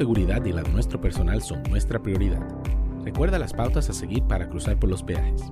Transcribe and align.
seguridad 0.00 0.44
y 0.44 0.52
la 0.52 0.62
de 0.62 0.70
nuestro 0.70 1.00
personal 1.00 1.42
son 1.42 1.60
nuestra 1.64 2.00
prioridad. 2.00 2.40
Recuerda 3.04 3.36
las 3.36 3.52
pautas 3.52 3.90
a 3.90 3.92
seguir 3.92 4.22
para 4.22 4.48
cruzar 4.48 4.78
por 4.78 4.88
los 4.88 5.02
peajes. 5.02 5.42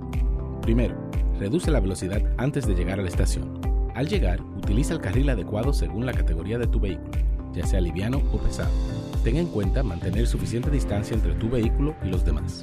Primero, 0.63 0.95
reduce 1.41 1.73
la 1.73 1.81
velocidad 1.81 2.23
antes 2.39 2.65
de 2.65 2.77
llegar 2.77 3.01
a 3.01 3.03
la 3.03 3.09
estación. 3.09 3.61
Al 3.97 4.07
llegar, 4.07 4.41
utiliza 4.41 4.95
el 4.95 5.01
carril 5.01 5.31
adecuado 5.31 5.73
según 5.73 6.07
la 6.07 6.13
categoría 6.13 6.59
de 6.59 6.69
tu 6.69 6.79
vehículo, 6.79 7.11
ya 7.55 7.67
sea 7.67 7.81
liviano 7.81 8.23
o 8.33 8.39
pesado. 8.39 8.71
Ten 9.25 9.37
en 9.37 9.49
cuenta 9.49 9.83
mantener 9.83 10.29
suficiente 10.29 10.71
distancia 10.71 11.17
entre 11.17 11.35
tu 11.35 11.51
vehículo 11.51 11.97
y 12.05 12.07
los 12.07 12.25
demás. 12.25 12.63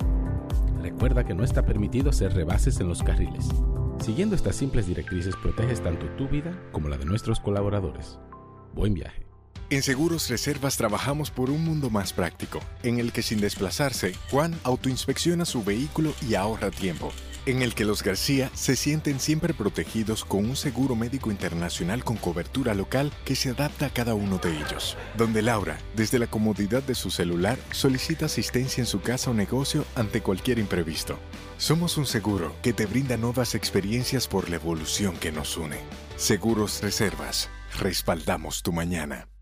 Recuerda 0.82 1.26
que 1.26 1.34
no 1.34 1.44
está 1.44 1.66
permitido 1.66 2.12
hacer 2.12 2.34
rebases 2.34 2.80
en 2.80 2.88
los 2.88 3.04
carriles. 3.04 3.50
Siguiendo 4.00 4.38
estas 4.38 4.56
simples 4.56 4.88
directrices 4.88 5.36
proteges 5.36 5.82
tanto 5.82 6.06
tu 6.12 6.30
vida 6.30 6.58
como 6.72 6.88
la 6.88 6.98
de 6.98 7.04
nuestros 7.04 7.42
colaboradores. 7.42 8.20
Buen 8.74 8.94
viaje. 8.94 9.33
En 9.70 9.82
Seguros 9.82 10.30
Reservas 10.30 10.78
trabajamos 10.78 11.32
por 11.32 11.50
un 11.50 11.64
mundo 11.64 11.90
más 11.90 12.14
práctico, 12.14 12.60
en 12.84 13.00
el 13.00 13.12
que 13.12 13.24
sin 13.24 13.42
desplazarse, 13.42 14.14
Juan 14.30 14.60
autoinspecciona 14.64 15.46
su 15.46 15.64
vehículo 15.64 16.14
y 16.22 16.36
ahorra 16.36 16.70
tiempo. 16.70 17.12
En 17.46 17.62
el 17.62 17.74
que 17.76 17.84
los 17.84 18.04
García 18.04 18.50
se 18.54 18.78
sienten 18.78 19.20
siempre 19.20 19.54
protegidos 19.54 20.24
con 20.24 20.46
un 20.46 20.56
seguro 20.56 20.96
médico 20.96 21.30
internacional 21.30 22.04
con 22.04 22.16
cobertura 22.16 22.74
local 22.74 23.12
que 23.26 23.36
se 23.36 23.50
adapta 23.50 23.88
a 23.88 23.90
cada 23.90 24.14
uno 24.14 24.38
de 24.38 24.56
ellos. 24.56 24.96
Donde 25.18 25.42
Laura, 25.42 25.78
desde 25.96 26.20
la 26.20 26.28
comodidad 26.28 26.84
de 26.84 26.96
su 26.96 27.12
celular, 27.12 27.58
solicita 27.72 28.28
asistencia 28.28 28.82
en 28.82 28.86
su 28.88 29.02
casa 29.02 29.32
o 29.32 29.34
negocio 29.34 29.86
ante 29.96 30.22
cualquier 30.22 30.60
imprevisto. 30.60 31.18
Somos 31.58 31.98
un 31.98 32.06
seguro 32.06 32.56
que 32.62 32.74
te 32.74 32.86
brinda 32.86 33.18
nuevas 33.18 33.56
experiencias 33.56 34.28
por 34.28 34.50
la 34.50 34.56
evolución 34.56 35.18
que 35.18 35.32
nos 35.32 35.58
une. 35.58 35.80
Seguros 36.16 36.82
Reservas. 36.82 37.50
Respaldamos 37.80 38.62
tu 38.62 38.72
mañana. 38.72 39.33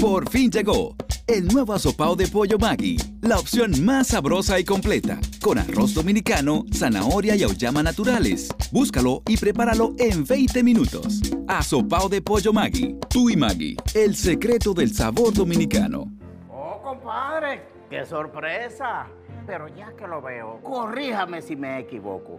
Por 0.00 0.30
fin 0.30 0.48
llegó 0.48 0.94
el 1.26 1.48
nuevo 1.48 1.74
asopao 1.74 2.14
de 2.14 2.28
pollo 2.28 2.56
Maggi, 2.56 2.96
la 3.20 3.36
opción 3.36 3.84
más 3.84 4.06
sabrosa 4.06 4.58
y 4.58 4.64
completa, 4.64 5.18
con 5.42 5.58
arroz 5.58 5.92
dominicano, 5.92 6.64
zanahoria 6.72 7.34
y 7.34 7.42
auyama 7.42 7.82
naturales. 7.82 8.48
Búscalo 8.70 9.22
y 9.26 9.36
prepáralo 9.36 9.94
en 9.98 10.24
20 10.24 10.62
minutos. 10.62 11.20
Asopao 11.48 12.08
de 12.08 12.22
pollo 12.22 12.52
Maggi, 12.52 12.96
tú 13.10 13.28
y 13.28 13.36
Maggi, 13.36 13.76
el 13.94 14.14
secreto 14.14 14.72
del 14.72 14.94
sabor 14.94 15.34
dominicano. 15.34 16.04
Oh, 16.48 16.80
compadre, 16.80 17.62
qué 17.90 18.06
sorpresa. 18.06 19.08
Pero 19.46 19.66
ya 19.68 19.92
que 19.96 20.06
lo 20.06 20.22
veo, 20.22 20.60
corríjame 20.62 21.42
si 21.42 21.56
me 21.56 21.80
equivoco. 21.80 22.38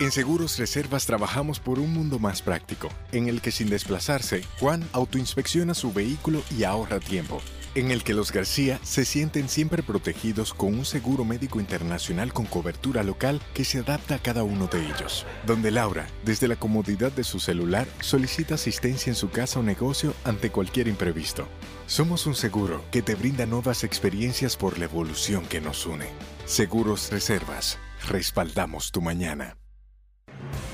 En 0.00 0.10
Seguros 0.10 0.58
Reservas 0.58 1.06
trabajamos 1.06 1.60
por 1.60 1.78
un 1.78 1.92
mundo 1.92 2.18
más 2.18 2.42
práctico, 2.42 2.88
en 3.12 3.28
el 3.28 3.40
que 3.40 3.52
sin 3.52 3.70
desplazarse, 3.70 4.42
Juan 4.58 4.84
autoinspecciona 4.92 5.74
su 5.74 5.92
vehículo 5.92 6.42
y 6.50 6.64
ahorra 6.64 6.98
tiempo. 6.98 7.40
En 7.76 7.90
el 7.90 8.04
que 8.04 8.14
los 8.14 8.30
García 8.30 8.78
se 8.84 9.04
sienten 9.04 9.48
siempre 9.48 9.82
protegidos 9.82 10.54
con 10.54 10.74
un 10.74 10.84
seguro 10.84 11.24
médico 11.24 11.58
internacional 11.58 12.32
con 12.32 12.46
cobertura 12.46 13.02
local 13.02 13.40
que 13.52 13.64
se 13.64 13.78
adapta 13.78 14.14
a 14.14 14.18
cada 14.20 14.44
uno 14.44 14.68
de 14.68 14.86
ellos. 14.86 15.26
Donde 15.44 15.72
Laura, 15.72 16.06
desde 16.24 16.46
la 16.46 16.54
comodidad 16.54 17.10
de 17.10 17.24
su 17.24 17.40
celular, 17.40 17.88
solicita 18.00 18.54
asistencia 18.54 19.10
en 19.10 19.16
su 19.16 19.30
casa 19.30 19.58
o 19.58 19.64
negocio 19.64 20.14
ante 20.22 20.50
cualquier 20.50 20.86
imprevisto. 20.86 21.48
Somos 21.86 22.26
un 22.26 22.36
seguro 22.36 22.84
que 22.92 23.02
te 23.02 23.16
brinda 23.16 23.44
nuevas 23.44 23.82
experiencias 23.82 24.56
por 24.56 24.78
la 24.78 24.84
evolución 24.84 25.44
que 25.44 25.60
nos 25.60 25.84
une. 25.84 26.06
Seguros 26.46 27.10
Reservas. 27.10 27.78
Respaldamos 28.08 28.92
tu 28.92 29.00
mañana. 29.00 29.63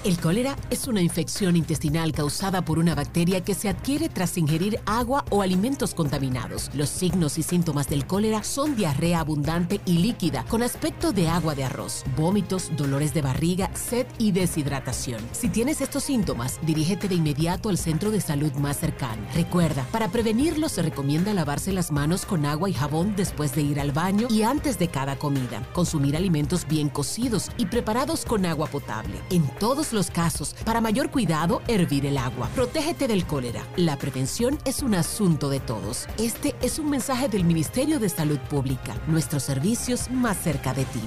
El 0.03 0.19
cólera 0.19 0.57
es 0.71 0.89
una 0.89 1.03
infección 1.03 1.57
intestinal 1.57 2.13
causada 2.13 2.63
por 2.63 2.79
una 2.79 2.95
bacteria 2.95 3.45
que 3.45 3.55
se 3.55 3.69
adquiere 3.69 4.09
tras 4.09 4.39
ingerir 4.39 4.81
agua 4.87 5.27
o 5.29 5.43
alimentos 5.43 5.95
contaminados. 5.95 6.71
Los 6.75 6.89
signos 6.89 7.37
y 7.37 7.43
síntomas 7.43 7.89
del 7.89 8.07
cólera 8.07 8.43
son 8.43 8.77
diarrea 8.77 9.21
abundante 9.21 9.81
y 9.85 9.99
líquida 9.99 10.45
con 10.49 10.63
aspecto 10.63 11.13
de 11.13 11.29
agua 11.29 11.55
de 11.55 11.65
arroz, 11.65 12.05
vómitos, 12.17 12.71
dolores 12.77 13.13
de 13.13 13.21
barriga, 13.21 13.71
sed 13.75 14.07
y 14.19 14.33
deshidratación. 14.33 15.21
Si 15.33 15.49
tienes 15.51 15.83
estos 15.83 16.05
síntomas, 16.05 16.59
dirígete 16.63 17.09
de 17.09 17.17
inmediato 17.17 17.69
al 17.69 17.77
centro 17.77 18.11
de 18.11 18.23
salud 18.23 18.53
más 18.53 18.79
cercano. 18.79 19.23
Recuerda, 19.35 19.87
para 19.93 20.09
prevenirlo 20.09 20.71
se 20.71 20.81
recomienda 20.81 21.35
lavarse 21.35 21.73
las 21.73 21.93
manos 21.93 22.25
con 22.25 22.47
agua 22.47 22.71
y 22.71 22.73
jabón 22.73 23.15
después 23.17 23.55
de 23.55 23.63
ir 23.63 23.79
al 23.79 23.93
baño 23.93 24.29
y 24.31 24.43
antes 24.43 24.79
de 24.79 24.89
cada 24.89 25.17
comida. 25.17 25.63
Consumir 25.75 26.17
alimentos 26.17 26.67
bien 26.67 26.89
cocidos 26.89 27.51
y 27.59 27.67
preparados 27.67 28.25
con 28.25 28.47
agua 28.47 28.67
potable. 28.69 29.15
En 29.31 29.47
todos 29.71 29.93
los 29.93 30.11
casos, 30.11 30.57
para 30.65 30.81
mayor 30.81 31.13
cuidado, 31.13 31.63
hervir 31.69 32.05
el 32.05 32.19
agua. 32.19 32.49
Protégete 32.57 33.07
del 33.07 33.25
cólera. 33.25 33.63
La 33.77 33.97
prevención 33.97 34.59
es 34.65 34.83
un 34.83 34.97
asunto 34.97 35.49
de 35.49 35.61
todos. 35.61 36.09
Este 36.19 36.57
es 36.61 36.81
un 36.81 36.91
mensaje 36.91 37.29
del 37.29 37.45
Ministerio 37.45 38.01
de 38.01 38.09
Salud 38.09 38.41
Pública. 38.41 38.97
Nuestros 39.07 39.45
servicios 39.45 40.11
más 40.11 40.43
cerca 40.43 40.75
de 40.75 40.87
ti. 40.87 41.01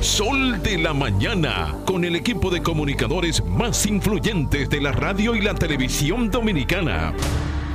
Sol 0.00 0.62
de 0.62 0.78
la 0.78 0.94
Mañana, 0.94 1.76
con 1.84 2.06
el 2.06 2.16
equipo 2.16 2.48
de 2.48 2.62
comunicadores 2.62 3.44
más 3.44 3.84
influyentes 3.84 4.70
de 4.70 4.80
la 4.80 4.92
radio 4.92 5.34
y 5.34 5.42
la 5.42 5.54
televisión 5.54 6.30
dominicana. 6.30 7.12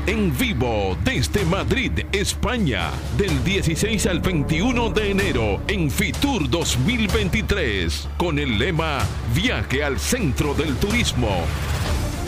En 0.08 0.38
vivo 0.38 0.96
desde 1.04 1.44
Madrid, 1.46 1.92
España, 2.12 2.92
del 3.18 3.44
16 3.44 4.06
al 4.06 4.20
21 4.20 4.92
de 4.92 5.10
enero 5.10 5.62
en 5.68 5.90
Fitur 5.90 6.48
2023, 6.48 8.10
con 8.16 8.38
el 8.38 8.60
lema 8.60 9.00
Viaje 9.34 9.84
al 9.84 10.00
Centro 10.00 10.54
del 10.54 10.76
Turismo 10.76 11.30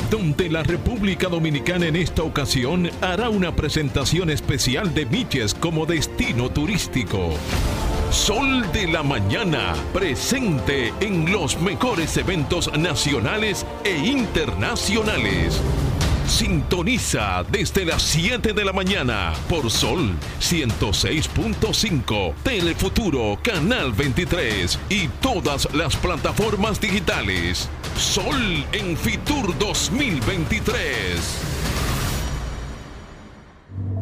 donde 0.10 0.50
la 0.50 0.64
República 0.64 1.28
Dominicana 1.28 1.88
en 1.88 1.98
esta 1.98 2.24
ocasión 2.24 2.90
hará 3.02 3.30
una 3.30 3.54
presentación 3.56 4.30
especial 4.30 4.94
de 4.94 5.06
Miches 5.06 5.54
como 5.54 5.86
destino 5.86 6.50
turístico. 6.50 7.32
Sol 8.10 8.72
de 8.72 8.88
la 8.88 9.04
Mañana, 9.04 9.76
presente 9.94 10.94
en 11.02 11.30
los 11.30 11.60
mejores 11.60 12.16
eventos 12.16 12.72
nacionales 12.78 13.66
e 13.84 13.98
internacionales. 13.98 15.62
Sintoniza 16.28 17.44
desde 17.50 17.86
las 17.86 18.02
7 18.04 18.54
de 18.54 18.66
la 18.66 18.74
mañana 18.74 19.34
por 19.50 19.72
Sol 19.72 20.12
106.5, 20.42 22.36
Telefuturo, 22.44 23.40
Canal 23.42 23.94
23 23.94 24.78
y 24.90 25.08
todas 25.22 25.74
las 25.74 25.96
plataformas 25.96 26.82
digitales. 26.82 27.70
Sol 27.96 28.66
en 28.74 28.98
Fitur 28.98 29.58
2023. 29.58 31.42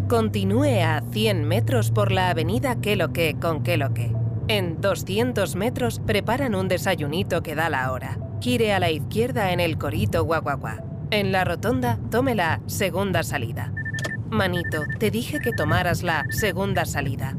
Continúe 0.09 0.83
a 0.83 1.01
100 1.11 1.47
metros 1.47 1.91
por 1.91 2.11
la 2.11 2.29
avenida 2.29 2.81
Queloque 2.81 3.37
con 3.39 3.63
Queloque. 3.63 4.13
En 4.47 4.81
200 4.81 5.55
metros 5.55 6.01
preparan 6.05 6.55
un 6.55 6.67
desayunito 6.67 7.43
que 7.43 7.55
da 7.55 7.69
la 7.69 7.91
hora 7.91 8.17
gire 8.45 8.73
a 8.73 8.79
la 8.79 8.91
izquierda 8.91 9.53
en 9.53 9.59
el 9.59 9.77
Corito 9.79 10.23
Guaguaguá. 10.23 10.94
En 11.11 11.31
la 11.31 11.43
rotonda, 11.43 11.99
tome 12.09 12.35
la 12.35 12.61
segunda 12.65 13.23
salida. 13.23 13.71
Manito, 14.29 14.83
te 14.99 15.11
dije 15.11 15.39
que 15.39 15.51
tomaras 15.51 16.03
la 16.03 16.25
segunda 16.29 16.85
salida. 16.85 17.35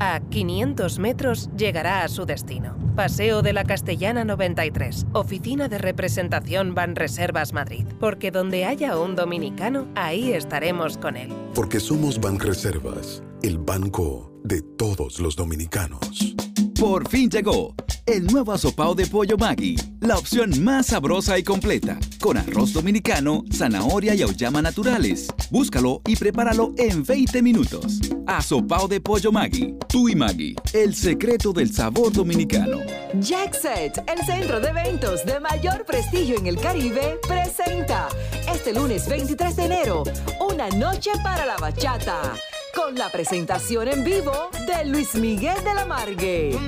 A 0.00 0.20
500 0.20 0.98
metros 0.98 1.48
llegará 1.56 2.02
a 2.02 2.08
su 2.08 2.26
destino. 2.26 2.76
Paseo 2.96 3.42
de 3.42 3.52
la 3.52 3.64
Castellana 3.64 4.24
93, 4.24 5.06
Oficina 5.12 5.68
de 5.68 5.78
Representación 5.78 6.74
Banreservas 6.74 7.52
Madrid. 7.52 7.86
Porque 8.00 8.30
donde 8.30 8.64
haya 8.64 8.98
un 8.98 9.14
dominicano, 9.14 9.86
ahí 9.94 10.32
estaremos 10.32 10.98
con 10.98 11.16
él. 11.16 11.32
Porque 11.54 11.80
somos 11.80 12.20
Banreservas, 12.20 13.22
el 13.42 13.58
banco 13.58 14.32
de 14.44 14.62
todos 14.62 15.20
los 15.20 15.36
dominicanos. 15.36 16.36
Por 16.78 17.08
fin 17.08 17.30
llegó 17.30 17.74
el 18.06 18.26
nuevo 18.26 18.52
asopao 18.52 18.94
de 18.94 19.06
pollo 19.06 19.36
Maggi, 19.36 19.76
la 20.00 20.16
opción 20.16 20.62
más 20.62 20.86
sabrosa 20.86 21.38
y 21.38 21.42
completa, 21.42 21.98
con 22.20 22.36
arroz 22.36 22.72
dominicano, 22.72 23.42
zanahoria 23.52 24.14
y 24.14 24.22
auyama 24.22 24.62
naturales. 24.62 25.26
Búscalo 25.50 26.02
y 26.06 26.14
prepáralo 26.14 26.72
en 26.76 27.02
20 27.02 27.42
minutos. 27.42 28.00
Asopao 28.26 28.86
de 28.86 29.00
pollo 29.00 29.32
Maggi, 29.32 29.74
tú 29.88 30.08
y 30.08 30.14
Maggi, 30.14 30.54
el 30.72 30.94
secreto 30.94 31.52
del 31.52 31.72
sabor 31.72 32.12
dominicano. 32.12 32.78
Jackset, 33.18 34.04
el 34.08 34.24
centro 34.24 34.60
de 34.60 34.68
eventos 34.68 35.24
de 35.24 35.40
mayor 35.40 35.84
prestigio 35.84 36.36
en 36.36 36.46
el 36.46 36.58
Caribe, 36.58 37.18
presenta 37.26 38.08
este 38.54 38.72
lunes 38.72 39.08
23 39.08 39.56
de 39.56 39.64
enero 39.64 40.04
una 40.38 40.68
noche 40.68 41.10
para 41.24 41.44
la 41.44 41.56
bachata 41.56 42.34
con 42.76 42.94
la 42.94 43.10
presentación 43.10 43.88
en 43.88 44.04
vivo 44.04 44.50
de 44.66 44.84
Luis 44.84 45.14
Miguel 45.14 45.56
de 45.64 45.74
la 45.74 45.86
Margue. 45.86 46.58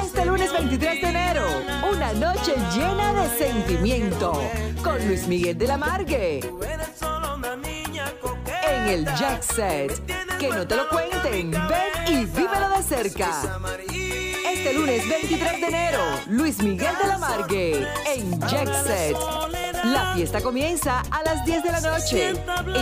Este 0.00 0.24
lunes 0.24 0.52
23 0.52 1.02
de 1.02 1.08
enero, 1.08 1.44
una 1.92 2.12
noche 2.12 2.54
llena 2.74 3.12
de 3.12 3.28
sentimiento 3.36 4.40
con 4.84 5.04
Luis 5.08 5.26
Miguel 5.26 5.58
de 5.58 5.66
la 5.66 5.76
Margue. 5.76 6.40
En 8.70 8.88
el 8.88 9.04
Jack 9.16 9.42
Set. 9.42 10.00
Que 10.38 10.48
no 10.50 10.66
te 10.66 10.76
lo 10.76 10.88
cuenten, 10.88 11.50
ven 11.50 12.06
y 12.06 12.24
vívelo 12.24 12.68
de 12.76 12.82
cerca. 12.84 13.64
Este 14.52 14.72
lunes 14.74 15.08
23 15.08 15.60
de 15.60 15.66
enero, 15.66 16.00
Luis 16.28 16.62
Miguel 16.62 16.94
de 17.02 17.08
la 17.08 17.18
Margue 17.18 17.86
en 18.14 18.40
Jack 18.42 18.72
Set. 18.84 19.16
La 19.92 20.14
fiesta 20.14 20.40
comienza 20.42 21.02
a 21.10 21.22
las 21.22 21.46
10 21.46 21.62
de 21.62 21.72
la 21.72 21.80
noche. 21.80 22.34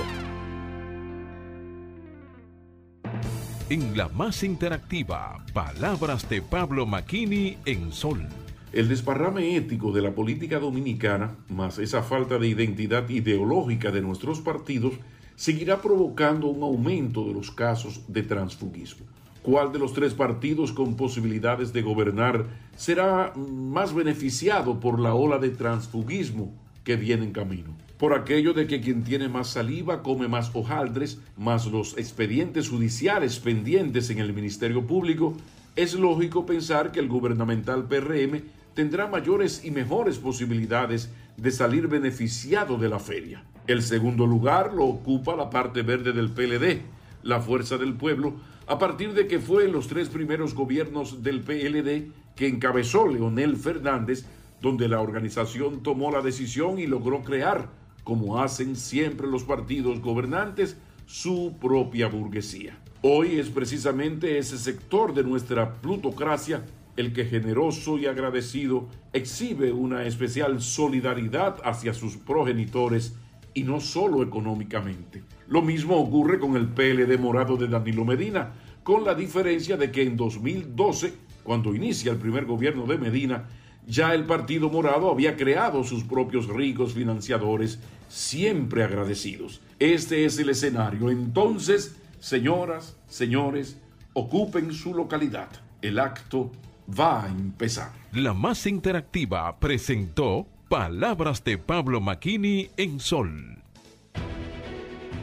En 3.69 3.97
la 3.97 4.09
más 4.09 4.43
interactiva, 4.43 5.43
palabras 5.53 6.29
de 6.29 6.41
Pablo 6.41 6.85
Maquini 6.85 7.57
en 7.65 7.91
Sol. 7.91 8.27
El 8.71 8.87
desparrame 8.87 9.55
ético 9.55 9.91
de 9.91 10.01
la 10.01 10.13
política 10.13 10.59
dominicana, 10.59 11.35
más 11.49 11.79
esa 11.79 12.03
falta 12.03 12.37
de 12.37 12.47
identidad 12.47 13.09
ideológica 13.09 13.91
de 13.91 14.01
nuestros 14.01 14.41
partidos, 14.41 14.93
seguirá 15.35 15.81
provocando 15.81 16.47
un 16.47 16.61
aumento 16.61 17.25
de 17.25 17.33
los 17.33 17.51
casos 17.51 18.01
de 18.07 18.23
transfugismo. 18.23 19.05
¿Cuál 19.41 19.71
de 19.71 19.79
los 19.79 19.93
tres 19.93 20.13
partidos 20.13 20.71
con 20.71 20.95
posibilidades 20.95 21.71
de 21.73 21.81
gobernar 21.81 22.45
será 22.75 23.33
más 23.35 23.93
beneficiado 23.93 24.79
por 24.79 24.99
la 24.99 25.13
ola 25.13 25.37
de 25.39 25.49
transfugismo 25.49 26.64
que 26.85 26.95
viene 26.95 27.25
en 27.25 27.33
camino? 27.33 27.75
Por 27.97 28.13
aquello 28.13 28.53
de 28.53 28.67
que 28.67 28.79
quien 28.79 29.03
tiene 29.03 29.27
más 29.27 29.49
saliva 29.49 30.03
come 30.03 30.29
más 30.29 30.51
hojaldres, 30.53 31.19
más 31.35 31.65
los 31.65 31.97
expedientes 31.97 32.69
judiciales 32.69 33.39
pendientes 33.39 34.09
en 34.09 34.19
el 34.19 34.31
Ministerio 34.31 34.85
Público, 34.85 35.35
es 35.75 35.93
lógico 35.95 36.45
pensar 36.45 36.93
que 36.93 37.01
el 37.01 37.09
gubernamental 37.09 37.87
PRM 37.87 38.43
tendrá 38.73 39.07
mayores 39.07 39.65
y 39.65 39.71
mejores 39.71 40.19
posibilidades 40.19 41.09
de 41.37 41.51
salir 41.51 41.87
beneficiado 41.87 42.77
de 42.77 42.89
la 42.89 42.99
feria. 42.99 43.43
El 43.67 43.81
segundo 43.81 44.25
lugar 44.25 44.73
lo 44.73 44.85
ocupa 44.85 45.35
la 45.35 45.49
parte 45.49 45.81
verde 45.81 46.13
del 46.13 46.29
PLD, 46.29 46.81
la 47.23 47.41
Fuerza 47.41 47.77
del 47.77 47.93
Pueblo, 47.95 48.35
a 48.67 48.77
partir 48.77 49.13
de 49.13 49.27
que 49.27 49.39
fue 49.39 49.65
en 49.65 49.71
los 49.71 49.87
tres 49.87 50.09
primeros 50.09 50.53
gobiernos 50.53 51.23
del 51.23 51.41
PLD 51.41 52.11
que 52.35 52.47
encabezó 52.47 53.07
Leonel 53.07 53.55
Fernández, 53.55 54.25
donde 54.65 54.87
la 54.87 54.99
organización 54.99 55.83
tomó 55.83 56.09
la 56.09 56.23
decisión 56.23 56.79
y 56.79 56.87
logró 56.87 57.21
crear, 57.21 57.69
como 58.03 58.41
hacen 58.41 58.75
siempre 58.75 59.27
los 59.27 59.43
partidos 59.43 60.01
gobernantes, 60.01 60.75
su 61.05 61.53
propia 61.61 62.07
burguesía. 62.07 62.75
Hoy 63.03 63.37
es 63.37 63.49
precisamente 63.49 64.39
ese 64.39 64.57
sector 64.57 65.13
de 65.13 65.23
nuestra 65.23 65.71
plutocracia 65.71 66.65
el 66.97 67.13
que 67.13 67.25
generoso 67.25 67.99
y 67.99 68.07
agradecido 68.07 68.87
exhibe 69.13 69.71
una 69.71 70.03
especial 70.05 70.59
solidaridad 70.59 71.57
hacia 71.63 71.93
sus 71.93 72.17
progenitores 72.17 73.13
y 73.53 73.65
no 73.65 73.79
solo 73.79 74.23
económicamente. 74.23 75.21
Lo 75.47 75.61
mismo 75.61 75.97
ocurre 75.97 76.39
con 76.39 76.55
el 76.55 76.69
PLD 76.69 77.19
morado 77.19 77.55
de 77.55 77.67
Danilo 77.67 78.03
Medina, 78.03 78.53
con 78.81 79.03
la 79.03 79.13
diferencia 79.13 79.77
de 79.77 79.91
que 79.91 80.01
en 80.01 80.17
2012, 80.17 81.13
cuando 81.43 81.75
inicia 81.75 82.11
el 82.11 82.17
primer 82.17 82.45
gobierno 82.45 82.87
de 82.87 82.97
Medina, 82.97 83.45
ya 83.87 84.13
el 84.13 84.25
Partido 84.25 84.69
Morado 84.69 85.09
había 85.09 85.35
creado 85.35 85.83
sus 85.83 86.03
propios 86.03 86.47
ricos 86.47 86.93
financiadores, 86.93 87.79
siempre 88.07 88.83
agradecidos. 88.83 89.61
Este 89.79 90.25
es 90.25 90.39
el 90.39 90.49
escenario. 90.49 91.09
Entonces, 91.09 91.97
señoras, 92.19 92.97
señores, 93.07 93.77
ocupen 94.13 94.73
su 94.73 94.93
localidad. 94.93 95.49
El 95.81 95.99
acto 95.99 96.51
va 96.87 97.25
a 97.25 97.27
empezar. 97.27 97.91
La 98.13 98.33
más 98.33 98.65
interactiva 98.65 99.59
presentó 99.59 100.47
Palabras 100.69 101.43
de 101.43 101.57
Pablo 101.57 102.01
Maquini 102.01 102.69
en 102.77 102.99
Sol. 102.99 103.61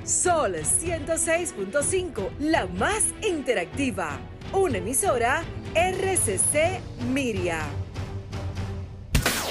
Sol 0.05 0.55
106.5, 0.55 2.31
la 2.41 2.67
más 2.67 3.15
interactiva. 3.27 4.19
Una 4.53 4.79
emisora 4.79 5.43
RCC 5.75 6.81
Miria. 7.13 7.82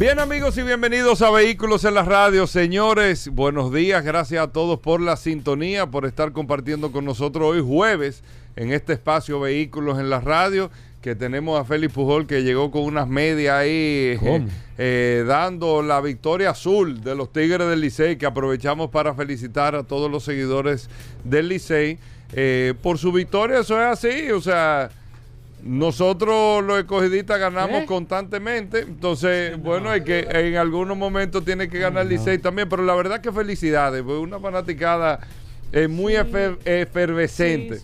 Bien 0.00 0.18
amigos 0.18 0.56
y 0.56 0.62
bienvenidos 0.62 1.20
a 1.20 1.30
Vehículos 1.30 1.84
en 1.84 1.92
la 1.92 2.02
Radio. 2.02 2.46
Señores, 2.46 3.28
buenos 3.28 3.70
días. 3.70 4.02
Gracias 4.02 4.42
a 4.42 4.50
todos 4.50 4.80
por 4.80 4.98
la 4.98 5.14
sintonía, 5.18 5.88
por 5.88 6.06
estar 6.06 6.32
compartiendo 6.32 6.90
con 6.90 7.04
nosotros 7.04 7.44
hoy 7.44 7.62
jueves 7.62 8.24
en 8.56 8.72
este 8.72 8.94
espacio 8.94 9.40
Vehículos 9.40 9.98
en 9.98 10.08
la 10.08 10.20
Radio, 10.20 10.70
que 11.02 11.14
tenemos 11.14 11.60
a 11.60 11.66
Félix 11.66 11.92
Pujol 11.92 12.26
que 12.26 12.42
llegó 12.42 12.70
con 12.70 12.84
unas 12.84 13.08
medias 13.08 13.54
ahí 13.54 14.16
eh, 14.22 14.46
eh, 14.78 15.22
dando 15.26 15.82
la 15.82 16.00
victoria 16.00 16.48
azul 16.48 17.04
de 17.04 17.14
los 17.14 17.30
Tigres 17.30 17.68
del 17.68 17.82
Licey, 17.82 18.16
que 18.16 18.24
aprovechamos 18.24 18.88
para 18.88 19.12
felicitar 19.12 19.74
a 19.74 19.82
todos 19.82 20.10
los 20.10 20.24
seguidores 20.24 20.88
del 21.24 21.48
Licey 21.48 21.98
eh, 22.32 22.72
por 22.82 22.96
su 22.96 23.12
victoria, 23.12 23.58
eso 23.58 23.78
es 23.78 23.86
así, 23.86 24.30
o 24.30 24.40
sea... 24.40 24.88
Nosotros 25.62 26.64
los 26.64 26.78
escogidistas 26.78 27.38
ganamos 27.38 27.84
constantemente, 27.84 28.80
entonces, 28.80 29.60
bueno, 29.60 29.90
hay 29.90 30.02
que 30.02 30.26
en 30.30 30.56
algunos 30.56 30.96
momentos 30.96 31.44
tiene 31.44 31.68
que 31.68 31.78
ganar 31.78 32.04
el 32.04 32.08
Licey 32.08 32.38
también, 32.38 32.68
pero 32.68 32.82
la 32.82 32.94
verdad 32.94 33.20
que 33.20 33.30
felicidades, 33.30 34.02
fue 34.02 34.18
una 34.18 34.40
fanaticada 34.40 35.20
es 35.72 35.88
muy 35.88 36.14
efervescente. 36.16 37.80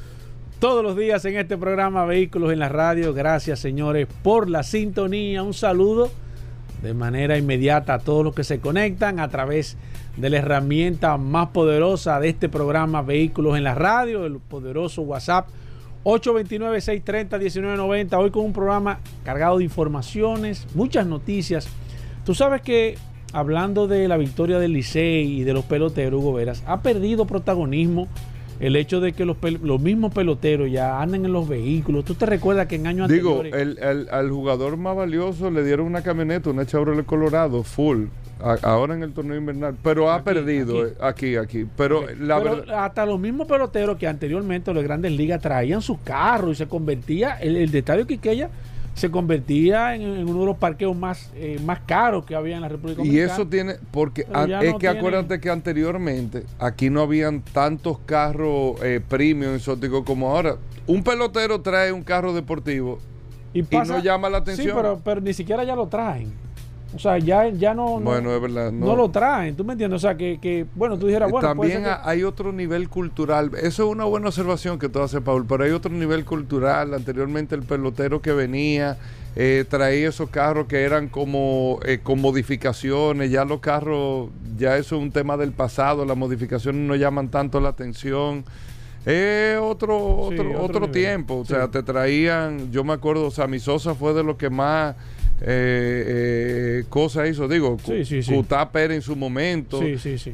todos 0.58 0.82
los 0.82 0.96
días 0.96 1.24
en 1.24 1.36
este 1.36 1.58
programa 1.58 2.04
Vehículos 2.04 2.52
en 2.52 2.58
la 2.58 2.68
Radio. 2.68 3.12
Gracias, 3.12 3.60
señores, 3.60 4.06
por 4.22 4.48
la 4.48 4.62
sintonía. 4.62 5.42
Un 5.42 5.54
saludo 5.54 6.10
de 6.82 6.94
manera 6.94 7.38
inmediata 7.38 7.94
a 7.94 7.98
todos 7.98 8.24
los 8.24 8.34
que 8.34 8.44
se 8.44 8.60
conectan 8.60 9.20
a 9.20 9.28
través 9.28 9.76
de 10.16 10.30
la 10.30 10.38
herramienta 10.38 11.16
más 11.16 11.48
poderosa 11.48 12.20
de 12.20 12.28
este 12.28 12.48
programa 12.48 13.02
Vehículos 13.02 13.56
en 13.56 13.64
la 13.64 13.74
Radio, 13.74 14.26
el 14.26 14.38
poderoso 14.38 15.02
WhatsApp 15.02 15.48
829-630-1990. 16.04 18.18
Hoy 18.18 18.30
con 18.30 18.44
un 18.44 18.52
programa 18.52 19.00
cargado 19.24 19.58
de 19.58 19.64
informaciones, 19.64 20.66
muchas 20.74 21.06
noticias. 21.06 21.66
Tú 22.24 22.34
sabes 22.34 22.62
que 22.62 22.96
hablando 23.32 23.88
de 23.88 24.08
la 24.08 24.16
victoria 24.16 24.58
del 24.58 24.72
Licey 24.72 25.40
y 25.40 25.44
de 25.44 25.52
los 25.52 25.64
peloteros, 25.64 26.20
Hugo 26.20 26.32
Veras, 26.34 26.62
ha 26.66 26.82
perdido 26.82 27.26
protagonismo 27.26 28.08
el 28.60 28.76
hecho 28.76 29.00
de 29.00 29.12
que 29.12 29.24
los, 29.24 29.36
los 29.62 29.80
mismos 29.80 30.12
peloteros 30.12 30.70
ya 30.70 31.00
anden 31.00 31.24
en 31.24 31.32
los 31.32 31.48
vehículos. 31.48 32.04
¿Tú 32.04 32.14
te 32.14 32.26
recuerdas 32.26 32.66
que 32.66 32.76
en 32.76 32.86
años 32.86 33.08
Digo, 33.08 33.42
el, 33.42 33.78
el, 33.78 34.08
al 34.10 34.30
jugador 34.30 34.76
más 34.76 34.96
valioso 34.96 35.50
le 35.50 35.64
dieron 35.64 35.86
una 35.86 36.02
camioneta, 36.02 36.50
una 36.50 36.66
Chevrolet 36.66 37.04
Colorado, 37.04 37.62
full, 37.62 38.06
ahora 38.62 38.94
en 38.94 39.02
el 39.02 39.12
torneo 39.12 39.36
invernal, 39.36 39.76
pero 39.82 40.10
ha 40.10 40.22
perdido 40.22 40.90
aquí, 41.00 41.36
aquí. 41.36 41.66
Pero, 41.76 42.04
la 42.18 42.36
hasta 42.84 43.06
los 43.06 43.18
mismos 43.18 43.46
peloteros 43.46 43.96
que 43.96 44.06
anteriormente 44.06 44.72
los 44.72 44.84
grandes 44.84 45.12
ligas 45.12 45.40
traían 45.40 45.82
sus 45.82 45.98
carros 46.00 46.52
y 46.52 46.54
se 46.56 46.66
convertía, 46.66 47.36
el, 47.40 47.56
el 47.56 47.70
detalle 47.70 48.06
que 48.06 48.30
ella 48.30 48.50
se 48.94 49.10
convertía 49.10 49.94
en, 49.94 50.26
uno 50.28 50.40
de 50.40 50.46
los 50.46 50.56
parqueos 50.56 50.96
más, 50.96 51.30
eh, 51.34 51.60
más 51.64 51.80
caros 51.80 52.24
que 52.24 52.34
había 52.34 52.56
en 52.56 52.62
la 52.62 52.68
República 52.68 52.98
Dominicana. 52.98 53.28
Y 53.28 53.32
eso 53.32 53.46
tiene, 53.46 53.74
porque 53.90 54.26
es 54.62 54.74
que 54.76 54.88
acuérdate 54.88 55.40
que 55.40 55.50
anteriormente 55.50 56.44
aquí 56.58 56.90
no 56.90 57.02
habían 57.02 57.42
tantos 57.42 57.98
carros 58.06 58.80
eh, 58.82 59.00
premium 59.06 59.54
exóticos 59.54 60.04
como 60.04 60.30
ahora. 60.30 60.56
Un 60.86 61.02
pelotero 61.02 61.60
trae 61.60 61.92
un 61.92 62.02
carro 62.02 62.32
deportivo 62.32 62.98
y, 63.52 63.62
no 63.62 63.98
llama 64.00 64.28
la 64.30 64.38
atención. 64.38 64.68
Sí, 64.68 64.72
pero, 64.74 65.00
pero 65.04 65.20
ni 65.20 65.34
siquiera 65.34 65.64
ya 65.64 65.74
lo 65.74 65.88
traen. 65.88 66.32
O 66.94 66.98
sea, 66.98 67.18
ya, 67.18 67.48
ya 67.48 67.74
no, 67.74 67.98
no, 67.98 68.96
lo 68.96 69.10
traen, 69.10 69.56
¿tú 69.56 69.64
me 69.64 69.72
entiendes? 69.72 69.96
O 69.96 70.00
sea, 70.00 70.16
que, 70.16 70.66
bueno, 70.74 70.96
tú 70.96 71.06
dijeras, 71.06 71.30
bueno, 71.30 71.48
también 71.48 71.84
hay 72.02 72.22
otro 72.22 72.52
nivel 72.52 72.88
cultural. 72.88 73.50
Eso 73.60 73.86
es 73.86 73.90
una 73.90 74.04
buena 74.04 74.28
observación 74.28 74.78
que 74.78 74.88
tú 74.88 75.00
haces, 75.00 75.20
Paul, 75.20 75.44
pero 75.46 75.64
hay 75.64 75.72
otro 75.72 75.90
nivel 75.90 76.24
cultural. 76.24 76.94
Anteriormente 76.94 77.54
el 77.56 77.62
pelotero 77.62 78.22
que 78.22 78.32
venía 78.32 78.96
eh, 79.34 79.64
traía 79.68 80.08
esos 80.08 80.30
carros 80.30 80.68
que 80.68 80.82
eran 80.82 81.08
como 81.08 81.80
eh, 81.84 81.98
con 82.00 82.20
modificaciones. 82.20 83.30
Ya 83.30 83.44
los 83.44 83.58
carros, 83.58 84.30
ya 84.56 84.76
eso 84.76 84.96
es 84.96 85.02
un 85.02 85.10
tema 85.10 85.36
del 85.36 85.52
pasado. 85.52 86.04
Las 86.04 86.16
modificaciones 86.16 86.80
no 86.86 86.94
llaman 86.94 87.28
tanto 87.28 87.60
la 87.60 87.70
atención. 87.70 88.44
Es 89.04 89.58
otro, 89.58 89.98
otro, 89.98 90.62
otro, 90.62 90.90
tiempo. 90.90 91.38
O 91.38 91.44
sea, 91.44 91.68
te 91.68 91.82
traían, 91.82 92.70
yo 92.70 92.84
me 92.84 92.92
acuerdo, 92.92 93.26
o 93.26 93.30
sea, 93.30 93.46
mi 93.48 93.58
Sosa 93.58 93.94
fue 93.94 94.14
de 94.14 94.22
lo 94.22 94.38
que 94.38 94.48
más 94.48 94.94
eh, 95.46 96.04
eh, 96.80 96.84
cosas 96.88 97.28
hizo, 97.28 97.46
digo, 97.46 97.76
sí, 97.84 98.02
sí, 98.04 98.20
en 98.22 99.02
su 99.02 99.14
momento. 99.14 99.78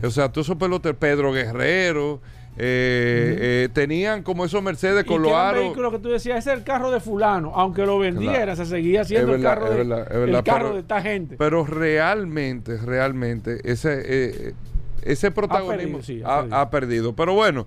O 0.02 0.10
sea, 0.10 0.28
todos 0.30 0.46
esos 0.46 0.56
peloteros, 0.56 0.98
Pedro 0.98 1.32
Guerrero. 1.32 2.20
Eh, 2.62 3.38
eh, 3.40 3.68
tenían 3.72 4.22
como 4.22 4.44
esos 4.44 4.62
Mercedes 4.62 5.04
con 5.04 5.22
los 5.22 5.32
aros. 5.32 5.62
vehículo 5.62 5.90
que 5.92 5.98
tú 5.98 6.10
decías, 6.10 6.46
es 6.46 6.52
el 6.52 6.62
carro 6.62 6.90
de 6.90 7.00
fulano, 7.00 7.52
aunque 7.54 7.86
lo 7.86 7.98
vendiera, 7.98 8.54
se 8.54 8.66
seguía 8.66 9.04
siendo 9.04 9.34
el 9.34 9.42
carro, 9.42 9.70
de, 9.70 9.80
el 9.80 10.42
carro 10.42 10.74
de 10.74 10.80
esta 10.80 11.00
gente. 11.00 11.36
Pero 11.38 11.64
realmente, 11.64 12.76
realmente, 12.76 13.60
ese, 13.64 14.54
ese 15.02 15.30
protagonismo 15.30 16.00
ha 16.26 16.68
perdido, 16.70 17.14
Pero 17.14 17.34
bueno, 17.34 17.66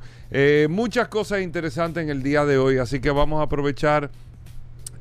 muchas 0.70 1.08
cosas 1.08 1.42
interesantes 1.42 2.04
en 2.04 2.10
el 2.10 2.22
día 2.22 2.46
de 2.46 2.58
hoy, 2.58 2.78
así 2.78 3.00
que 3.00 3.10
vamos 3.10 3.40
a 3.40 3.44
aprovechar 3.44 4.12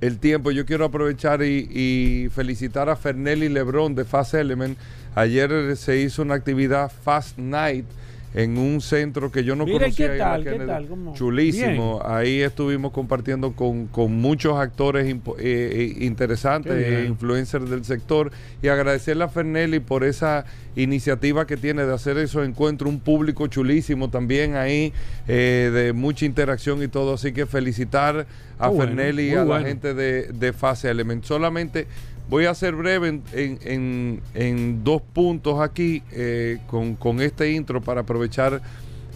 el 0.03 0.19
tiempo. 0.19 0.51
Yo 0.51 0.67
quiero 0.67 0.85
aprovechar 0.85 1.43
y, 1.43 2.29
felicitar 2.35 2.91
a 2.91 2.97
Fernelli 2.97 3.49
Lebrón 3.49 3.95
de 3.95 4.05
Fast 4.05 4.35
Element. 4.35 4.77
Ayer 5.15 5.77
se 5.77 5.99
hizo 5.99 6.23
una 6.23 6.35
actividad 6.35 6.91
Fast 6.91 7.39
Night 7.39 7.87
en 8.35 8.57
un 8.57 8.81
centro 8.81 9.31
que 9.31 9.45
yo 9.45 9.55
no 9.57 9.67
conocía. 9.67 10.13
¿qué 10.13 10.19
tal? 10.19 10.45
¿Qué 10.45 10.59
tal? 10.59 10.89
Chulísimo. 11.15 12.01
Ahí 12.05 12.41
estuvimos 12.41 12.93
compartiendo 12.93 13.53
con, 13.53 13.89
muchos 14.13 14.59
actores 14.59 15.07
eh, 15.07 15.21
eh, 15.39 15.97
interesantes, 16.01 16.73
e 16.73 17.05
influencers 17.07 17.69
del 17.69 17.85
sector, 17.85 18.31
y 18.63 18.69
agradecerle 18.69 19.25
a 19.25 19.29
Fernelli 19.29 19.81
por 19.81 20.05
esa 20.05 20.45
iniciativa 20.75 21.47
que 21.47 21.57
tiene 21.57 21.85
de 21.85 21.93
hacer 21.93 22.17
esos 22.17 22.47
encuentros, 22.47 22.91
un 22.91 23.01
público 23.01 23.47
chulísimo 23.47 24.09
también 24.09 24.57
ahí, 24.57 24.93
eh, 25.29 25.71
de 25.73 25.93
mucha 25.93 26.25
interacción 26.25 26.83
y 26.83 26.89
todo. 26.89 27.15
Así 27.15 27.33
que 27.33 27.47
felicitar 27.47 28.27
a 28.59 28.71
Fernelli 28.71 29.31
y 29.31 29.35
a 29.35 29.45
la 29.45 29.61
gente 29.61 29.93
de, 29.93 30.29
de 30.29 30.53
Fase 30.53 30.89
Element. 30.89 31.25
Solamente 31.25 31.87
Voy 32.33 32.47
a 32.47 32.55
ser 32.55 32.75
breve 32.75 33.21
en, 33.35 34.81
dos 34.85 35.03
puntos 35.03 35.61
aquí 35.61 36.03
eh, 36.13 36.61
con, 36.67 37.21
este 37.21 37.53
intro 37.53 37.83
para 37.83 38.01
aprovechar 38.01 38.63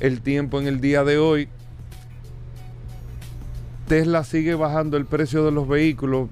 el 0.01 0.21
tiempo 0.21 0.61
en 0.61 0.67
el 0.67 0.83
día 0.83 1.03
de 1.03 1.17
hoy. 1.17 1.49
Tesla 3.89 4.23
sigue 4.23 4.55
bajando 4.55 4.99
el 4.99 5.07
precio 5.07 5.47
de 5.47 5.51
los 5.51 5.67
vehículos. 5.67 6.29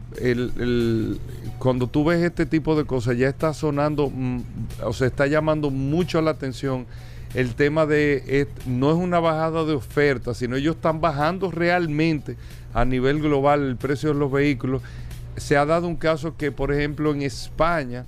cuando 1.58 1.86
tú 1.86 2.04
ves 2.04 2.22
este 2.22 2.44
tipo 2.44 2.76
de 2.76 2.84
cosas, 2.84 3.16
ya 3.16 3.30
está 3.30 3.54
sonando, 3.54 4.10
mm, 4.10 4.42
o 4.84 4.92
se 4.92 5.06
está 5.06 5.26
llamando 5.26 5.70
mucho 5.70 6.20
la 6.20 6.32
atención 6.32 6.84
el 7.32 7.54
tema 7.54 7.86
de, 7.86 8.46
no 8.66 8.90
es 8.90 8.96
una 8.98 9.20
bajada 9.20 9.64
de 9.64 9.72
oferta, 9.72 10.34
sino 10.34 10.56
ellos 10.56 10.76
están 10.76 11.00
bajando 11.00 11.50
realmente 11.50 12.36
a 12.74 12.84
nivel 12.84 13.22
global 13.22 13.62
el 13.62 13.76
precio 13.76 14.10
de 14.10 14.16
los 14.16 14.30
vehículos 14.30 14.82
se 15.36 15.56
ha 15.56 15.64
dado 15.66 15.88
un 15.88 15.96
caso 15.96 16.36
que, 16.36 16.52
por 16.52 16.72
ejemplo, 16.72 17.12
en 17.12 17.22
España 17.22 18.06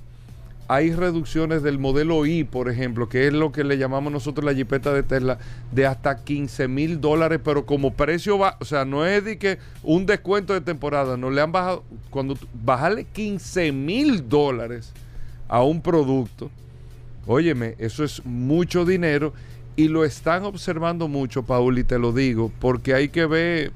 hay 0.69 0.93
reducciones 0.93 1.63
del 1.63 1.79
modelo 1.79 2.27
I, 2.27 2.45
por 2.45 2.69
ejemplo, 2.69 3.09
que 3.09 3.29
es 3.29 3.33
lo 3.33 3.53
que 3.53 3.63
le 3.63 3.79
llamamos 3.79 4.13
nosotros 4.13 4.45
la 4.45 4.55
jipeta 4.55 4.93
de 4.93 5.03
Tesla, 5.03 5.39
de 5.71 5.87
hasta 5.87 6.25
15 6.25 6.67
mil 6.69 7.01
dólares, 7.01 7.41
pero 7.45 7.67
como 7.67 7.93
precio 7.93 8.39
va, 8.39 8.57
o 8.61 8.65
sea, 8.65 8.85
no 8.85 9.07
es 9.07 9.25
de 9.25 9.39
que 9.39 9.59
un 9.83 10.07
descuento 10.07 10.53
de 10.53 10.61
temporada, 10.61 11.17
no 11.17 11.31
le 11.31 11.41
han 11.41 11.53
bajado, 11.53 11.85
cuando 12.11 12.37
bajarle 12.65 13.05
15 13.05 13.71
mil 13.73 14.29
dólares 14.29 14.93
a 15.49 15.63
un 15.63 15.81
producto, 15.81 16.51
óyeme, 17.27 17.77
eso 17.79 18.03
es 18.03 18.25
mucho 18.25 18.85
dinero 18.85 19.33
y 19.77 19.89
lo 19.89 20.05
están 20.05 20.45
observando 20.45 21.07
mucho, 21.07 21.45
Paul, 21.45 21.79
y 21.79 21.85
te 21.85 21.99
lo 21.99 22.13
digo, 22.13 22.51
porque 22.59 22.95
hay 22.95 23.09
que 23.09 23.27
ver, 23.27 23.73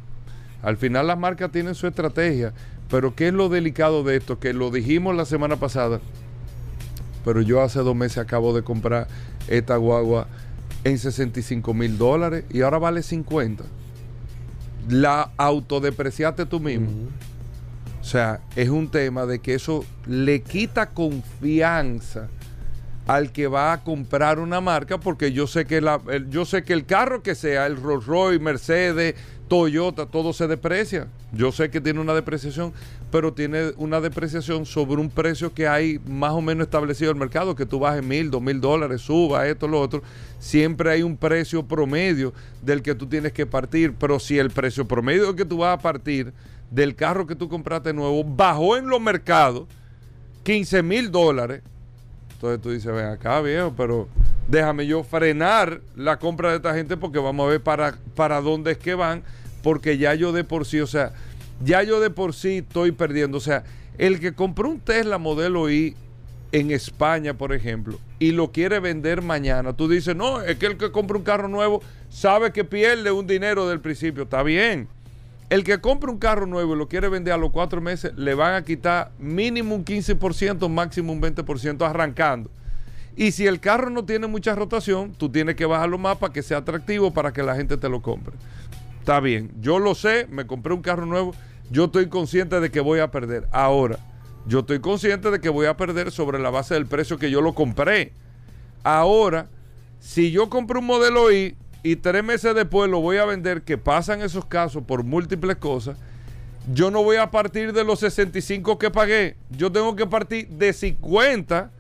al 0.63 0.77
final 0.77 1.07
las 1.07 1.19
marcas 1.19 1.53
tienen 1.53 1.75
su 1.75 1.87
estrategia. 1.87 2.53
Pero 2.91 3.15
¿qué 3.15 3.29
es 3.29 3.35
lo 3.35 3.49
delicado 3.49 4.03
de 4.03 4.17
esto? 4.17 4.39
Que 4.41 4.53
lo 4.53 4.71
dijimos 4.71 5.15
la 5.15 5.25
semana 5.25 5.57
pasada, 5.57 6.01
pero 7.25 7.41
yo 7.41 7.63
hace 7.63 7.81
dos 7.81 7.95
meses 7.95 8.19
acabo 8.19 8.55
de 8.55 8.63
comprar 8.63 9.07
esta 9.49 9.77
guagua 9.77 10.27
en 10.85 10.99
65 10.99 11.75
mil 11.75 11.99
dólares 11.99 12.45
y 12.51 12.63
ahora 12.63 12.79
vale 12.79 13.03
50. 13.03 13.65
la 14.89 15.31
autodepreciaste 15.37 16.47
tú 16.47 16.59
mismo. 16.59 16.89
O 18.01 18.05
sea, 18.05 18.41
es 18.57 18.71
un 18.71 18.91
tema 18.91 19.27
de 19.27 19.41
que 19.41 19.55
eso 19.55 19.85
le 20.07 20.41
quita 20.43 20.91
confianza 20.91 22.29
al 23.07 23.31
que 23.31 23.47
va 23.47 23.73
a 23.73 23.85
comprar 23.85 24.39
una 24.39 24.61
marca 24.61 24.99
porque 24.99 25.33
yo 25.33 25.47
sé 25.47 25.67
que 25.67 25.81
la, 25.81 26.01
el, 26.09 26.31
yo 26.31 26.45
sé 26.45 26.65
que 26.65 26.73
el 26.73 26.87
carro 26.87 27.23
que 27.23 27.35
sea, 27.35 27.67
el 27.67 27.77
Rolls 27.77 28.07
Royce, 28.07 28.39
Mercedes, 28.39 29.17
Toyota, 29.51 30.07
todo 30.07 30.33
se 30.33 30.47
deprecia. 30.47 31.09
Yo 31.33 31.51
sé 31.51 31.71
que 31.71 31.81
tiene 31.81 31.99
una 31.99 32.15
depreciación, 32.15 32.73
pero 33.11 33.33
tiene 33.33 33.73
una 33.79 34.01
depreciación 34.01 34.65
sobre 34.65 35.01
un 35.01 35.11
precio 35.11 35.53
que 35.53 35.67
hay 35.67 35.99
más 36.07 36.31
o 36.31 36.41
menos 36.41 36.67
establecido 36.67 37.11
en 37.11 37.17
el 37.17 37.21
mercado, 37.21 37.57
que 37.57 37.67
tú 37.67 37.81
bajes 37.81 38.05
mil, 38.05 38.31
dos 38.31 38.41
mil 38.41 38.61
dólares, 38.61 39.01
suba 39.01 39.49
esto, 39.49 39.67
lo 39.67 39.81
otro. 39.81 40.05
Siempre 40.39 40.93
hay 40.93 41.03
un 41.03 41.17
precio 41.17 41.65
promedio 41.65 42.33
del 42.63 42.81
que 42.81 42.95
tú 42.95 43.09
tienes 43.09 43.33
que 43.33 43.45
partir, 43.45 43.93
pero 43.99 44.21
si 44.21 44.39
el 44.39 44.51
precio 44.51 44.87
promedio 44.87 45.35
que 45.35 45.45
tú 45.45 45.59
vas 45.59 45.77
a 45.77 45.83
partir 45.83 46.33
del 46.71 46.95
carro 46.95 47.27
que 47.27 47.35
tú 47.35 47.49
compraste 47.49 47.93
nuevo 47.93 48.23
bajó 48.23 48.77
en 48.77 48.87
los 48.87 49.01
mercados 49.01 49.65
15 50.45 50.85
mil 50.85 51.11
dólares, 51.11 51.63
entonces 52.35 52.63
tú 52.63 52.71
dices, 52.71 52.95
ven 52.95 53.07
acá, 53.07 53.41
viejo, 53.41 53.75
pero 53.77 54.07
déjame 54.51 54.87
yo 54.87 55.05
frenar 55.05 55.81
la 55.95 56.19
compra 56.19 56.51
de 56.51 56.57
esta 56.57 56.75
gente 56.75 56.97
porque 56.97 57.21
vamos 57.21 57.47
a 57.47 57.51
ver 57.51 57.63
para, 57.63 57.95
para 58.17 58.41
dónde 58.41 58.73
es 58.73 58.79
que 58.79 58.95
van, 58.95 59.23
porque 59.63 59.97
ya 59.97 60.15
yo 60.15 60.33
de 60.33 60.43
por 60.43 60.67
sí, 60.67 60.81
o 60.81 60.87
sea, 60.87 61.13
ya 61.65 61.83
yo 61.83 62.01
de 62.01 62.11
por 62.11 62.35
sí 62.35 62.59
estoy 62.59 62.91
perdiendo. 62.93 63.39
O 63.39 63.41
sea, 63.41 63.63
el 63.97 64.19
que 64.19 64.33
compró 64.35 64.69
un 64.69 64.81
Tesla 64.81 65.19
modelo 65.19 65.71
I 65.71 65.97
en 66.53 66.73
España, 66.73 67.35
por 67.35 67.53
ejemplo, 67.53 67.99
y 68.19 68.33
lo 68.33 68.51
quiere 68.51 68.81
vender 68.81 69.23
mañana, 69.23 69.73
tú 69.73 69.89
dices, 69.89 70.17
no, 70.17 70.43
es 70.43 70.57
que 70.57 70.67
el 70.67 70.77
que 70.77 70.91
compra 70.91 71.17
un 71.17 71.23
carro 71.23 71.47
nuevo 71.47 71.81
sabe 72.09 72.53
que 72.53 72.65
pierde 72.65 73.13
un 73.13 73.29
dinero 73.29 73.69
del 73.69 73.79
principio. 73.81 74.25
Está 74.25 74.43
bien. 74.43 74.89
El 75.49 75.65
que 75.65 75.81
compra 75.81 76.11
un 76.11 76.19
carro 76.19 76.47
nuevo 76.47 76.75
y 76.75 76.79
lo 76.79 76.89
quiere 76.89 77.09
vender 77.09 77.35
a 77.35 77.37
los 77.37 77.51
cuatro 77.51 77.81
meses, 77.81 78.13
le 78.17 78.35
van 78.35 78.55
a 78.55 78.65
quitar 78.65 79.11
mínimo 79.19 79.75
un 79.75 79.85
15%, 79.85 80.69
máximo 80.69 81.13
un 81.13 81.21
20% 81.21 81.89
arrancando. 81.89 82.51
Y 83.17 83.33
si 83.33 83.47
el 83.47 83.61
carro 83.61 83.91
no 83.91 84.05
tiene 84.05 84.27
mucha 84.27 84.55
rotación, 84.55 85.13
tú 85.13 85.29
tienes 85.29 85.57
que 85.57 85.67
bajarlo 85.67 85.99
más 85.99 86.19
para 86.19 86.33
que 86.33 86.43
sea 86.43 86.59
atractivo 86.59 87.13
para 87.13 87.33
que 87.33 87.43
la 87.43 87.57
gente 87.57 87.77
te 87.77 87.89
lo 87.89 88.01
compre. 88.03 88.35
Está 89.01 89.21
bien, 89.21 89.51
yo 89.61 89.79
lo 89.79 89.95
sé, 89.95 90.27
me 90.31 90.47
compré 90.47 90.75
un 90.75 90.83
carro 90.83 91.07
nuevo, 91.07 91.35
yo 91.71 91.87
estoy 91.87 92.09
consciente 92.09 92.61
de 92.61 92.71
que 92.71 92.81
voy 92.81 93.01
a 93.01 93.11
perder. 93.11 93.49
Ahora, 93.51 93.99
yo 94.47 94.61
estoy 94.61 94.81
consciente 94.81 95.31
de 95.31 95.41
que 95.41 95.49
voy 95.49 95.67
a 95.67 95.77
perder 95.77 96.11
sobre 96.11 96.39
la 96.39 96.51
base 96.51 96.75
del 96.75 96.87
precio 96.87 97.19
que 97.19 97.31
yo 97.31 97.41
lo 97.41 97.55
compré. 97.55 98.13
Ahora, 98.83 99.49
si 100.01 100.31
yo 100.31 100.49
compré 100.49 100.79
un 100.79 100.87
modelo 100.87 101.31
I 101.33 101.57
y 101.83 101.97
tres 101.97 102.25
meses 102.25 102.55
después 102.55 102.91
lo 102.91 103.01
voy 103.01 103.19
a 103.19 103.25
vender, 103.25 103.63
que 103.63 103.79
pasan 103.79 104.23
esos 104.23 104.45
casos 104.45 104.83
por 104.85 105.03
múltiples 105.03 105.57
cosas, 105.57 105.97
yo 106.73 106.91
no 106.91 107.03
voy 107.03 107.17
a 107.17 107.31
partir 107.31 107.73
de 107.73 107.85
los 107.85 108.01
65 108.01 108.79
que 108.79 108.91
pagué, 108.91 109.37
yo 109.51 109.73
tengo 109.73 109.97
que 109.97 110.07
partir 110.07 110.49
de 110.49 110.73
50 110.73 111.71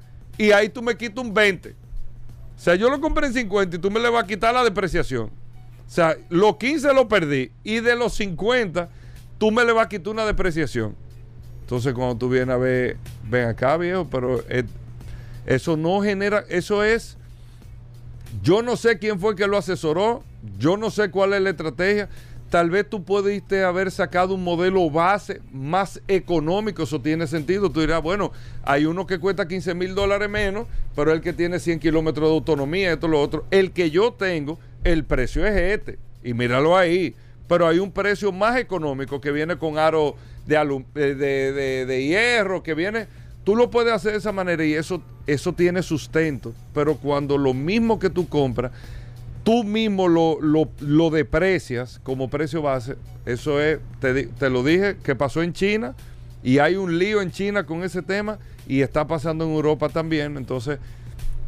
y 0.40 0.52
ahí 0.52 0.70
tú 0.70 0.80
me 0.80 0.96
quitas 0.96 1.22
un 1.22 1.34
20. 1.34 1.68
O 1.70 1.74
sea, 2.56 2.74
yo 2.74 2.88
lo 2.88 2.98
compré 2.98 3.26
en 3.26 3.34
50 3.34 3.76
y 3.76 3.78
tú 3.78 3.90
me 3.90 4.00
le 4.00 4.08
vas 4.08 4.24
a 4.24 4.26
quitar 4.26 4.54
la 4.54 4.64
depreciación. 4.64 5.24
O 5.26 5.90
sea, 5.92 6.16
los 6.30 6.56
15 6.56 6.94
lo 6.94 7.08
perdí 7.08 7.52
y 7.62 7.80
de 7.80 7.94
los 7.94 8.14
50 8.14 8.88
tú 9.36 9.50
me 9.50 9.66
le 9.66 9.72
vas 9.72 9.84
a 9.84 9.88
quitar 9.90 10.14
una 10.14 10.24
depreciación. 10.24 10.96
Entonces, 11.60 11.92
cuando 11.92 12.16
tú 12.16 12.30
vienes 12.30 12.54
a 12.54 12.56
ver, 12.56 12.96
ven 13.28 13.48
acá, 13.48 13.76
viejo, 13.76 14.06
pero 14.10 14.42
eso 15.44 15.76
no 15.76 16.00
genera, 16.00 16.42
eso 16.48 16.82
es 16.82 17.18
yo 18.42 18.62
no 18.62 18.76
sé 18.76 18.98
quién 18.98 19.20
fue 19.20 19.36
que 19.36 19.46
lo 19.46 19.58
asesoró, 19.58 20.24
yo 20.58 20.78
no 20.78 20.90
sé 20.90 21.10
cuál 21.10 21.34
es 21.34 21.42
la 21.42 21.50
estrategia. 21.50 22.08
Tal 22.50 22.68
vez 22.68 22.88
tú 22.90 23.04
pudiste 23.04 23.62
haber 23.62 23.90
sacado 23.92 24.34
un 24.34 24.42
modelo 24.42 24.90
base 24.90 25.40
más 25.52 26.02
económico, 26.08 26.82
eso 26.82 27.00
tiene 27.00 27.26
sentido. 27.26 27.70
Tú 27.70 27.80
dirás, 27.80 28.02
bueno, 28.02 28.32
hay 28.64 28.86
uno 28.86 29.06
que 29.06 29.18
cuesta 29.18 29.46
15 29.46 29.74
mil 29.74 29.94
dólares 29.94 30.28
menos, 30.28 30.66
pero 30.96 31.12
el 31.12 31.20
que 31.20 31.32
tiene 31.32 31.60
100 31.60 31.78
kilómetros 31.78 32.28
de 32.28 32.34
autonomía, 32.34 32.92
esto, 32.92 33.06
lo 33.06 33.20
otro. 33.20 33.46
El 33.52 33.70
que 33.70 33.90
yo 33.90 34.12
tengo, 34.12 34.58
el 34.82 35.04
precio 35.04 35.46
es 35.46 35.54
este. 35.56 35.98
Y 36.24 36.34
míralo 36.34 36.76
ahí. 36.76 37.14
Pero 37.48 37.68
hay 37.68 37.78
un 37.78 37.92
precio 37.92 38.32
más 38.32 38.58
económico 38.58 39.20
que 39.20 39.30
viene 39.30 39.56
con 39.56 39.78
aro 39.78 40.16
de, 40.46 40.84
de, 40.94 41.86
de 41.86 42.04
hierro, 42.04 42.62
que 42.62 42.74
viene 42.74 43.06
Tú 43.44 43.56
lo 43.56 43.70
puedes 43.70 43.92
hacer 43.92 44.12
de 44.12 44.18
esa 44.18 44.32
manera 44.32 44.64
y 44.64 44.74
eso, 44.74 45.02
eso 45.26 45.54
tiene 45.54 45.82
sustento, 45.82 46.52
pero 46.74 46.96
cuando 46.96 47.38
lo 47.38 47.54
mismo 47.54 47.98
que 47.98 48.10
tú 48.10 48.28
compras, 48.28 48.70
tú 49.42 49.64
mismo 49.64 50.08
lo, 50.08 50.38
lo, 50.40 51.10
deprecias 51.10 52.00
como 52.02 52.28
precio 52.28 52.62
base, 52.62 52.96
eso 53.26 53.60
es, 53.60 53.78
te, 54.00 54.26
te, 54.26 54.50
lo 54.50 54.62
dije, 54.62 54.96
que 55.02 55.14
pasó 55.14 55.42
en 55.42 55.52
China 55.52 55.94
y 56.42 56.58
hay 56.58 56.76
un 56.76 56.98
lío 56.98 57.20
en 57.22 57.30
China 57.30 57.64
con 57.64 57.82
ese 57.82 58.02
tema 58.02 58.38
y 58.66 58.82
está 58.82 59.06
pasando 59.06 59.44
en 59.44 59.52
Europa 59.52 59.88
también. 59.88 60.36
Entonces, 60.36 60.78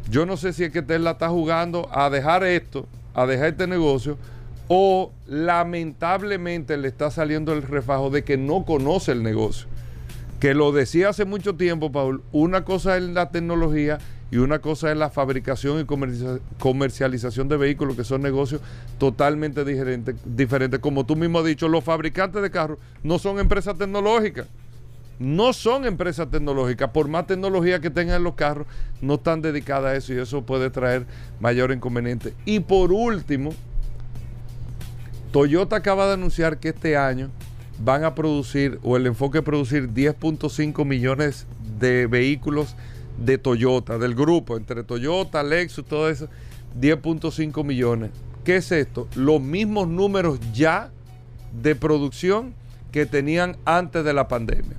yo 0.09 0.25
no 0.25 0.37
sé 0.37 0.53
si 0.53 0.65
es 0.65 0.71
que 0.71 0.81
Tesla 0.81 1.11
está 1.11 1.29
jugando 1.29 1.87
a 1.91 2.09
dejar 2.09 2.43
esto, 2.43 2.87
a 3.13 3.25
dejar 3.25 3.49
este 3.49 3.67
negocio, 3.67 4.17
o 4.67 5.11
lamentablemente 5.27 6.77
le 6.77 6.87
está 6.87 7.11
saliendo 7.11 7.53
el 7.53 7.61
refajo 7.61 8.09
de 8.09 8.23
que 8.23 8.37
no 8.37 8.65
conoce 8.65 9.11
el 9.11 9.23
negocio 9.23 9.67
que 10.43 10.53
lo 10.53 10.73
decía 10.73 11.07
hace 11.07 11.23
mucho 11.23 11.55
tiempo, 11.55 11.93
Paul, 11.93 12.21
una 12.33 12.65
cosa 12.65 12.97
es 12.97 13.03
la 13.03 13.29
tecnología 13.29 13.99
y 14.31 14.37
una 14.37 14.59
cosa 14.59 14.91
es 14.91 14.97
la 14.97 15.09
fabricación 15.09 15.79
y 15.79 15.85
comercialización 16.57 17.47
de 17.49 17.57
vehículos, 17.57 17.95
que 17.95 18.03
son 18.03 18.21
negocios 18.21 18.61
totalmente 18.97 19.63
diferentes. 19.63 20.15
Diferente. 20.25 20.79
Como 20.79 21.05
tú 21.05 21.15
mismo 21.15 21.39
has 21.39 21.45
dicho, 21.45 21.67
los 21.67 21.83
fabricantes 21.83 22.41
de 22.41 22.49
carros 22.49 22.79
no 23.03 23.19
son 23.19 23.39
empresas 23.39 23.77
tecnológicas. 23.77 24.47
No 25.19 25.53
son 25.53 25.85
empresas 25.85 26.29
tecnológicas. 26.31 26.89
Por 26.89 27.07
más 27.07 27.27
tecnología 27.27 27.79
que 27.79 27.91
tengan 27.91 28.17
en 28.17 28.23
los 28.23 28.33
carros, 28.33 28.65
no 29.01 29.15
están 29.15 29.41
dedicadas 29.41 29.93
a 29.93 29.95
eso 29.95 30.13
y 30.13 30.17
eso 30.17 30.41
puede 30.41 30.71
traer 30.71 31.05
mayor 31.39 31.71
inconveniente. 31.71 32.33
Y 32.45 32.59
por 32.59 32.91
último, 32.91 33.53
Toyota 35.31 35.75
acaba 35.75 36.07
de 36.07 36.13
anunciar 36.13 36.57
que 36.57 36.69
este 36.69 36.97
año 36.97 37.29
van 37.79 38.03
a 38.03 38.15
producir, 38.15 38.79
o 38.83 38.97
el 38.97 39.05
enfoque 39.07 39.39
es 39.39 39.43
producir 39.43 39.89
10.5 39.89 40.85
millones 40.85 41.45
de 41.79 42.07
vehículos 42.07 42.75
de 43.17 43.37
Toyota, 43.37 43.97
del 43.97 44.15
grupo, 44.15 44.57
entre 44.57 44.83
Toyota, 44.83 45.43
Lexus, 45.43 45.85
todo 45.85 46.09
eso, 46.09 46.27
10.5 46.79 47.63
millones. 47.63 48.11
¿Qué 48.43 48.57
es 48.57 48.71
esto? 48.71 49.07
Los 49.15 49.41
mismos 49.41 49.87
números 49.87 50.39
ya 50.53 50.91
de 51.61 51.75
producción 51.75 52.53
que 52.91 53.05
tenían 53.05 53.57
antes 53.65 54.03
de 54.03 54.13
la 54.13 54.27
pandemia. 54.27 54.77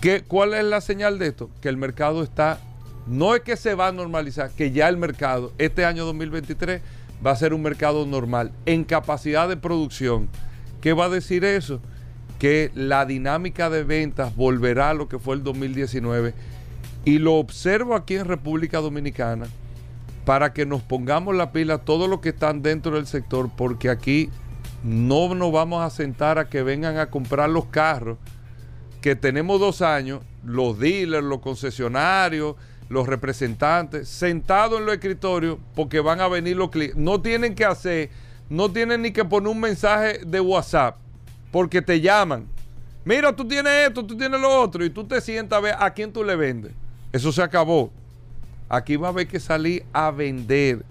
¿Qué, 0.00 0.22
¿Cuál 0.26 0.54
es 0.54 0.64
la 0.64 0.80
señal 0.80 1.18
de 1.18 1.28
esto? 1.28 1.50
Que 1.60 1.68
el 1.68 1.76
mercado 1.76 2.22
está, 2.22 2.58
no 3.06 3.34
es 3.34 3.42
que 3.42 3.56
se 3.56 3.74
va 3.74 3.88
a 3.88 3.92
normalizar, 3.92 4.50
que 4.50 4.70
ya 4.70 4.88
el 4.88 4.96
mercado, 4.96 5.52
este 5.58 5.84
año 5.84 6.04
2023, 6.04 6.82
va 7.24 7.30
a 7.30 7.36
ser 7.36 7.54
un 7.54 7.62
mercado 7.62 8.04
normal 8.06 8.52
en 8.66 8.84
capacidad 8.84 9.48
de 9.48 9.56
producción. 9.56 10.28
¿Qué 10.80 10.92
va 10.92 11.06
a 11.06 11.10
decir 11.10 11.44
eso? 11.44 11.80
que 12.38 12.70
la 12.74 13.06
dinámica 13.06 13.70
de 13.70 13.84
ventas 13.84 14.34
volverá 14.36 14.90
a 14.90 14.94
lo 14.94 15.08
que 15.08 15.18
fue 15.18 15.34
el 15.36 15.42
2019 15.42 16.34
y 17.04 17.18
lo 17.18 17.34
observo 17.34 17.94
aquí 17.94 18.16
en 18.16 18.26
República 18.26 18.80
Dominicana 18.80 19.46
para 20.24 20.52
que 20.52 20.64
nos 20.64 20.82
pongamos 20.82 21.34
la 21.34 21.52
pila 21.52 21.78
todos 21.78 22.08
los 22.08 22.20
que 22.20 22.30
están 22.30 22.62
dentro 22.62 22.96
del 22.96 23.06
sector 23.06 23.50
porque 23.54 23.90
aquí 23.90 24.30
no 24.82 25.34
nos 25.34 25.52
vamos 25.52 25.82
a 25.82 25.90
sentar 25.90 26.38
a 26.38 26.48
que 26.48 26.62
vengan 26.62 26.98
a 26.98 27.10
comprar 27.10 27.50
los 27.50 27.66
carros 27.66 28.18
que 29.00 29.16
tenemos 29.16 29.60
dos 29.60 29.82
años, 29.82 30.22
los 30.42 30.78
dealers, 30.78 31.24
los 31.24 31.40
concesionarios, 31.40 32.56
los 32.88 33.06
representantes, 33.06 34.08
sentados 34.08 34.78
en 34.78 34.86
los 34.86 34.94
escritorios 34.94 35.58
porque 35.74 36.00
van 36.00 36.22
a 36.22 36.28
venir 36.28 36.56
los 36.56 36.70
clientes. 36.70 36.96
No 36.96 37.20
tienen 37.20 37.54
que 37.54 37.66
hacer, 37.66 38.08
no 38.48 38.70
tienen 38.72 39.02
ni 39.02 39.10
que 39.10 39.24
poner 39.24 39.48
un 39.48 39.60
mensaje 39.60 40.20
de 40.24 40.40
WhatsApp 40.40 40.96
porque 41.50 41.82
te 41.82 42.00
llaman. 42.00 42.46
Mira, 43.04 43.36
tú 43.36 43.46
tienes 43.46 43.88
esto, 43.88 44.06
tú 44.06 44.16
tienes 44.16 44.40
lo 44.40 44.48
otro, 44.60 44.82
y 44.82 44.88
tú 44.88 45.04
te 45.04 45.20
sientas 45.20 45.58
a 45.58 45.60
ver 45.60 45.76
a 45.78 45.92
quién 45.92 46.10
tú 46.10 46.24
le 46.24 46.34
vendes. 46.36 46.72
Eso 47.14 47.30
se 47.30 47.42
acabó. 47.42 47.92
Aquí 48.68 48.96
va 48.96 49.06
a 49.06 49.10
haber 49.12 49.28
que 49.28 49.38
salir 49.38 49.84
a 49.92 50.10
vender. 50.10 50.84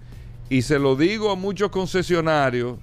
Y 0.48 0.62
se 0.62 0.78
lo 0.78 0.96
digo 0.96 1.30
a 1.30 1.36
muchos 1.36 1.70
concesionarios, 1.70 2.78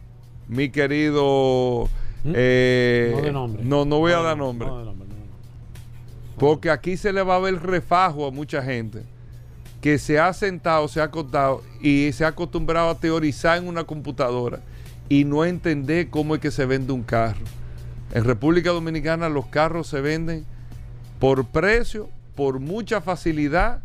mi 0.48 0.70
querido. 0.70 1.90
¿Mm? 2.24 2.34
Eh, 2.36 3.32
no, 3.64 3.84
no, 3.84 3.98
voy 3.98 4.12
a 4.12 4.20
dar 4.20 4.38
nombre. 4.38 4.70
Porque 6.38 6.70
aquí 6.70 6.98
se 6.98 7.12
le 7.12 7.24
va 7.24 7.38
a 7.38 7.40
ver 7.40 7.60
refajo 7.64 8.28
a 8.28 8.32
mucha 8.32 8.62
gente 8.62 9.02
que 9.82 9.98
se 9.98 10.20
ha 10.20 10.32
sentado, 10.34 10.88
se 10.88 11.02
ha 11.02 11.06
acostado 11.06 11.64
y 11.82 12.12
se 12.12 12.24
ha 12.24 12.28
acostumbrado 12.28 12.92
a 12.92 13.00
teorizar 13.00 13.58
en 13.58 13.68
una 13.68 13.86
computadora 13.86 14.60
y 15.10 15.24
no 15.24 15.46
entender 15.46 16.12
cómo 16.12 16.36
es 16.36 16.42
que 16.42 16.52
se 16.52 16.68
vende 16.68 16.94
un 16.94 17.02
carro. 17.02 17.42
En 18.14 18.24
República 18.24 18.70
Dominicana 18.70 19.30
los 19.30 19.48
carros 19.48 19.88
se 19.88 20.00
venden 20.00 20.46
por 21.18 21.48
precio, 21.48 22.08
por 22.42 22.60
mucha 22.60 23.02
facilidad 23.02 23.82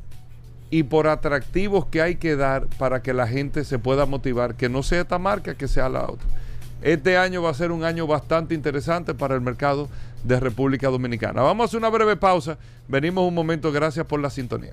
y 0.71 0.85
por 0.85 1.09
atractivos 1.09 1.85
que 1.85 2.01
hay 2.01 2.17
que 2.17 2.37
dar 2.37 2.69
para 2.79 3.03
que 3.03 3.13
la 3.13 3.29
gente 3.29 3.65
se 3.65 3.79
pueda 3.79 4.07
motivar, 4.07 4.55
que 4.55 4.71
no 4.71 4.83
sea 4.83 5.03
esta 5.03 5.19
marca, 5.19 5.57
que 5.57 5.69
sea 5.69 5.91
la 5.91 6.05
otra. 6.05 6.27
este 6.81 7.19
año 7.19 7.43
va 7.43 7.51
a 7.51 7.55
ser 7.55 7.71
un 7.71 7.85
año 7.85 8.07
bastante 8.07 8.55
interesante 8.55 9.13
para 9.13 9.35
el 9.35 9.43
mercado 9.43 9.91
de 10.25 10.41
República 10.41 10.89
Dominicana. 10.89 11.43
Vamos 11.43 11.65
a 11.65 11.67
hacer 11.67 11.77
una 11.77 11.91
breve 11.91 12.17
pausa. 12.17 12.57
Venimos 12.89 13.29
un 13.29 13.35
momento. 13.35 13.71
Gracias 13.73 14.07
por 14.07 14.21
la 14.21 14.31
sintonía. 14.31 14.73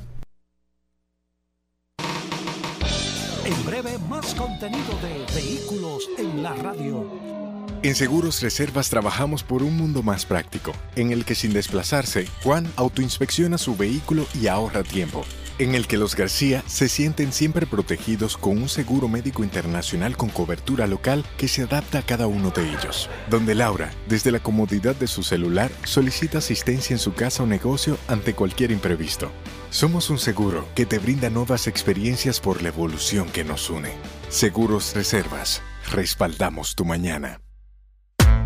En 3.43 3.65
breve, 3.65 3.97
más 4.07 4.33
contenido 4.33 4.93
de 5.01 5.25
Vehículos 5.35 6.07
en 6.17 6.41
la 6.41 6.53
Radio. 6.55 7.42
En 7.83 7.95
Seguros 7.95 8.41
Reservas 8.41 8.89
trabajamos 8.89 9.43
por 9.43 9.61
un 9.61 9.75
mundo 9.75 10.03
más 10.03 10.25
práctico, 10.25 10.71
en 10.95 11.11
el 11.11 11.25
que 11.25 11.35
sin 11.35 11.51
desplazarse, 11.51 12.27
Juan 12.41 12.71
autoinspecciona 12.77 13.57
su 13.57 13.75
vehículo 13.75 14.25
y 14.39 14.47
ahorra 14.47 14.83
tiempo. 14.83 15.25
En 15.59 15.75
el 15.75 15.85
que 15.85 15.97
los 15.97 16.15
García 16.15 16.63
se 16.65 16.87
sienten 16.87 17.33
siempre 17.33 17.67
protegidos 17.67 18.37
con 18.37 18.57
un 18.57 18.69
seguro 18.69 19.09
médico 19.09 19.43
internacional 19.43 20.15
con 20.15 20.29
cobertura 20.29 20.87
local 20.87 21.25
que 21.37 21.49
se 21.49 21.63
adapta 21.63 21.99
a 21.99 22.05
cada 22.05 22.25
uno 22.25 22.51
de 22.51 22.69
ellos. 22.69 23.09
Donde 23.29 23.53
Laura, 23.53 23.91
desde 24.07 24.31
la 24.31 24.39
comodidad 24.39 24.95
de 24.95 25.07
su 25.07 25.21
celular, 25.21 25.69
solicita 25.83 26.37
asistencia 26.37 26.93
en 26.93 26.99
su 26.99 27.13
casa 27.13 27.43
o 27.43 27.47
negocio 27.47 27.97
ante 28.07 28.33
cualquier 28.33 28.71
imprevisto. 28.71 29.29
Somos 29.71 30.09
un 30.09 30.19
seguro 30.19 30.69
que 30.73 30.85
te 30.85 30.99
brinda 30.99 31.29
nuevas 31.29 31.67
experiencias 31.67 32.39
por 32.39 32.61
la 32.61 32.69
evolución 32.69 33.27
que 33.27 33.43
nos 33.43 33.69
une. 33.69 33.91
Seguros 34.29 34.95
Reservas. 34.95 35.61
Respaldamos 35.91 36.75
tu 36.75 36.85
mañana. 36.85 37.42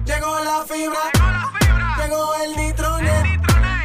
Llegó 0.08 0.40
la 0.40 0.64
fibra. 0.66 1.12
Llegó 2.02 2.34
el 2.36 2.56
nitronet. 2.56 3.26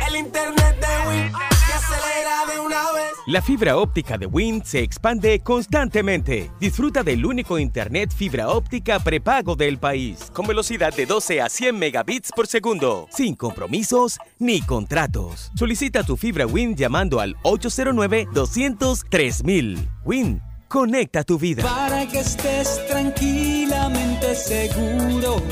El 0.07 0.15
internet 0.17 0.79
de 0.79 0.87
Win. 1.09 1.33
Que 1.33 1.73
acelera 1.73 2.47
de 2.47 2.61
una 2.61 2.93
vez. 2.93 3.11
La 3.27 3.43
fibra 3.43 3.77
óptica 3.77 4.17
de 4.17 4.27
Wind 4.27 4.63
se 4.63 4.79
expande 4.81 5.41
constantemente. 5.41 6.53
Disfruta 6.61 7.03
del 7.03 7.27
único 7.27 7.59
internet 7.59 8.15
fibra 8.15 8.51
óptica 8.51 9.01
prepago 9.01 9.57
del 9.57 9.79
país, 9.79 10.31
con 10.33 10.47
velocidad 10.47 10.95
de 10.95 11.07
12 11.07 11.41
a 11.41 11.49
100 11.49 11.77
megabits 11.77 12.31
por 12.31 12.47
segundo, 12.47 13.09
sin 13.11 13.35
compromisos 13.35 14.21
ni 14.39 14.63
contratos. 14.63 15.51
Solicita 15.57 16.05
tu 16.05 16.17
fibra 16.17 16.47
Wind 16.47 16.77
llamando 16.77 17.19
al 17.19 17.35
809-200-3000. 17.43 19.89
Wind, 20.05 20.41
conecta 20.73 21.23
tu 21.23 21.39
vida. 21.39 21.63
Para 21.63 22.09
que 22.09 22.21
estés 22.21 22.81
tranquilamente 22.89 24.35
seguro. 24.35 25.43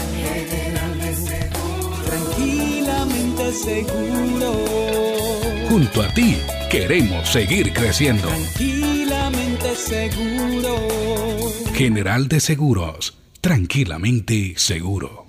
Tranquilamente 2.07 3.53
seguro. 3.53 4.53
Junto 5.69 6.03
a 6.03 6.09
ti 6.15 6.39
queremos 6.71 7.29
seguir 7.29 7.71
creciendo. 7.75 8.29
Tranquilamente 8.29 9.77
seguro. 9.77 10.89
General 11.75 12.27
de 12.27 12.41
Seguros, 12.41 13.19
tranquilamente 13.43 14.55
seguro. 14.57 15.27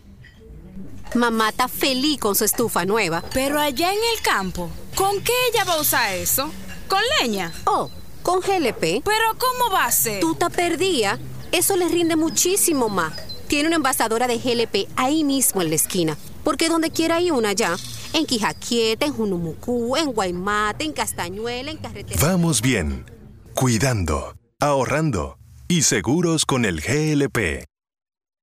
Mamá 1.15 1.49
está 1.49 1.67
feliz 1.67 2.17
con 2.17 2.35
su 2.35 2.45
estufa 2.45 2.85
nueva. 2.85 3.21
Pero 3.33 3.59
allá 3.59 3.91
en 3.91 3.99
el 4.15 4.21
campo, 4.23 4.69
¿con 4.95 5.21
qué 5.21 5.33
ella 5.51 5.65
va 5.65 5.73
a 5.73 5.81
usar 5.81 6.13
eso? 6.13 6.49
¿Con 6.87 7.01
leña? 7.19 7.51
Oh, 7.65 7.89
con 8.21 8.39
GLP. 8.39 9.03
¿Pero 9.03 9.37
cómo 9.37 9.71
va 9.73 9.85
a 9.85 9.91
ser? 9.91 10.19
Tú 10.19 10.35
te 10.35 10.49
perdía. 10.49 11.19
Eso 11.51 11.75
le 11.75 11.87
rinde 11.87 12.15
muchísimo 12.15 12.89
más. 12.89 13.13
Tiene 13.47 13.67
una 13.67 13.75
envasadora 13.77 14.27
de 14.27 14.37
GLP 14.37 14.89
ahí 14.95 15.23
mismo 15.23 15.61
en 15.61 15.69
la 15.69 15.75
esquina. 15.75 16.17
Porque 16.43 16.69
donde 16.69 16.91
quiera 16.91 17.17
hay 17.17 17.31
una 17.31 17.53
ya. 17.53 17.75
En 18.13 18.25
Quijaquieta, 18.25 19.05
en 19.05 19.13
Junumucú, 19.13 19.95
en 19.97 20.11
Guaymate, 20.11 20.85
en 20.85 20.93
Castañuela, 20.93 21.71
en 21.71 21.77
Carretera. 21.77 22.19
Vamos 22.21 22.61
bien, 22.61 23.05
cuidando, 23.53 24.35
ahorrando 24.59 25.37
y 25.67 25.83
seguros 25.83 26.45
con 26.45 26.65
el 26.65 26.81
GLP. 26.81 27.65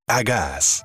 A 0.08 0.22
gas. 0.22 0.84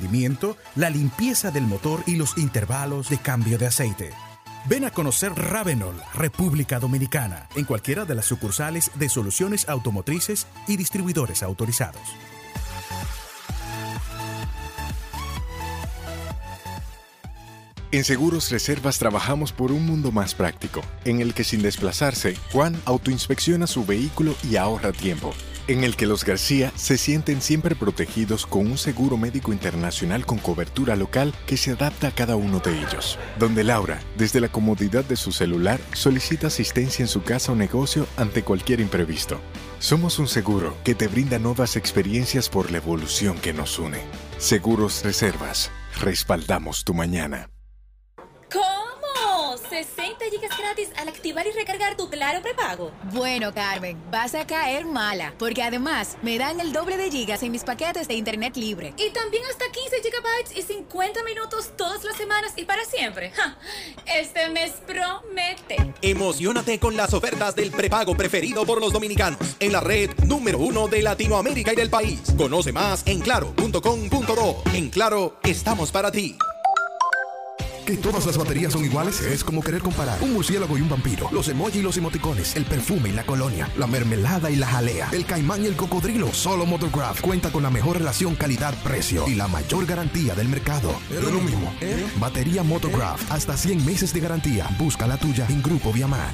la 0.75 0.89
limpieza 0.89 1.51
del 1.51 1.63
motor 1.67 2.03
y 2.05 2.15
los 2.15 2.37
intervalos 2.37 3.09
de 3.09 3.17
cambio 3.17 3.57
de 3.57 3.67
aceite. 3.67 4.11
Ven 4.65 4.85
a 4.85 4.91
conocer 4.91 5.33
Ravenol, 5.33 5.95
República 6.13 6.79
Dominicana, 6.79 7.47
en 7.55 7.65
cualquiera 7.65 8.05
de 8.05 8.15
las 8.15 8.25
sucursales 8.25 8.91
de 8.95 9.09
soluciones 9.09 9.67
automotrices 9.67 10.45
y 10.67 10.77
distribuidores 10.77 11.41
autorizados. 11.41 12.01
En 17.93 18.05
Seguros 18.05 18.49
Reservas 18.51 18.99
trabajamos 18.99 19.51
por 19.51 19.73
un 19.73 19.85
mundo 19.85 20.13
más 20.13 20.33
práctico, 20.33 20.81
en 21.03 21.19
el 21.19 21.33
que 21.33 21.43
sin 21.43 21.61
desplazarse, 21.61 22.37
Juan 22.53 22.79
autoinspecciona 22.85 23.67
su 23.67 23.85
vehículo 23.85 24.33
y 24.49 24.55
ahorra 24.55 24.93
tiempo. 24.93 25.33
En 25.67 25.83
el 25.83 25.95
que 25.95 26.05
los 26.05 26.25
García 26.25 26.71
se 26.75 26.97
sienten 26.97 27.41
siempre 27.41 27.75
protegidos 27.75 28.45
con 28.45 28.67
un 28.67 28.77
seguro 28.77 29.17
médico 29.17 29.53
internacional 29.53 30.25
con 30.25 30.39
cobertura 30.39 30.95
local 30.95 31.33
que 31.45 31.57
se 31.57 31.71
adapta 31.71 32.07
a 32.07 32.11
cada 32.11 32.35
uno 32.35 32.59
de 32.59 32.77
ellos. 32.79 33.19
Donde 33.39 33.63
Laura, 33.63 34.01
desde 34.17 34.41
la 34.41 34.49
comodidad 34.49 35.05
de 35.05 35.15
su 35.15 35.31
celular, 35.31 35.79
solicita 35.93 36.47
asistencia 36.47 37.03
en 37.03 37.07
su 37.07 37.23
casa 37.23 37.51
o 37.51 37.55
negocio 37.55 38.07
ante 38.17 38.43
cualquier 38.43 38.79
imprevisto. 38.79 39.39
Somos 39.79 40.19
un 40.19 40.27
seguro 40.27 40.75
que 40.83 40.95
te 40.95 41.07
brinda 41.07 41.39
nuevas 41.39 41.75
experiencias 41.75 42.49
por 42.49 42.71
la 42.71 42.77
evolución 42.77 43.37
que 43.37 43.53
nos 43.53 43.79
une. 43.79 43.99
Seguros 44.37 45.03
Reservas. 45.03 45.71
Respaldamos 45.99 46.83
tu 46.83 46.93
mañana. 46.93 47.49
Gratis 50.73 50.89
al 50.97 51.09
activar 51.09 51.45
y 51.47 51.51
recargar 51.51 51.97
tu 51.97 52.09
Claro 52.09 52.41
prepago. 52.41 52.91
Bueno, 53.11 53.53
Carmen, 53.53 53.97
vas 54.11 54.35
a 54.35 54.45
caer 54.45 54.85
mala, 54.85 55.33
porque 55.37 55.63
además 55.63 56.17
me 56.21 56.37
dan 56.37 56.59
el 56.59 56.71
doble 56.73 56.97
de 56.97 57.09
gigas 57.09 57.43
en 57.43 57.51
mis 57.51 57.63
paquetes 57.63 58.07
de 58.07 58.13
internet 58.13 58.55
libre. 58.57 58.93
Y 58.97 59.09
también 59.11 59.43
hasta 59.49 59.65
15 59.71 60.01
gigabytes 60.01 60.57
y 60.57 60.61
50 60.61 61.23
minutos 61.23 61.71
todas 61.77 62.03
las 62.03 62.15
semanas 62.15 62.53
y 62.55 62.65
para 62.65 62.85
siempre. 62.85 63.31
¡Ja! 63.31 63.57
Este 64.05 64.49
mes 64.49 64.73
promete. 64.85 65.93
Emocionate 66.01 66.79
con 66.79 66.95
las 66.95 67.13
ofertas 67.13 67.55
del 67.55 67.71
prepago 67.71 68.15
preferido 68.15 68.65
por 68.65 68.79
los 68.79 68.93
dominicanos 68.93 69.39
en 69.59 69.71
la 69.71 69.81
red 69.81 70.11
número 70.25 70.59
uno 70.59 70.87
de 70.87 71.01
Latinoamérica 71.01 71.73
y 71.73 71.75
del 71.75 71.89
país. 71.89 72.21
Conoce 72.37 72.71
más 72.71 73.05
en 73.07 73.19
claro.com.do. 73.19 74.63
En 74.73 74.89
Claro, 74.89 75.39
estamos 75.43 75.91
para 75.91 76.11
ti. 76.11 76.37
¿Que 77.91 77.97
todas 77.97 78.25
las 78.25 78.37
baterías 78.37 78.71
son 78.71 78.85
iguales? 78.85 79.19
Es 79.19 79.43
como 79.43 79.61
querer 79.61 79.81
comparar 79.81 80.23
un 80.23 80.31
murciélago 80.31 80.77
y 80.77 80.81
un 80.81 80.87
vampiro. 80.87 81.27
Los 81.33 81.49
emojis 81.49 81.75
y 81.75 81.81
los 81.81 81.97
emoticones, 81.97 82.55
el 82.55 82.63
perfume 82.63 83.09
y 83.09 83.11
la 83.11 83.25
colonia, 83.25 83.67
la 83.77 83.85
mermelada 83.85 84.49
y 84.49 84.55
la 84.55 84.67
jalea, 84.67 85.09
el 85.11 85.25
caimán 85.25 85.61
y 85.63 85.65
el 85.65 85.75
cocodrilo. 85.75 86.31
Solo 86.31 86.65
Motocraft 86.65 87.19
cuenta 87.19 87.51
con 87.51 87.63
la 87.63 87.69
mejor 87.69 87.97
relación 87.97 88.35
calidad-precio 88.35 89.27
y 89.27 89.35
la 89.35 89.49
mayor 89.49 89.85
garantía 89.85 90.35
del 90.35 90.47
mercado. 90.47 90.95
Es 91.09 91.21
lo 91.21 91.41
mismo. 91.41 91.73
Batería 92.17 92.63
Motocraft, 92.63 93.29
hasta 93.29 93.57
100 93.57 93.85
meses 93.85 94.13
de 94.13 94.21
garantía. 94.21 94.69
Busca 94.79 95.05
la 95.05 95.17
tuya 95.17 95.45
en 95.49 95.61
Grupo 95.61 95.91
Viamar. 95.91 96.33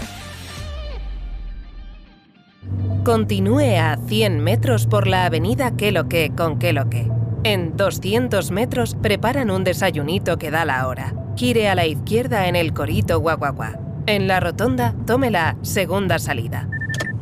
Continúe 3.04 3.80
a 3.80 3.98
100 4.08 4.44
metros 4.44 4.86
por 4.86 5.08
la 5.08 5.26
avenida 5.26 5.76
Que 5.76 5.92
lo 5.92 6.08
que 6.08 6.30
con 6.38 6.60
Que 6.60 6.72
lo 6.72 6.88
que. 6.88 7.10
En 7.44 7.76
200 7.76 8.52
metros 8.52 8.96
preparan 9.02 9.50
un 9.50 9.64
desayunito 9.64 10.38
que 10.38 10.52
da 10.52 10.64
la 10.64 10.88
hora. 10.88 11.16
Gire 11.38 11.70
a 11.70 11.76
la 11.76 11.86
izquierda 11.86 12.48
en 12.48 12.56
el 12.56 12.74
Corito 12.74 13.20
Guaguaguá. 13.20 13.80
En 14.08 14.28
la 14.28 14.40
rotonda, 14.40 14.96
tome 15.06 15.30
la 15.30 15.56
segunda 15.62 16.18
salida. 16.18 16.68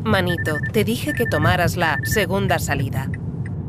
Manito, 0.05 0.55
te 0.71 0.85
dije 0.85 1.11
que 1.11 1.25
tomaras 1.25 1.75
la 1.75 1.99
segunda 2.05 2.57
salida. 2.59 3.09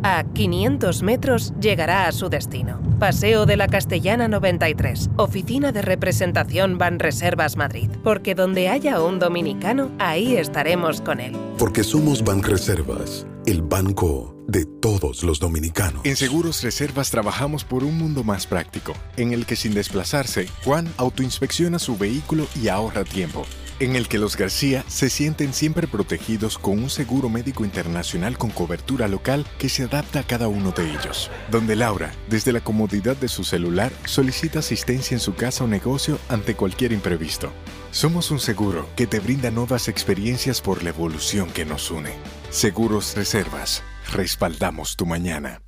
A 0.04 0.22
500 0.22 1.02
metros 1.02 1.52
llegará 1.61 2.06
a 2.06 2.12
su 2.12 2.28
destino. 2.28 2.80
Paseo 3.00 3.44
de 3.44 3.56
la 3.56 3.66
Castellana 3.66 4.28
93, 4.28 5.11
Oficina 5.16 5.72
de 5.72 5.82
Representación 5.82 6.78
Banreservas 6.78 7.56
Madrid. 7.56 7.90
Porque 8.04 8.37
donde 8.37 8.68
haya 8.68 9.02
un 9.02 9.18
dominicano, 9.18 9.90
ahí 9.98 10.37
estaremos 10.37 11.00
con 11.00 11.18
él. 11.18 11.37
Porque 11.59 11.82
somos 11.82 12.22
Banreservas, 12.22 13.26
el 13.46 13.62
banco 13.62 14.36
de 14.46 14.64
todos 14.64 15.22
los 15.22 15.40
dominicanos. 15.40 16.02
En 16.04 16.16
Seguros 16.16 16.62
Reservas 16.62 17.11
trabajamos 17.11 17.64
por 17.64 17.85
un 17.85 17.98
mundo 17.98 18.24
más 18.24 18.46
práctico, 18.46 18.94
en 19.16 19.32
el 19.32 19.46
que 19.46 19.56
sin 19.56 19.74
desplazarse, 19.74 20.48
Juan 20.64 20.92
autoinspecciona 20.96 21.78
su 21.78 21.96
vehículo 21.96 22.46
y 22.54 22.68
ahorra 22.68 23.04
tiempo. 23.04 23.44
en 23.78 23.94
el 23.94 24.09
que 24.09 24.18
los 24.18 24.37
García 24.37 24.85
se 24.88 25.11
sienten 25.11 25.52
siempre 25.52 25.87
protegidos 25.87 26.59
con 26.59 26.78
un 26.78 26.90
seguro 26.90 27.28
médico 27.28 27.64
internacional 27.64 28.38
con 28.38 28.50
cobertura 28.50 29.09
local 29.09 29.46
que 29.59 29.68
se 29.68 29.82
adapta 29.85 30.20
a 30.20 30.22
cada 30.22 30.48
uno 30.48 30.72
de 30.72 30.90
ellos. 30.90 31.30
Donde 31.50 31.76
Laura, 31.76 32.12
desde 32.28 32.52
la 32.52 32.61
comodidad 32.61 33.16
de 33.16 33.28
su 33.28 33.44
celular, 33.44 33.92
solicita 34.06 34.61
asistencia 34.61 35.14
en 35.14 35.20
su 35.20 35.35
casa 35.35 35.64
o 35.64 35.66
negocio 35.66 36.18
ante 36.28 36.54
cualquier 36.54 36.92
imprevisto. 36.92 37.52
Somos 37.90 38.30
un 38.30 38.40
seguro 38.40 38.88
que 38.96 39.06
te 39.06 39.20
brinda 39.20 39.50
nuevas 39.50 39.88
experiencias 39.88 40.61
por 40.61 40.82
la 40.82 40.90
evolución 40.90 41.50
que 41.50 41.64
nos 41.64 41.90
une. 41.90 42.12
Seguros 42.50 43.14
Reservas. 43.14 43.82
Respaldamos 44.12 44.97
tu 44.97 45.07
mañana. 45.07 45.62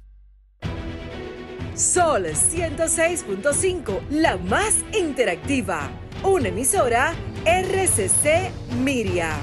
Sol 1.74 2.26
106.5, 2.26 4.08
la 4.10 4.36
más 4.36 4.74
interactiva. 4.92 5.90
Una 6.24 6.48
emisora 6.48 7.14
RCC 7.44 8.50
Miria. 8.82 9.36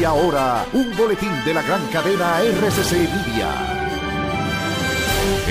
Y 0.00 0.04
ahora, 0.04 0.64
un 0.72 0.96
boletín 0.96 1.44
de 1.44 1.52
la 1.52 1.60
gran 1.60 1.86
cadena 1.88 2.40
RCC 2.40 2.92
Media. 3.26 3.79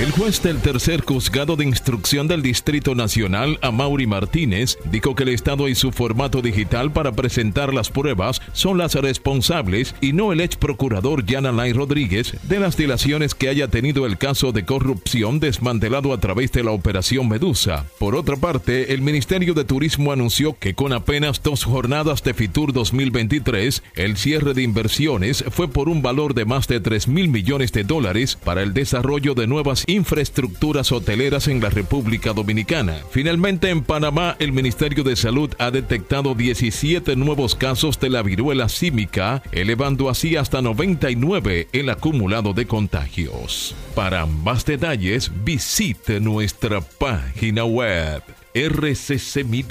El 0.00 0.12
juez 0.12 0.42
del 0.42 0.60
tercer 0.60 1.02
juzgado 1.02 1.56
de 1.56 1.66
instrucción 1.66 2.26
del 2.26 2.40
Distrito 2.40 2.94
Nacional, 2.94 3.58
Amaury 3.60 4.06
Martínez, 4.06 4.78
dijo 4.90 5.14
que 5.14 5.24
el 5.24 5.28
Estado 5.28 5.68
y 5.68 5.74
su 5.74 5.92
formato 5.92 6.40
digital 6.40 6.90
para 6.90 7.12
presentar 7.12 7.74
las 7.74 7.90
pruebas 7.90 8.40
son 8.54 8.78
las 8.78 8.94
responsables 8.94 9.94
y 10.00 10.14
no 10.14 10.32
el 10.32 10.40
ex 10.40 10.56
procurador 10.56 11.24
Jan 11.28 11.44
Alain 11.44 11.74
Rodríguez 11.74 12.34
de 12.44 12.60
las 12.60 12.78
dilaciones 12.78 13.34
que 13.34 13.50
haya 13.50 13.68
tenido 13.68 14.06
el 14.06 14.16
caso 14.16 14.52
de 14.52 14.64
corrupción 14.64 15.38
desmantelado 15.38 16.14
a 16.14 16.18
través 16.18 16.50
de 16.52 16.64
la 16.64 16.70
Operación 16.70 17.28
Medusa. 17.28 17.84
Por 17.98 18.14
otra 18.14 18.36
parte, 18.36 18.94
el 18.94 19.02
Ministerio 19.02 19.52
de 19.52 19.64
Turismo 19.64 20.12
anunció 20.12 20.58
que 20.58 20.74
con 20.74 20.94
apenas 20.94 21.42
dos 21.42 21.64
jornadas 21.64 22.22
de 22.22 22.32
Fitur 22.32 22.72
2023, 22.72 23.82
el 23.96 24.16
cierre 24.16 24.54
de 24.54 24.62
inversiones 24.62 25.44
fue 25.50 25.68
por 25.68 25.90
un 25.90 26.00
valor 26.00 26.32
de 26.32 26.46
más 26.46 26.66
de 26.68 26.80
3 26.80 27.06
mil 27.08 27.28
millones 27.28 27.72
de 27.72 27.84
dólares 27.84 28.38
para 28.42 28.62
el 28.62 28.72
desarrollo 28.72 29.34
de 29.34 29.46
nuevas 29.60 29.84
infraestructuras 29.86 30.90
hoteleras 30.90 31.46
en 31.46 31.60
la 31.60 31.68
República 31.68 32.32
Dominicana. 32.32 32.96
Finalmente, 33.10 33.68
en 33.68 33.82
Panamá, 33.82 34.36
el 34.38 34.52
Ministerio 34.52 35.04
de 35.04 35.16
Salud 35.16 35.50
ha 35.58 35.70
detectado 35.70 36.34
17 36.34 37.14
nuevos 37.14 37.54
casos 37.54 38.00
de 38.00 38.08
la 38.08 38.22
viruela 38.22 38.70
símica, 38.70 39.42
elevando 39.52 40.08
así 40.08 40.36
hasta 40.36 40.62
99 40.62 41.68
el 41.74 41.90
acumulado 41.90 42.54
de 42.54 42.66
contagios. 42.66 43.74
Para 43.94 44.24
más 44.24 44.64
detalles, 44.64 45.30
visite 45.44 46.20
nuestra 46.20 46.80
página 46.80 47.66
web 47.66 48.22
rccmedia.com.do. 48.54 49.70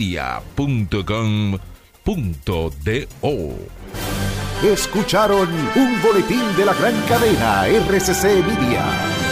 Escucharon 4.63 5.49
un 5.75 6.01
boletín 6.03 6.43
de 6.55 6.65
la 6.65 6.75
gran 6.75 6.93
cadena 7.07 7.65
RCC 7.65 8.45
Media. 8.45 9.28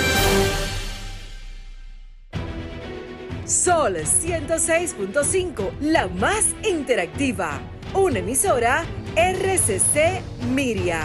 Sol 3.47 3.95
106.5, 3.95 5.79
la 5.79 6.09
más 6.09 6.47
interactiva. 6.69 7.61
Una 7.93 8.19
emisora 8.19 8.83
RCC 9.15 10.21
Miria. 10.53 11.03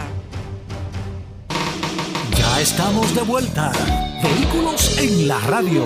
Ya 2.37 2.59
estamos 2.59 3.15
de 3.15 3.21
vuelta. 3.21 3.71
Vehículos 4.21 4.97
en 4.97 5.29
la 5.29 5.39
radio. 5.39 5.85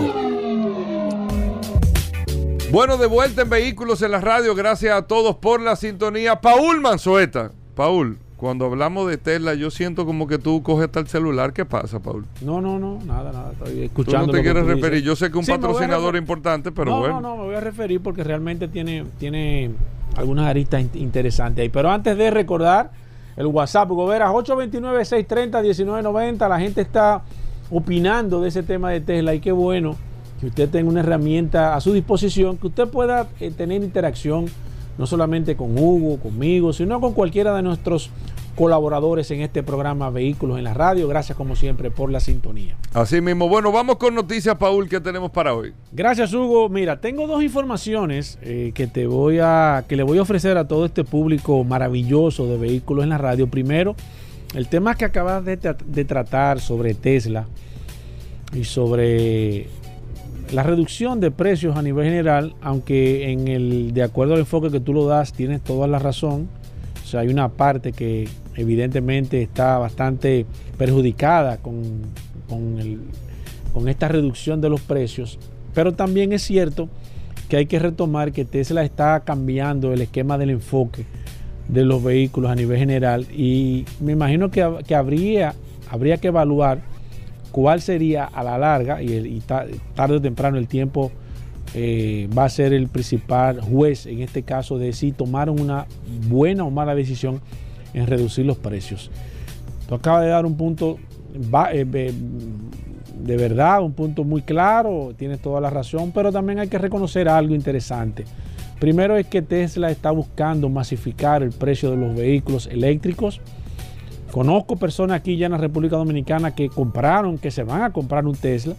Bueno, 2.71 2.97
de 2.97 3.05
vuelta 3.05 3.43
en 3.43 3.51
Vehículos 3.51 4.01
en 4.01 4.09
la 4.09 4.19
radio. 4.19 4.55
Gracias 4.55 4.97
a 4.97 5.03
todos 5.03 5.35
por 5.35 5.61
la 5.61 5.75
sintonía. 5.75 6.41
Paul 6.41 6.81
Manzueta. 6.81 7.51
Paul, 7.75 8.17
cuando 8.37 8.65
hablamos 8.65 9.09
de 9.09 9.17
Tesla, 9.17 9.55
yo 9.55 9.71
siento 9.71 10.05
como 10.05 10.27
que 10.27 10.37
tú 10.37 10.61
coges 10.63 10.85
hasta 10.85 10.99
el 10.99 11.07
celular. 11.07 11.53
¿Qué 11.53 11.65
pasa, 11.65 11.99
Paul? 11.99 12.25
No, 12.41 12.61
no, 12.61 12.77
no, 12.77 12.99
nada, 13.05 13.31
nada. 13.33 13.51
Estoy 13.53 13.83
escuchando. 13.85 14.27
Tú 14.27 14.31
no 14.31 14.33
te 14.37 14.43
quieres 14.43 14.63
referir. 14.65 14.91
dices. 15.01 15.05
Yo 15.05 15.15
sé 15.15 15.31
que 15.31 15.37
un 15.39 15.43
Sí, 15.43 15.51
patrocinador 15.51 16.15
importante, 16.15 16.71
pero 16.71 16.91
no, 16.91 16.99
bueno. 16.99 17.19
No, 17.19 17.29
no, 17.29 17.37
me 17.37 17.43
voy 17.45 17.55
a 17.55 17.59
referir 17.61 17.99
porque 17.99 18.23
realmente 18.23 18.67
tiene, 18.67 19.05
tiene 19.19 19.71
algunas 20.15 20.45
aristas 20.45 20.81
in- 20.81 20.91
interesantes 20.93 21.63
ahí. 21.63 21.69
Pero 21.69 21.89
antes 21.89 22.15
de 22.15 22.29
recordar 22.29 22.91
el 23.37 23.47
WhatsApp, 23.47 23.89
Goberas, 23.89 24.29
829-630-1990. 24.31 26.49
La 26.49 26.59
gente 26.59 26.81
está 26.81 27.21
opinando 27.69 28.41
de 28.41 28.49
ese 28.49 28.63
tema 28.63 28.91
de 28.91 29.01
Tesla 29.01 29.33
y 29.33 29.39
qué 29.39 29.51
bueno 29.51 29.95
que 30.39 30.47
usted 30.47 30.69
tenga 30.69 30.89
una 30.89 30.99
herramienta 30.99 31.75
a 31.75 31.81
su 31.81 31.93
disposición, 31.93 32.57
que 32.57 32.67
usted 32.67 32.87
pueda 32.87 33.27
eh, 33.39 33.51
tener 33.51 33.83
interacción 33.83 34.45
no 34.97 35.07
solamente 35.07 35.55
con 35.55 35.77
Hugo, 35.77 36.17
conmigo, 36.19 36.73
sino 36.73 36.99
con 36.99 37.13
cualquiera 37.13 37.55
de 37.55 37.61
nuestros 37.61 38.09
colaboradores 38.55 39.29
en 39.29 39.41
este 39.41 39.61
programa 39.61 40.09
Vehículos 40.09 40.57
en 40.57 40.63
la 40.63 40.73
Radio. 40.73 41.07
Gracias 41.07 41.37
como 41.37 41.55
siempre 41.55 41.91
por 41.91 42.11
la 42.11 42.19
sintonía. 42.19 42.75
Así 42.91 43.21
mismo. 43.21 43.47
Bueno, 43.47 43.71
vamos 43.71 43.97
con 43.97 44.15
noticias, 44.15 44.55
Paul, 44.55 44.89
que 44.89 44.99
tenemos 44.99 45.29
para 45.29 45.53
hoy. 45.53 45.73
Gracias, 45.91 46.33
Hugo. 46.33 46.67
Mira, 46.67 46.99
tengo 46.99 47.27
dos 47.27 47.43
informaciones 47.43 48.39
eh, 48.41 48.71
que 48.73 48.87
te 48.87 49.05
voy 49.05 49.37
a, 49.39 49.85
que 49.87 49.95
le 49.95 50.01
voy 50.01 50.17
a 50.17 50.23
ofrecer 50.23 50.57
a 50.57 50.67
todo 50.67 50.85
este 50.85 51.03
público 51.03 51.63
maravilloso 51.63 52.47
de 52.47 52.57
vehículos 52.57 53.03
en 53.03 53.09
la 53.09 53.19
radio. 53.19 53.45
Primero, 53.47 53.95
el 54.55 54.67
tema 54.67 54.95
que 54.95 55.05
acabas 55.05 55.45
de, 55.45 55.59
tra- 55.59 55.77
de 55.77 56.05
tratar 56.05 56.59
sobre 56.59 56.95
Tesla 56.95 57.45
y 58.53 58.63
sobre 58.63 59.67
la 60.51 60.63
reducción 60.63 61.19
de 61.19 61.31
precios 61.31 61.75
a 61.75 61.81
nivel 61.81 62.05
general, 62.05 62.55
aunque 62.61 63.31
en 63.31 63.47
el, 63.47 63.93
de 63.93 64.03
acuerdo 64.03 64.33
al 64.33 64.41
enfoque 64.41 64.71
que 64.71 64.79
tú 64.79 64.93
lo 64.93 65.05
das, 65.05 65.33
tienes 65.33 65.61
toda 65.61 65.87
la 65.87 65.99
razón. 65.99 66.47
O 67.03 67.07
sea, 67.07 67.21
hay 67.21 67.29
una 67.29 67.49
parte 67.49 67.91
que 67.91 68.27
evidentemente 68.55 69.41
está 69.41 69.77
bastante 69.77 70.45
perjudicada 70.77 71.57
con, 71.57 72.01
con 72.47 73.87
esta 73.87 74.07
reducción 74.07 74.61
de 74.61 74.69
los 74.69 74.81
precios. 74.81 75.39
Pero 75.73 75.93
también 75.93 76.33
es 76.33 76.41
cierto 76.41 76.89
que 77.49 77.57
hay 77.57 77.65
que 77.65 77.79
retomar 77.79 78.31
que 78.31 78.45
Tesla 78.45 78.83
está 78.83 79.19
cambiando 79.21 79.93
el 79.93 80.01
esquema 80.01 80.37
del 80.37 80.49
enfoque 80.49 81.05
de 81.67 81.83
los 81.83 82.03
vehículos 82.03 82.49
a 82.49 82.55
nivel 82.55 82.77
general 82.77 83.27
y 83.31 83.85
me 83.99 84.13
imagino 84.13 84.49
que, 84.51 84.65
que 84.87 84.95
habría, 84.95 85.53
habría 85.89 86.17
que 86.17 86.29
evaluar 86.29 86.81
cuál 87.57 87.81
sería 87.81 88.25
a 88.25 88.43
la 88.43 88.59
larga 88.59 89.01
y, 89.01 89.41
tarde 89.95 90.15
o 90.17 90.21
temprano 90.21 90.59
el 90.59 90.67
tiempo 90.67 91.11
eh, 91.73 92.29
va 92.37 92.45
a 92.45 92.49
ser 92.49 92.71
el 92.71 92.87
principal 92.87 93.61
juez 93.61 94.05
en 94.05 94.21
este 94.21 94.43
caso 94.43 94.77
de 94.77 94.93
si 94.93 95.11
tomaron 95.11 95.59
una 95.59 95.87
buena 96.29 96.65
o 96.65 96.69
mala 96.69 96.93
decisión 96.93 97.41
en 97.95 98.05
reducir 98.05 98.45
los 98.45 98.57
precios. 98.57 99.09
Tú 99.89 99.95
acabas 99.95 100.21
de 100.21 100.27
dar 100.27 100.45
un 100.45 100.55
punto 100.55 100.99
eh, 101.73 102.13
de 103.23 103.37
verdad, 103.37 103.81
un 103.81 103.93
punto 103.93 104.23
muy 104.23 104.43
claro, 104.43 105.15
tienes 105.17 105.39
toda 105.39 105.59
la 105.59 105.71
razón, 105.71 106.11
pero 106.13 106.31
también 106.31 106.59
hay 106.59 106.67
que 106.67 106.77
reconocer 106.77 107.27
algo 107.27 107.55
interesante. 107.55 108.25
Primero 108.79 109.17
es 109.17 109.25
que 109.25 109.41
Tesla 109.41 109.89
está 109.89 110.11
buscando 110.11 110.69
masificar 110.69 111.41
el 111.41 111.53
precio 111.53 111.89
de 111.89 111.97
los 111.97 112.15
vehículos 112.15 112.67
eléctricos. 112.67 113.41
Conozco 114.31 114.75
personas 114.75 115.17
aquí 115.19 115.37
ya 115.37 115.45
en 115.45 115.53
la 115.53 115.57
República 115.57 115.95
Dominicana 115.95 116.53
que 116.53 116.69
compraron, 116.69 117.37
que 117.37 117.51
se 117.51 117.63
van 117.63 117.81
a 117.83 117.93
comprar 117.93 118.25
un 118.25 118.35
Tesla, 118.35 118.75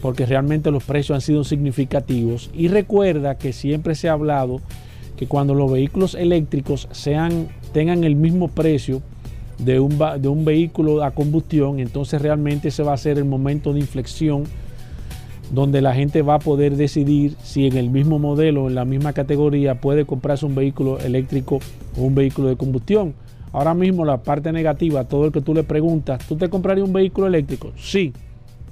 porque 0.00 0.24
realmente 0.24 0.70
los 0.70 0.84
precios 0.84 1.16
han 1.16 1.20
sido 1.20 1.44
significativos. 1.44 2.50
Y 2.54 2.68
recuerda 2.68 3.36
que 3.36 3.52
siempre 3.52 3.94
se 3.94 4.08
ha 4.08 4.12
hablado 4.12 4.60
que 5.16 5.26
cuando 5.26 5.54
los 5.54 5.70
vehículos 5.70 6.14
eléctricos 6.14 6.88
sean, 6.92 7.48
tengan 7.72 8.04
el 8.04 8.14
mismo 8.14 8.48
precio 8.48 9.02
de 9.58 9.80
un, 9.80 9.98
de 9.98 10.28
un 10.28 10.44
vehículo 10.44 11.02
a 11.02 11.10
combustión, 11.10 11.80
entonces 11.80 12.22
realmente 12.22 12.68
ese 12.68 12.84
va 12.84 12.92
a 12.92 12.96
ser 12.96 13.18
el 13.18 13.24
momento 13.24 13.72
de 13.72 13.80
inflexión 13.80 14.44
donde 15.50 15.80
la 15.80 15.94
gente 15.94 16.22
va 16.22 16.34
a 16.34 16.38
poder 16.38 16.76
decidir 16.76 17.34
si 17.42 17.66
en 17.66 17.76
el 17.76 17.90
mismo 17.90 18.18
modelo, 18.18 18.68
en 18.68 18.74
la 18.74 18.84
misma 18.84 19.12
categoría, 19.12 19.80
puede 19.80 20.04
comprarse 20.04 20.46
un 20.46 20.54
vehículo 20.54 20.98
eléctrico 21.00 21.58
o 21.96 22.02
un 22.02 22.14
vehículo 22.14 22.48
de 22.48 22.56
combustión. 22.56 23.14
Ahora 23.52 23.74
mismo 23.74 24.04
la 24.04 24.18
parte 24.18 24.52
negativa, 24.52 25.04
todo 25.04 25.26
el 25.26 25.32
que 25.32 25.40
tú 25.40 25.54
le 25.54 25.64
preguntas, 25.64 26.26
¿tú 26.26 26.36
te 26.36 26.48
comprarías 26.48 26.86
un 26.86 26.92
vehículo 26.92 27.26
eléctrico? 27.26 27.72
Sí, 27.76 28.12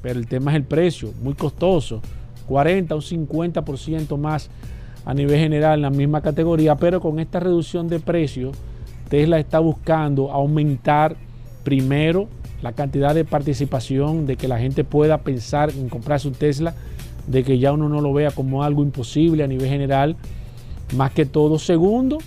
pero 0.03 0.19
el 0.19 0.27
tema 0.27 0.53
es 0.53 0.57
el 0.57 0.65
precio, 0.65 1.13
muy 1.23 1.35
costoso, 1.35 2.03
40 2.47 2.95
o 2.95 3.01
50% 3.01 4.17
más 4.19 4.51
a 5.05 5.15
nivel 5.15 5.39
general 5.39 5.79
en 5.79 5.83
la 5.83 5.91
misma 5.91 6.21
categoría, 6.21 6.77
pero 6.77 7.01
con 7.01 7.19
esta 7.21 7.41
reducción 7.41 7.89
de 7.89 8.01
precios, 8.01 8.57
Tesla 9.09 9.39
está 9.39 9.61
buscando 9.61 10.31
aumentar 10.33 11.17
primero 11.63 12.29
la 12.63 12.73
cantidad 12.73 13.15
de 13.15 13.25
participación, 13.25 14.27
de 14.27 14.37
que 14.37 14.49
la 14.49 14.59
gente 14.59 14.85
pueda 14.85 15.19
pensar 15.19 15.71
en 15.71 15.89
comprarse 15.89 16.29
un 16.29 16.35
Tesla, 16.35 16.75
de 17.27 17.45
que 17.45 17.59
ya 17.59 17.73
uno 17.73 17.89
no 17.89 18.01
lo 18.01 18.13
vea 18.13 18.31
como 18.31 18.63
algo 18.63 18.83
imposible 18.83 19.45
a 19.45 19.47
nivel 19.47 19.69
general, 19.69 20.17
más 20.97 21.13
que 21.13 21.27
todo. 21.27 21.59
Segundo, 21.59 22.19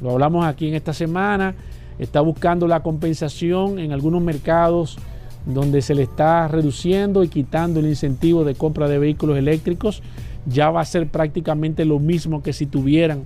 lo 0.00 0.12
hablamos 0.12 0.46
aquí 0.46 0.68
en 0.68 0.74
esta 0.74 0.92
semana, 0.92 1.54
está 1.98 2.20
buscando 2.20 2.66
la 2.66 2.82
compensación 2.82 3.78
en 3.78 3.92
algunos 3.92 4.22
mercados 4.22 4.98
donde 5.46 5.82
se 5.82 5.94
le 5.94 6.02
está 6.02 6.46
reduciendo 6.48 7.24
y 7.24 7.28
quitando 7.28 7.80
el 7.80 7.86
incentivo 7.86 8.44
de 8.44 8.54
compra 8.54 8.88
de 8.88 8.98
vehículos 8.98 9.38
eléctricos, 9.38 10.02
ya 10.46 10.70
va 10.70 10.80
a 10.80 10.84
ser 10.84 11.08
prácticamente 11.08 11.84
lo 11.84 11.98
mismo 11.98 12.42
que 12.42 12.52
si 12.52 12.66
tuvieran 12.66 13.24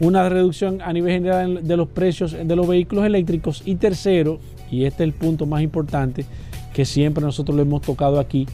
una 0.00 0.28
reducción 0.28 0.80
a 0.80 0.92
nivel 0.92 1.12
general 1.12 1.66
de 1.66 1.76
los 1.76 1.88
precios 1.88 2.32
de 2.32 2.56
los 2.56 2.68
vehículos 2.68 3.04
eléctricos. 3.04 3.62
Y 3.64 3.76
tercero, 3.76 4.38
y 4.70 4.84
este 4.84 5.02
es 5.02 5.08
el 5.08 5.14
punto 5.14 5.46
más 5.46 5.62
importante 5.62 6.24
que 6.72 6.84
siempre 6.84 7.24
nosotros 7.24 7.56
lo 7.56 7.62
hemos 7.62 7.82
tocado 7.82 8.20
aquí, 8.20 8.46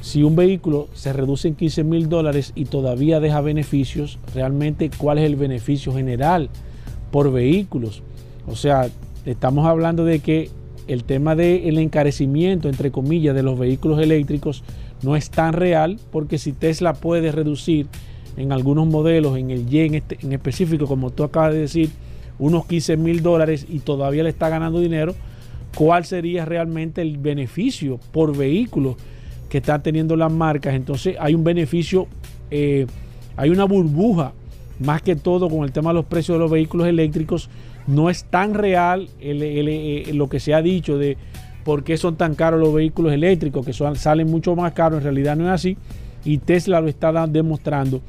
si 0.00 0.22
un 0.22 0.34
vehículo 0.34 0.88
se 0.94 1.12
reduce 1.12 1.48
en 1.48 1.54
15 1.54 1.84
mil 1.84 2.08
dólares 2.08 2.52
y 2.54 2.64
todavía 2.64 3.20
deja 3.20 3.40
beneficios, 3.40 4.18
realmente 4.34 4.90
cuál 4.96 5.18
es 5.18 5.24
el 5.24 5.36
beneficio 5.36 5.92
general 5.92 6.48
por 7.10 7.30
vehículos. 7.32 8.02
O 8.46 8.56
sea, 8.56 8.88
estamos 9.26 9.66
hablando 9.66 10.04
de 10.04 10.20
que 10.20 10.50
el 10.86 11.04
tema 11.04 11.36
del 11.36 11.78
encarecimiento, 11.78 12.68
entre 12.68 12.90
comillas, 12.90 13.34
de 13.34 13.42
los 13.42 13.58
vehículos 13.58 14.00
eléctricos 14.00 14.64
no 15.02 15.16
es 15.16 15.30
tan 15.30 15.52
real 15.52 15.98
porque 16.10 16.38
si 16.38 16.52
Tesla 16.52 16.94
puede 16.94 17.30
reducir 17.30 17.86
en 18.36 18.52
algunos 18.52 18.86
modelos, 18.86 19.36
en 19.36 19.50
el 19.50 19.72
Y 19.72 19.80
en, 19.80 19.94
este, 19.94 20.18
en 20.22 20.32
específico, 20.32 20.86
como 20.86 21.10
tú 21.10 21.24
acabas 21.24 21.52
de 21.52 21.60
decir, 21.60 21.90
unos 22.38 22.66
15 22.66 22.96
mil 22.96 23.22
dólares 23.22 23.66
y 23.68 23.80
todavía 23.80 24.22
le 24.22 24.30
está 24.30 24.48
ganando 24.48 24.80
dinero, 24.80 25.14
¿cuál 25.76 26.06
sería 26.06 26.46
realmente 26.46 27.02
el 27.02 27.18
beneficio 27.18 28.00
por 28.12 28.36
vehículo 28.36 28.96
que 29.50 29.58
están 29.58 29.82
teniendo 29.82 30.16
las 30.16 30.32
marcas? 30.32 30.74
Entonces 30.74 31.16
hay 31.20 31.34
un 31.34 31.44
beneficio, 31.44 32.06
eh, 32.50 32.86
hay 33.36 33.50
una 33.50 33.64
burbuja, 33.64 34.32
más 34.78 35.02
que 35.02 35.14
todo 35.14 35.50
con 35.50 35.64
el 35.64 35.72
tema 35.72 35.90
de 35.90 35.94
los 35.94 36.06
precios 36.06 36.36
de 36.36 36.38
los 36.38 36.50
vehículos 36.50 36.86
eléctricos, 36.86 37.50
no 37.86 38.08
es 38.08 38.24
tan 38.24 38.54
real 38.54 39.08
eh, 39.20 40.10
lo 40.14 40.28
que 40.28 40.40
se 40.40 40.54
ha 40.54 40.62
dicho 40.62 40.96
de 40.96 41.18
por 41.64 41.84
qué 41.84 41.98
son 41.98 42.16
tan 42.16 42.34
caros 42.34 42.60
los 42.60 42.72
vehículos 42.72 43.12
eléctricos, 43.12 43.66
que 43.66 43.72
salen 43.72 44.30
mucho 44.30 44.56
más 44.56 44.72
caros, 44.72 44.98
en 44.98 45.04
realidad 45.04 45.36
no 45.36 45.44
es 45.44 45.50
así, 45.50 45.76
y 46.24 46.38
Tesla 46.38 46.80
lo 46.80 46.88
está 46.88 47.26
demostrando. 47.26 48.00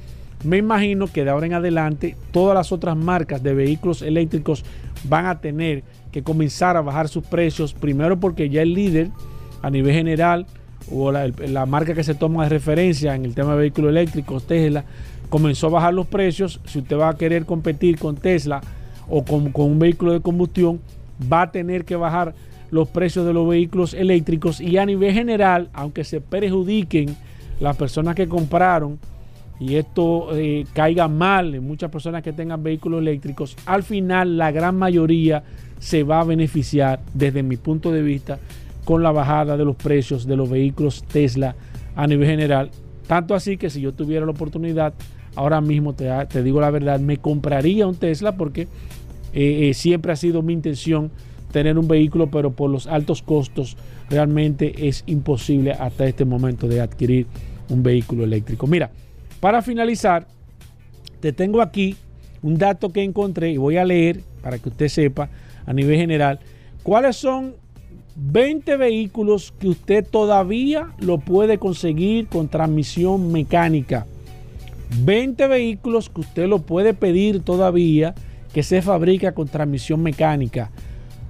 Me 0.44 0.58
imagino 0.58 1.08
que 1.08 1.24
de 1.24 1.30
ahora 1.30 1.46
en 1.46 1.54
adelante 1.54 2.16
todas 2.32 2.56
las 2.56 2.72
otras 2.72 2.96
marcas 2.96 3.44
de 3.44 3.54
vehículos 3.54 4.02
eléctricos 4.02 4.64
van 5.04 5.26
a 5.26 5.40
tener 5.40 5.84
que 6.12 6.24
comenzar 6.24 6.78
a 6.78 6.82
bajar 6.82 7.08
sus 7.10 7.24
precios, 7.24 7.74
primero 7.74 8.20
porque 8.20 8.50
ya 8.50 8.62
el 8.62 8.74
líder 8.74 9.10
a 9.62 9.70
nivel 9.70 9.94
general 9.94 10.46
o 10.90 11.12
la, 11.12 11.66
marca 11.66 11.94
que 11.94 12.04
se 12.04 12.16
toma 12.16 12.44
de 12.44 12.50
referencia 12.50 13.16
en 13.16 13.26
el 13.26 13.36
tema 13.36 13.52
de 13.52 13.60
vehículos 13.60 13.90
eléctricos, 13.90 14.48
Tesla, 14.48 14.86
comenzó 15.30 15.68
a 15.68 15.72
bajar 15.72 15.94
los 15.94 16.08
precios. 16.08 16.60
Si 16.66 16.80
usted 16.80 16.98
va 16.98 17.10
a 17.10 17.18
querer 17.18 17.46
competir 17.46 18.00
con 18.00 18.16
Tesla 18.16 18.62
o 19.10 19.24
con, 19.24 19.52
con 19.52 19.66
un 19.66 19.80
vehículo 19.80 20.14
de 20.14 20.22
combustión, 20.22 20.80
va 21.32 21.44
a 21.44 21.52
tener 21.52 21.86
que 21.86 21.96
bajar 21.96 22.34
los 22.72 22.88
precios 22.88 23.26
de 23.26 23.34
los 23.34 23.48
vehículos 23.48 23.94
eléctricos 23.94 24.62
y 24.62 24.78
a 24.78 24.86
nivel 24.86 25.14
general, 25.14 25.70
aunque 25.74 26.04
se 26.04 26.22
perjudiquen 26.22 27.16
las 27.60 27.76
personas 27.76 28.16
que 28.16 28.28
compraron 28.28 28.98
y 29.60 29.76
esto 29.76 30.36
eh, 30.36 30.66
caiga 30.74 31.08
mal 31.08 31.54
en 31.54 31.64
muchas 31.64 31.92
personas 31.92 32.24
que 32.24 32.34
tengan 32.34 32.64
vehículos 32.64 33.02
eléctricos, 33.02 33.56
al 33.66 33.84
final 33.84 34.38
la 34.38 34.52
gran 34.52 34.76
mayoría 34.76 35.44
se 35.78 36.04
va 36.04 36.22
a 36.22 36.24
beneficiar 36.24 37.00
desde 37.14 37.44
mi 37.44 37.58
punto 37.58 37.92
de 37.92 38.02
vista 38.02 38.40
con 38.86 39.04
la 39.04 39.12
bajada 39.12 39.58
de 39.58 39.66
los 39.66 39.76
precios 39.76 40.26
de 40.26 40.36
los 40.36 40.50
vehículos 40.50 41.04
Tesla 41.04 41.56
a 41.96 42.08
nivel 42.08 42.28
general. 42.28 42.72
Tanto 43.08 43.36
así 43.36 43.58
que 43.58 43.70
si 43.70 43.82
yo 43.82 43.94
tuviera 43.94 44.26
la 44.26 44.32
oportunidad, 44.32 44.94
ahora 45.36 45.62
mismo 45.62 45.94
te, 45.94 46.44
digo 46.44 46.62
la 46.62 46.72
verdad, 46.72 47.00
me 47.00 47.18
compraría 47.18 47.88
un 47.88 47.96
Tesla 47.96 48.38
porque 48.38 48.64
eh, 49.34 49.70
eh, 49.70 49.74
siempre 49.74 50.12
ha 50.12 50.16
sido 50.16 50.42
mi 50.42 50.54
intención 50.54 51.12
tener 51.52 51.78
un 51.78 51.88
vehículo, 51.88 52.28
pero 52.28 52.52
por 52.52 52.70
los 52.70 52.88
altos 52.88 53.22
costos 53.22 53.78
realmente 54.10 54.88
es 54.88 55.04
imposible 55.06 55.74
hasta 55.74 56.06
este 56.06 56.26
momento 56.26 56.68
de 56.68 56.82
adquirir 56.82 57.28
un 57.70 57.84
vehículo 57.84 58.24
eléctrico. 58.24 58.68
Mira, 58.68 58.92
para 59.40 59.62
finalizar, 59.62 60.28
te 61.20 61.34
tengo 61.34 61.62
aquí 61.62 61.96
un 62.42 62.58
dato 62.58 62.92
que 62.92 63.04
encontré 63.04 63.52
y 63.52 63.58
voy 63.58 63.78
a 63.78 63.86
leer 63.86 64.22
para 64.42 64.58
que 64.58 64.70
usted 64.70 64.88
sepa 64.88 65.30
a 65.66 65.74
nivel 65.74 65.98
general 65.98 66.40
cuáles 66.84 67.16
son 67.16 67.56
20 68.16 68.78
vehículos 68.78 69.54
que 69.60 69.70
usted 69.70 70.06
todavía 70.06 70.94
lo 71.00 71.20
puede 71.20 71.58
conseguir 71.58 72.28
con 72.28 72.50
transmisión 72.50 73.32
mecánica. 73.32 74.06
20 75.04 75.48
vehículos 75.48 76.10
que 76.10 76.22
usted 76.22 76.48
lo 76.48 76.60
puede 76.60 76.94
pedir 76.94 77.42
todavía 77.42 78.14
que 78.54 78.64
se 78.64 78.82
fabrica 78.82 79.34
con 79.34 79.48
transmisión 79.48 80.02
mecánica. 80.04 80.72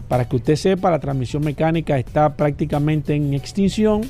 Para 0.08 0.28
que 0.28 0.36
usted 0.36 0.56
sepa, 0.56 0.92
la 0.92 1.00
transmisión 1.00 1.44
mecánica 1.44 1.98
está 1.98 2.36
prácticamente 2.36 3.14
en 3.14 3.34
extinción 3.34 4.02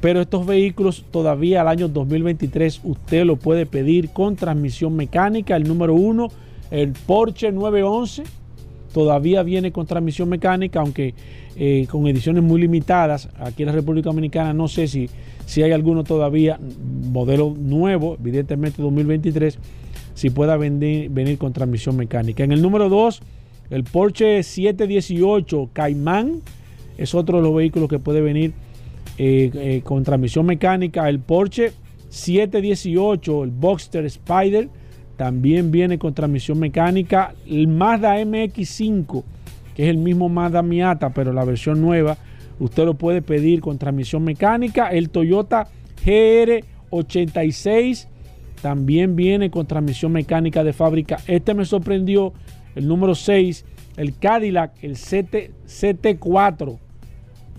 pero 0.00 0.20
estos 0.20 0.46
vehículos 0.46 1.04
todavía 1.10 1.62
al 1.62 1.68
año 1.68 1.88
2023 1.88 2.80
usted 2.84 3.24
lo 3.24 3.36
puede 3.36 3.66
pedir 3.66 4.10
con 4.10 4.36
transmisión 4.36 4.94
mecánica. 4.94 5.56
El 5.56 5.66
número 5.66 5.94
uno, 5.94 6.28
el 6.70 6.92
Porsche 6.92 7.50
911, 7.50 8.24
todavía 8.92 9.42
viene 9.42 9.72
con 9.72 9.86
transmisión 9.86 10.28
mecánica, 10.28 10.80
aunque 10.80 11.14
eh, 11.56 11.86
con 11.90 12.06
ediciones 12.06 12.42
muy 12.42 12.60
limitadas. 12.60 13.28
Aquí 13.38 13.62
en 13.62 13.68
la 13.68 13.72
República 13.72 14.10
Dominicana 14.10 14.52
no 14.52 14.68
sé 14.68 14.86
si, 14.88 15.08
si 15.46 15.62
hay 15.62 15.72
alguno 15.72 16.04
todavía, 16.04 16.60
modelo 17.12 17.54
nuevo, 17.58 18.16
evidentemente 18.20 18.82
2023, 18.82 19.58
si 20.14 20.30
pueda 20.30 20.56
venir, 20.56 21.10
venir 21.10 21.38
con 21.38 21.52
transmisión 21.52 21.96
mecánica. 21.96 22.44
En 22.44 22.52
el 22.52 22.62
número 22.62 22.88
2, 22.88 23.22
el 23.70 23.84
Porsche 23.84 24.42
718 24.42 25.70
Cayman 25.72 26.42
es 26.98 27.14
otro 27.14 27.38
de 27.38 27.44
los 27.44 27.54
vehículos 27.54 27.88
que 27.88 27.98
puede 27.98 28.20
venir 28.20 28.52
eh, 29.18 29.50
eh, 29.54 29.80
con 29.82 30.04
transmisión 30.04 30.46
mecánica. 30.46 31.08
El 31.08 31.20
Porsche 31.20 31.72
718, 32.10 33.44
el 33.44 33.50
Boxster 33.50 34.04
Spider, 34.04 34.68
también 35.16 35.70
viene 35.70 35.98
con 35.98 36.14
transmisión 36.14 36.58
mecánica. 36.58 37.34
El 37.46 37.68
Mazda 37.68 38.20
MX5, 38.20 39.24
que 39.76 39.84
es 39.84 39.90
el 39.90 39.98
mismo 39.98 40.28
Mazda 40.28 40.62
Miata, 40.62 41.10
pero 41.10 41.32
la 41.32 41.44
versión 41.44 41.80
nueva, 41.80 42.16
usted 42.58 42.84
lo 42.84 42.94
puede 42.94 43.22
pedir 43.22 43.60
con 43.60 43.78
transmisión 43.78 44.24
mecánica. 44.24 44.88
El 44.88 45.10
Toyota 45.10 45.68
GR86 46.04 48.08
también 48.60 49.14
viene 49.14 49.50
con 49.50 49.66
transmisión 49.66 50.12
mecánica 50.12 50.64
de 50.64 50.72
fábrica. 50.72 51.18
Este 51.28 51.54
me 51.54 51.64
sorprendió, 51.64 52.32
el 52.74 52.88
número 52.88 53.14
6, 53.14 53.64
el 53.98 54.18
Cadillac, 54.18 54.72
el 54.82 54.94
CT, 54.94 55.52
CT4, 55.66 56.78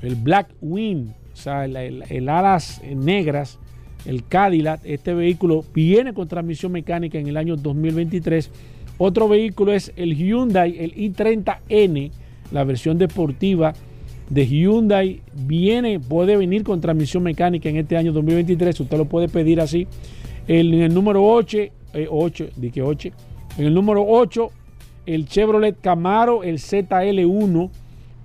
el 0.02 0.16
Black 0.16 0.50
Wing 0.62 1.12
o 1.38 1.40
sea, 1.40 1.66
el, 1.66 2.30
alas 2.30 2.82
negras, 2.84 3.60
el 4.06 4.26
Cadillac, 4.26 4.82
este 4.84 5.14
vehículo 5.14 5.64
viene 5.72 6.16
con 6.16 6.28
transmisión 6.28 6.72
mecánica 6.72 7.20
en 7.20 7.28
el 7.28 7.38
año 7.38 7.56
2023. 7.56 8.50
Otro 8.98 9.28
vehículo 9.28 9.74
es 9.74 9.92
el 9.96 10.16
Hyundai, 10.16 10.76
el 10.80 10.96
i30N, 10.96 12.12
la 12.52 12.64
versión 12.64 12.98
deportiva 12.98 13.74
de 14.30 14.46
Hyundai 14.46 15.22
viene, 15.34 16.00
puede 16.00 16.36
venir 16.36 16.64
con 16.64 16.82
transmisión 16.82 17.24
mecánica 17.24 17.70
en 17.70 17.78
este 17.78 17.98
año 17.98 18.12
2023. 18.12 18.80
Usted 18.80 18.98
lo 18.98 19.06
puede 19.06 19.30
pedir 19.30 19.62
así. 19.62 19.88
en 20.48 20.74
el 20.74 20.94
número 20.94 21.26
8, 21.26 21.58
8, 22.10 22.48
dije 22.56 22.82
8. 22.82 23.10
En 23.58 23.66
el 23.66 23.74
número 23.74 24.06
8, 24.08 24.50
el 25.06 25.28
Chevrolet 25.28 25.80
Camaro, 25.80 26.44
el 26.44 26.58
ZL1 26.58 27.70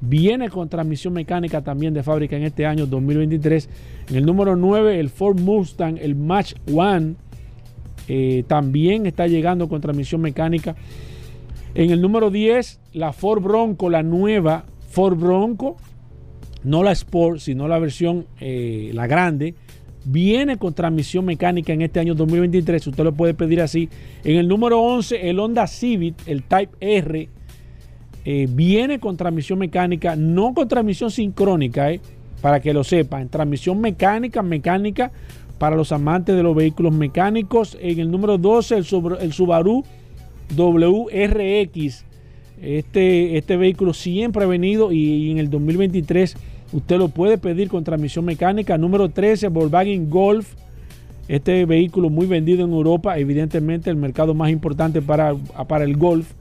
Viene 0.04 0.50
con 0.50 0.68
transmisión 0.68 1.14
mecánica 1.14 1.62
también 1.62 1.94
de 1.94 2.02
fábrica 2.02 2.36
en 2.36 2.42
este 2.42 2.66
año 2.66 2.86
2023. 2.86 3.68
En 4.10 4.16
el 4.16 4.26
número 4.26 4.56
9, 4.56 4.98
el 4.98 5.10
Ford 5.10 5.38
Mustang, 5.38 5.96
el 5.96 6.16
Match 6.16 6.54
One, 6.74 7.14
eh, 8.14 8.44
también 8.46 9.06
está 9.06 9.26
llegando 9.26 9.70
con 9.70 9.80
transmisión 9.80 10.20
mecánica. 10.20 10.76
En 11.74 11.90
el 11.90 12.02
número 12.02 12.30
10, 12.30 12.78
la 12.92 13.14
Ford 13.14 13.42
Bronco, 13.42 13.88
la 13.88 14.02
nueva 14.02 14.66
Ford 14.90 15.18
Bronco, 15.18 15.78
no 16.62 16.82
la 16.82 16.92
Sport, 16.92 17.38
sino 17.38 17.68
la 17.68 17.78
versión, 17.78 18.26
eh, 18.38 18.90
la 18.92 19.06
grande, 19.06 19.54
viene 20.04 20.58
con 20.58 20.74
transmisión 20.74 21.24
mecánica 21.24 21.72
en 21.72 21.80
este 21.80 22.00
año 22.00 22.14
2023. 22.14 22.86
Usted 22.86 23.02
lo 23.02 23.14
puede 23.14 23.32
pedir 23.32 23.62
así. 23.62 23.88
En 24.24 24.36
el 24.36 24.46
número 24.46 24.78
11, 24.78 25.30
el 25.30 25.38
Honda 25.38 25.66
Civic, 25.66 26.14
el 26.26 26.42
Type 26.42 26.76
R, 26.80 27.30
eh, 28.26 28.46
viene 28.50 29.00
con 29.00 29.16
transmisión 29.16 29.58
mecánica, 29.58 30.16
no 30.16 30.52
con 30.52 30.68
transmisión 30.68 31.10
sincrónica, 31.10 31.88
para 32.42 32.60
que 32.60 32.74
lo 32.74 32.84
sepan. 32.84 33.30
Transmisión 33.30 33.80
mecánica, 33.80 34.42
mecánica 34.42 35.12
para 35.62 35.76
los 35.76 35.92
amantes 35.92 36.34
de 36.34 36.42
los 36.42 36.56
vehículos 36.56 36.92
mecánicos. 36.92 37.78
En 37.80 38.00
el 38.00 38.10
número 38.10 38.36
12, 38.36 38.78
el, 38.78 39.32
Subaru 39.32 39.84
WRX. 40.56 42.04
Este, 42.60 43.38
este 43.38 43.56
vehículo 43.56 43.94
siempre 43.94 44.42
ha 44.42 44.48
venido 44.48 44.90
y, 44.90 45.30
en 45.30 45.38
el 45.38 45.50
2023 45.50 46.36
usted 46.72 46.98
lo 46.98 47.10
puede 47.10 47.38
pedir 47.38 47.68
con 47.68 47.84
transmisión 47.84 48.24
mecánica. 48.24 48.76
Número 48.76 49.08
13, 49.08 49.46
Volkswagen 49.46 50.10
Golf. 50.10 50.52
Este 51.28 51.64
vehículo 51.64 52.10
muy 52.10 52.26
vendido 52.26 52.64
en 52.64 52.72
Europa, 52.72 53.16
evidentemente 53.16 53.88
el 53.88 53.94
mercado 53.94 54.34
más 54.34 54.50
importante 54.50 55.00
para, 55.00 55.36
para 55.68 55.84
el 55.84 55.96
Golf 55.96 56.32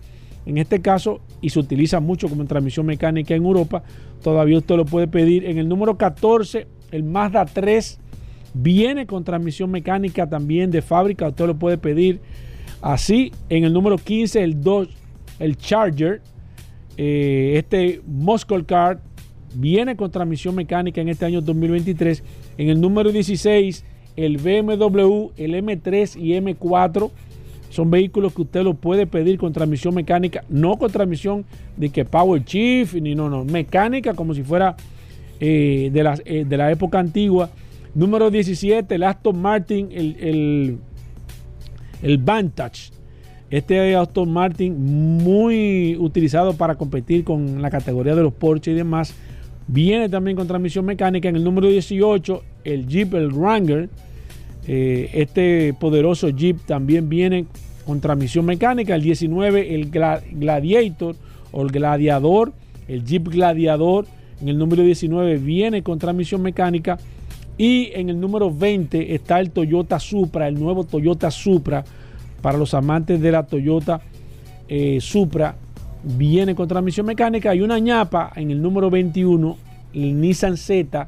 en 0.48 0.58
este 0.58 0.82
caso, 0.82 1.22
y 1.42 1.52
se 1.52 1.60
utiliza 1.60 2.00
mucho 2.00 2.28
como 2.28 2.44
transmisión 2.46 2.88
mecánica 2.88 3.36
en 3.36 3.44
Europa, 3.44 3.84
todavía 4.24 4.58
usted 4.58 4.78
lo 4.78 4.86
puede 4.86 5.08
pedir. 5.08 5.46
En 5.46 5.60
el 5.60 5.70
número 5.70 5.96
14, 5.96 6.66
el 6.92 7.04
Mazda 7.04 7.46
3 7.46 8.00
viene 8.54 9.06
con 9.06 9.24
transmisión 9.24 9.72
mecánica 9.72 10.28
también 10.28 10.72
de 10.72 10.82
fábrica, 10.82 11.28
usted 11.28 11.48
lo 11.48 11.56
puede 11.56 11.78
pedir 11.78 12.20
así. 12.82 13.32
En 13.50 13.64
el 13.64 13.74
número 13.74 13.98
15, 13.98 14.44
el 14.44 14.62
Dodge, 14.62 14.92
el 15.40 15.58
Charger, 15.58 16.22
eh, 16.98 17.54
este 17.58 18.02
Muscle 18.06 18.66
Car 18.66 19.00
viene 19.54 19.96
con 19.96 20.12
transmisión 20.12 20.56
mecánica 20.56 21.02
en 21.02 21.10
este 21.10 21.26
año 21.26 21.42
2023. 21.42 22.24
En 22.58 22.70
el 22.70 22.80
número 22.80 23.12
16, 23.12 23.86
el 24.16 24.38
BMW, 24.38 25.32
el 25.38 25.56
M3 25.56 26.22
y 26.22 26.34
M4 26.34 27.12
son 27.70 27.90
vehículos 27.90 28.34
que 28.34 28.42
usted 28.42 28.64
lo 28.64 28.74
puede 28.74 29.08
pedir 29.08 29.38
con 29.38 29.54
transmisión 29.54 29.96
mecánica, 29.96 30.44
no 30.50 30.78
con 30.78 30.92
transmisión 30.92 31.46
de 31.78 31.90
que 31.90 32.04
Power 32.04 32.44
Chief, 32.44 32.94
ni 32.96 33.16
no, 33.16 33.30
no, 33.30 33.46
mecánica 33.46 34.14
como 34.14 34.34
si 34.34 34.44
fuera 34.44 34.76
eh, 35.40 35.90
de, 35.92 36.20
eh, 36.26 36.46
de, 36.46 36.58
la, 36.58 36.72
época 36.72 37.00
antigua. 37.00 37.50
Número 37.94 38.32
17, 38.32 38.96
el 38.96 39.04
Aston 39.04 39.42
Martin, 39.42 39.90
el, 39.92 40.16
el, 40.20 40.78
el 42.02 42.18
Vantage. 42.18 42.92
Este 43.50 43.96
Aston 43.96 44.32
Martin 44.32 45.18
muy 45.24 45.98
utilizado 45.98 46.54
para 46.54 46.76
competir 46.76 47.24
con 47.26 47.62
la 47.62 47.70
categoría 47.70 48.16
de 48.16 48.24
los 48.24 48.34
Porsche 48.34 48.72
y 48.72 48.76
demás. 48.76 49.14
Viene 49.68 50.08
también 50.08 50.38
con 50.38 50.48
transmisión 50.48 50.86
mecánica. 50.86 51.28
En 51.28 51.36
el 51.36 51.44
número 51.44 51.68
18, 51.68 52.44
el 52.64 52.88
Jeep, 52.88 53.14
el 53.14 53.32
Wrangler 53.32 53.90
eh, 54.68 55.10
este 55.14 55.74
poderoso 55.74 56.30
Jeep 56.30 56.60
también 56.66 57.10
viene 57.10 57.46
con 57.86 58.00
transmisión 58.00 58.46
mecánica. 58.46 58.96
El 58.96 59.02
19, 59.02 59.76
el 59.76 59.90
Gladiator 59.90 61.16
o 61.52 61.62
el 61.64 61.70
Gladiador, 61.70 62.54
el 62.88 63.04
Jeep 63.04 63.28
Gladiador. 63.28 64.06
En 64.42 64.50
el 64.50 64.58
número 64.58 64.84
19 64.84 65.38
viene 65.38 65.84
con 65.84 66.00
transmisión 66.00 66.42
mecánica. 66.42 66.98
Y 67.62 67.92
en 67.94 68.10
el 68.10 68.20
número 68.20 68.52
20 68.52 69.14
está 69.14 69.40
el 69.40 69.52
Toyota 69.52 70.00
Supra, 70.00 70.48
el 70.48 70.60
nuevo 70.60 70.84
Toyota 70.84 71.30
Supra. 71.30 71.84
Para 72.42 72.58
los 72.58 72.74
amantes 72.74 73.22
de 73.22 73.32
la 73.32 73.46
Toyota 73.46 74.02
eh, 74.68 74.98
Supra, 75.00 75.56
viene 76.04 76.56
con 76.56 76.68
transmisión 76.68 77.06
mecánica. 77.06 77.54
Y 77.54 77.62
una 77.62 77.78
ñapa 77.78 78.32
en 78.36 78.50
el 78.50 78.60
número 78.60 78.90
21, 78.90 79.58
el 79.94 80.20
Nissan 80.20 80.58
Z, 80.58 81.08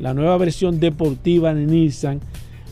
la 0.00 0.12
nueva 0.12 0.36
versión 0.38 0.80
deportiva 0.80 1.54
de 1.54 1.66
Nissan 1.66 2.18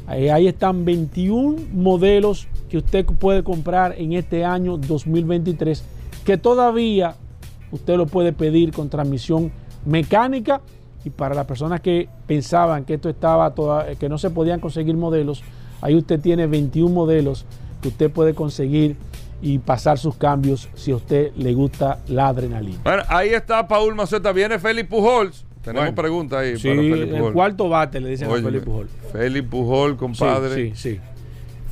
Ahí 0.08 0.48
están 0.48 0.84
21 0.84 1.68
modelos 1.72 2.48
que 2.68 2.78
usted 2.78 3.06
puede 3.06 3.44
comprar 3.44 3.94
en 3.96 4.14
este 4.14 4.44
año 4.44 4.76
2023 4.76 5.84
que 6.24 6.36
todavía 6.36 7.14
usted 7.70 7.96
lo 7.96 8.06
puede 8.06 8.32
pedir 8.32 8.72
con 8.72 8.90
transmisión 8.90 9.52
mecánica 9.86 10.62
y 11.04 11.10
para 11.10 11.34
las 11.34 11.46
personas 11.46 11.80
que 11.80 12.08
pensaban 12.26 12.84
que 12.84 12.94
esto 12.94 13.08
estaba 13.08 13.52
que 13.98 14.08
no 14.08 14.18
se 14.18 14.30
podían 14.30 14.60
conseguir 14.60 14.96
modelos, 14.96 15.42
ahí 15.80 15.96
usted 15.96 16.20
tiene 16.20 16.46
21 16.46 16.94
modelos 16.94 17.46
que 17.80 17.88
usted 17.88 18.10
puede 18.10 18.34
conseguir 18.34 18.96
y 19.42 19.58
pasar 19.58 19.98
sus 19.98 20.16
cambios 20.16 20.68
si 20.74 20.90
a 20.90 20.96
usted 20.96 21.32
le 21.36 21.54
gusta 21.54 21.98
la 22.08 22.28
adrenalina. 22.28 22.80
Bueno, 22.84 23.02
ahí 23.08 23.30
está 23.30 23.66
Paul 23.66 23.94
Maceta, 23.94 24.32
viene 24.32 24.58
Félix 24.58 24.88
Pujols 24.88 25.46
tenemos 25.62 25.94
preguntas 25.94 26.38
ahí 26.38 26.56
sí, 26.56 26.68
para 26.68 26.80
Felipe 26.80 27.06
Pujol. 27.06 27.26
El 27.26 27.32
cuarto 27.32 27.68
bate 27.68 28.00
le 28.00 28.08
dicen 28.10 28.30
a 28.30 28.34
Felipe 28.34 28.60
Pujol. 28.60 28.88
Felipe 29.12 29.48
Pujol, 29.48 29.96
compadre. 29.96 30.54
Sí, 30.54 30.72
sí. 30.74 31.00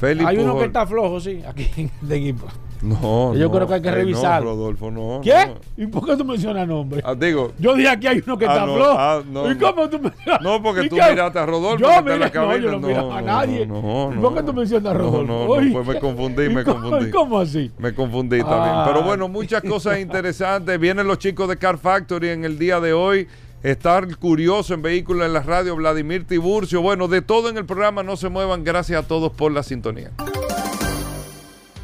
sí. 0.00 0.24
Hay 0.24 0.38
uno 0.38 0.58
que 0.58 0.66
está 0.66 0.86
flojo, 0.86 1.20
sí, 1.20 1.42
aquí 1.46 1.68
en 1.76 1.90
el 2.02 2.12
equipo. 2.12 2.46
No, 2.82 3.34
Yo 3.34 3.50
creo 3.50 3.66
que 3.66 3.74
hay 3.74 3.82
que 3.82 3.90
revisar. 3.90 4.42
No, 4.42 4.50
Rodolfo, 4.50 4.90
no. 4.90 5.20
¿Qué? 5.22 5.54
¿Y 5.76 5.86
por 5.86 6.06
qué 6.06 6.16
tú 6.16 6.24
mencionas 6.24 6.66
nombre? 6.68 7.02
Ah, 7.04 7.14
digo. 7.14 7.52
Yo 7.58 7.74
dije 7.74 7.88
aquí 7.88 8.06
hay 8.06 8.22
uno 8.24 8.38
que 8.38 8.46
ah, 8.46 8.52
está 8.52 8.66
no, 8.66 8.74
flojo. 8.74 8.98
Ah, 8.98 9.22
no, 9.28 9.50
¿Y 9.50 9.56
cómo 9.56 9.88
tú 9.88 9.98
mencionas? 9.98 10.42
No, 10.42 10.62
porque 10.62 10.88
tú 10.88 10.96
miraste 10.96 11.38
a 11.38 11.46
Rodolfo. 11.46 11.78
Yo 11.78 12.02
miré, 12.02 12.18
la 12.18 12.30
no, 12.30 12.56
yo 12.56 12.70
no, 12.72 12.86
miro 12.86 13.12
a 13.12 13.22
nadie. 13.22 13.66
No, 13.66 14.10
no, 14.12 14.20
¿Por 14.20 14.34
qué 14.34 14.42
tú 14.42 14.52
mencionas 14.52 14.94
a 14.94 14.98
Rodolfo? 14.98 15.24
No, 15.24 15.40
no, 15.40 15.72
pues 15.72 15.86
me 15.86 16.00
confundí, 16.00 16.48
me 16.48 16.64
confundí. 16.64 17.10
¿Cómo 17.10 17.38
así? 17.40 17.70
Me 17.78 17.94
confundí 17.94 18.40
también. 18.42 18.76
Pero 18.86 19.02
bueno, 19.02 19.28
muchas 19.28 19.62
cosas 19.62 19.98
interesantes. 20.00 20.78
Vienen 20.78 21.06
los 21.06 21.18
chicos 21.18 21.48
de 21.48 21.56
Car 21.56 21.78
Factory 21.78 22.28
en 22.28 22.44
el 22.44 22.58
día 22.58 22.80
de 22.80 22.92
hoy 22.92 23.26
estar 23.62 24.16
curioso 24.18 24.74
en 24.74 24.82
Vehículos 24.82 25.26
en 25.26 25.32
la 25.32 25.40
Radio, 25.40 25.74
Vladimir 25.74 26.24
Tiburcio. 26.26 26.80
Bueno, 26.80 27.08
de 27.08 27.22
todo 27.22 27.48
en 27.48 27.56
el 27.56 27.66
programa, 27.66 28.02
no 28.02 28.16
se 28.16 28.28
muevan. 28.28 28.62
Gracias 28.62 29.04
a 29.04 29.06
todos 29.06 29.32
por 29.32 29.52
la 29.52 29.62
sintonía. 29.62 30.12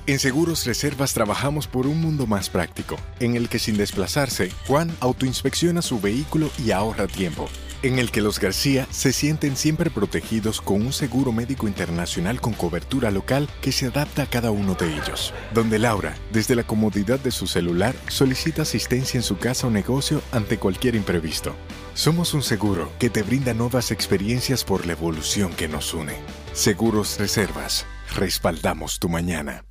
En 0.07 0.18
Seguros 0.18 0.66
Reservas 0.66 1.14
trabajamos 1.14 1.66
por 1.66 1.86
un 1.86 2.00
mundo 2.00 2.26
más 2.26 2.50
práctico, 2.50 2.96
en 3.20 3.36
el 3.36 3.48
que 3.48 3.59
sin 3.59 3.76
desplazarse, 3.76 4.50
Juan 4.66 4.94
autoinspecciona 5.00 5.80
su 5.80 6.00
vehículo 6.00 6.50
y 6.59 6.72
ahorra 6.72 7.07
tiempo 7.07 7.48
en 7.84 7.98
el 7.98 8.11
que 8.11 8.22
los 8.22 8.40
García 8.40 8.88
se 8.90 9.12
sienten 9.12 9.57
siempre 9.57 9.90
protegidos 9.90 10.62
con 10.62 10.80
un 10.80 10.92
seguro 10.92 11.32
médico 11.32 11.68
internacional 11.68 12.40
con 12.40 12.55
cobertura 12.55 13.11
local 13.11 13.48
que 13.61 13.72
se 13.72 13.86
adapta 13.86 14.22
a 14.22 14.26
cada 14.26 14.50
uno 14.50 14.74
de 14.74 14.94
ellos. 14.94 15.34
Donde 15.52 15.78
Laura, 15.78 16.14
desde 16.32 16.55
la 16.55 16.64
comodidad 16.64 17.20
de 17.20 17.30
su 17.30 17.46
celular, 17.46 17.94
solicita 18.09 18.62
asistencia 18.62 19.18
en 19.18 19.22
su 19.22 19.36
casa 19.36 19.66
o 19.66 19.70
negocio 19.70 20.22
ante 20.32 20.59
cualquier 20.59 20.94
imprevisto. 20.94 21.55
Somos 21.92 22.32
un 22.32 22.42
seguro 22.42 22.90
que 22.98 23.11
te 23.11 23.22
brinda 23.22 23.52
nuevas 23.52 23.90
experiencias 23.90 24.64
por 24.64 24.86
la 24.86 24.92
evolución 24.92 25.52
que 25.52 25.68
nos 25.68 25.92
une. 25.92 26.16
Seguros 26.55 27.18
Reservas. 27.18 27.84
Respaldamos 28.16 28.98
tu 28.98 29.11
mañana. 29.11 29.64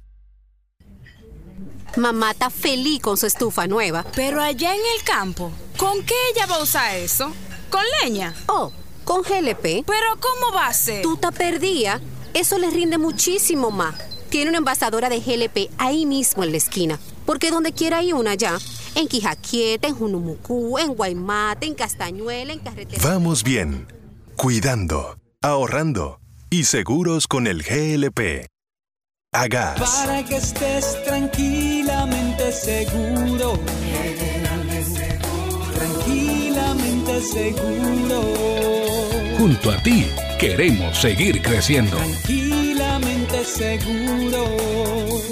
Mamá 1.95 2.31
está 2.31 2.49
feliz 2.49 3.01
con 3.01 3.17
su 3.17 3.27
estufa 3.27 3.67
nueva. 3.67 4.03
Pero 4.15 4.41
allá 4.41 4.73
en 4.73 4.81
el 4.97 5.03
campo, 5.03 5.51
¿con 5.77 6.03
qué 6.03 6.15
ella 6.33 6.47
va 6.47 6.55
a 6.55 6.63
usar 6.63 6.95
eso? 6.95 7.31
¿Con 7.69 7.81
leña? 8.01 8.33
Oh, 8.47 8.71
con 9.03 9.21
GLP. 9.21 9.85
¿Pero 9.85 10.19
cómo 10.19 10.53
va 10.55 10.67
a 10.67 10.73
ser? 10.73 11.03
Tú 11.03 11.17
te 11.17 11.31
perdía. 11.31 12.01
Eso 12.33 12.57
le 12.57 12.71
rinde 12.71 12.97
muchísimo 12.97 13.69
más. 13.69 13.95
Tiene 14.29 14.49
una 14.49 14.57
envasadora 14.57 15.09
de 15.09 15.19
GLP 15.19 15.71
ahí 15.77 16.07
mismo 16.07 16.43
en 16.43 16.51
la 16.51 16.57
esquina. 16.57 16.99
Porque 17.27 17.51
donde 17.51 17.73
quiera 17.73 17.99
hay 17.99 18.11
una 18.11 18.33
ya. 18.33 18.57
En 18.95 19.07
Quijaquieta, 19.07 19.87
en 19.87 19.95
Junumucú, 19.95 20.79
en 20.79 20.95
Guaymate, 20.95 21.67
en 21.67 21.75
Castañuela, 21.75 22.53
en 22.53 22.59
Carretera. 22.59 23.01
Vamos 23.03 23.43
bien. 23.43 23.87
Cuidando, 24.35 25.17
ahorrando 25.41 26.19
y 26.49 26.63
seguros 26.63 27.27
con 27.27 27.45
el 27.45 27.61
GLP. 27.61 28.52
Hagas. 29.33 29.79
Para 29.79 30.23
que 30.23 30.37
estés 30.37 31.03
tranquilamente 31.03 32.51
seguro 32.51 33.59
seguro. 37.23 38.21
Junto 39.37 39.71
a 39.71 39.77
ti 39.77 40.05
queremos 40.39 40.97
seguir 40.97 41.41
creciendo. 41.41 41.97
Tranquilamente 41.97 43.43
seguro. 43.43 44.45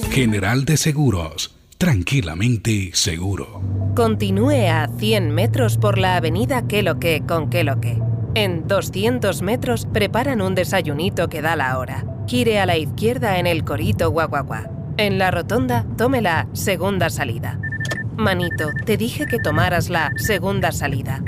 General 0.09 0.65
de 0.65 0.77
Seguros. 0.77 1.55
Tranquilamente 1.77 2.91
seguro. 2.93 3.61
Continúe 3.95 4.69
a 4.69 4.87
100 4.97 5.31
metros 5.31 5.77
por 5.77 5.97
la 5.97 6.15
avenida 6.15 6.67
Que 6.67 6.81
lo 6.81 6.99
que 6.99 7.23
con 7.27 7.49
Que 7.49 7.63
lo 7.63 7.81
que. 7.81 7.99
En 8.35 8.67
200 8.67 9.41
metros 9.41 9.85
preparan 9.91 10.41
un 10.41 10.55
desayunito 10.55 11.27
que 11.27 11.41
da 11.41 11.55
la 11.55 11.77
hora. 11.77 12.10
Gire 12.27 12.59
a 12.59 12.65
la 12.65 12.77
izquierda 12.77 13.39
en 13.39 13.47
el 13.47 13.63
Corito 13.63 14.09
Guaguaguá. 14.11 14.69
En 14.97 15.17
la 15.17 15.31
rotonda, 15.31 15.85
tome 15.97 16.21
la 16.21 16.47
segunda 16.53 17.09
salida. 17.09 17.59
Manito, 18.17 18.69
te 18.85 18.97
dije 18.97 19.25
que 19.25 19.39
tomaras 19.39 19.89
la 19.89 20.11
segunda 20.17 20.71
salida. 20.71 21.21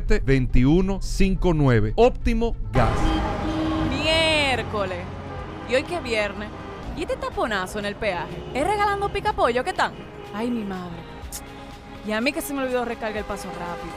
809-247-2159. 0.00 1.92
Óptimo 1.96 2.56
Gas. 2.72 2.90
Miércoles. 3.90 5.00
¿Y 5.68 5.74
hoy 5.74 5.82
qué 5.84 6.00
viernes? 6.00 6.48
¿Y 6.96 7.02
este 7.02 7.16
taponazo 7.16 7.78
en 7.78 7.84
el 7.86 7.94
peaje? 7.96 8.36
¿Es 8.54 8.66
regalando 8.66 9.12
pica 9.12 9.32
pollo? 9.32 9.64
¿Qué 9.64 9.72
tal? 9.72 9.92
Ay, 10.32 10.50
mi 10.50 10.64
madre. 10.64 10.96
Y 12.06 12.12
a 12.12 12.20
mí 12.20 12.32
que 12.32 12.42
se 12.42 12.54
me 12.54 12.62
olvidó 12.62 12.84
recargar 12.84 13.18
el 13.18 13.24
paso 13.24 13.48
rápido. 13.48 13.92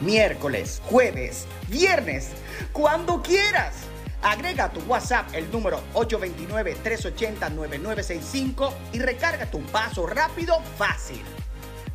Miércoles, 0.00 0.80
jueves, 0.84 1.48
viernes, 1.68 2.30
cuando 2.72 3.20
quieras. 3.22 3.74
Agrega 4.20 4.64
a 4.64 4.72
tu 4.72 4.80
WhatsApp 4.80 5.32
el 5.32 5.48
número 5.52 5.80
829-380-9965 5.94 8.72
y 8.92 8.98
recarga 8.98 9.46
tu 9.46 9.60
paso 9.62 10.06
rápido 10.06 10.60
fácil. 10.76 11.22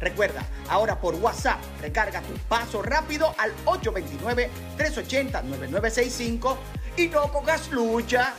Recuerda, 0.03 0.45
ahora 0.69 0.99
por 0.99 1.15
WhatsApp, 1.15 1.59
recarga 1.81 2.21
tu 2.21 2.33
paso 2.49 2.81
rápido 2.81 3.33
al 3.37 3.53
829-380-9965 3.65 6.57
y 6.97 7.07
no 7.07 7.31
cojas 7.31 7.71
lucha. 7.71 8.33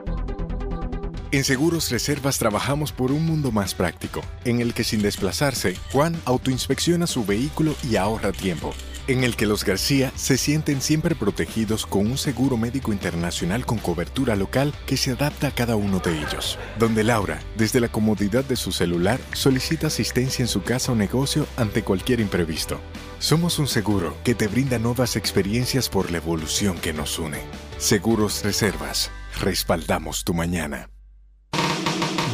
En 1.29 1.43
Seguros 1.43 1.91
Reservas 1.91 2.39
trabajamos 2.39 2.93
por 2.93 3.11
un 3.11 3.25
mundo 3.25 3.51
más 3.51 3.75
práctico, 3.75 4.21
en 4.45 4.61
el 4.61 4.73
que 4.73 4.85
sin 4.85 5.01
desplazarse, 5.01 5.75
Juan 5.91 6.15
autoinspecciona 6.23 7.05
su 7.05 7.25
vehículo 7.25 7.75
y 7.83 7.97
ahorra 7.97 8.31
tiempo, 8.31 8.73
en 9.07 9.23
el 9.23 9.35
que 9.35 9.45
los 9.45 9.63
García 9.63 10.11
se 10.15 10.37
sienten 10.37 10.81
siempre 10.81 11.15
protegidos 11.15 11.85
con 11.85 12.07
un 12.07 12.17
seguro 12.17 12.57
médico 12.57 12.91
internacional 12.91 13.65
con 13.65 13.77
cobertura 13.77 14.35
local 14.35 14.73
que 14.85 14.97
se 14.97 15.11
adapta 15.11 15.47
a 15.47 15.51
cada 15.51 15.75
uno 15.75 15.99
de 15.99 16.17
ellos, 16.19 16.59
donde 16.77 17.03
Laura, 17.03 17.39
desde 17.57 17.79
la 17.79 17.87
comodidad 17.89 18.43
de 18.43 18.55
su 18.55 18.71
celular, 18.71 19.19
solicita 19.33 19.87
asistencia 19.87 20.43
en 20.43 20.47
su 20.47 20.61
casa 20.61 20.91
o 20.91 20.95
negocio 20.95 21.47
ante 21.57 21.83
cualquier 21.83 22.19
imprevisto. 22.19 22.79
Somos 23.19 23.57
un 23.59 23.67
seguro 23.67 24.15
que 24.23 24.35
te 24.35 24.47
brinda 24.47 24.77
nuevas 24.77 25.15
experiencias 25.15 25.89
por 25.89 26.11
la 26.11 26.17
evolución 26.17 26.77
que 26.77 26.93
nos 26.93 27.17
une. 27.17 27.39
Seguros 27.77 28.43
Reservas, 28.43 29.09
respaldamos 29.39 30.23
tu 30.23 30.33
mañana. 30.33 30.89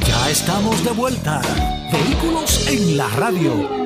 Ya 0.05 0.29
estamos 0.29 0.83
de 0.83 0.91
vuelta. 0.91 1.41
Vehículos 1.91 2.67
en 2.67 2.97
la 2.97 3.07
radio. 3.09 3.82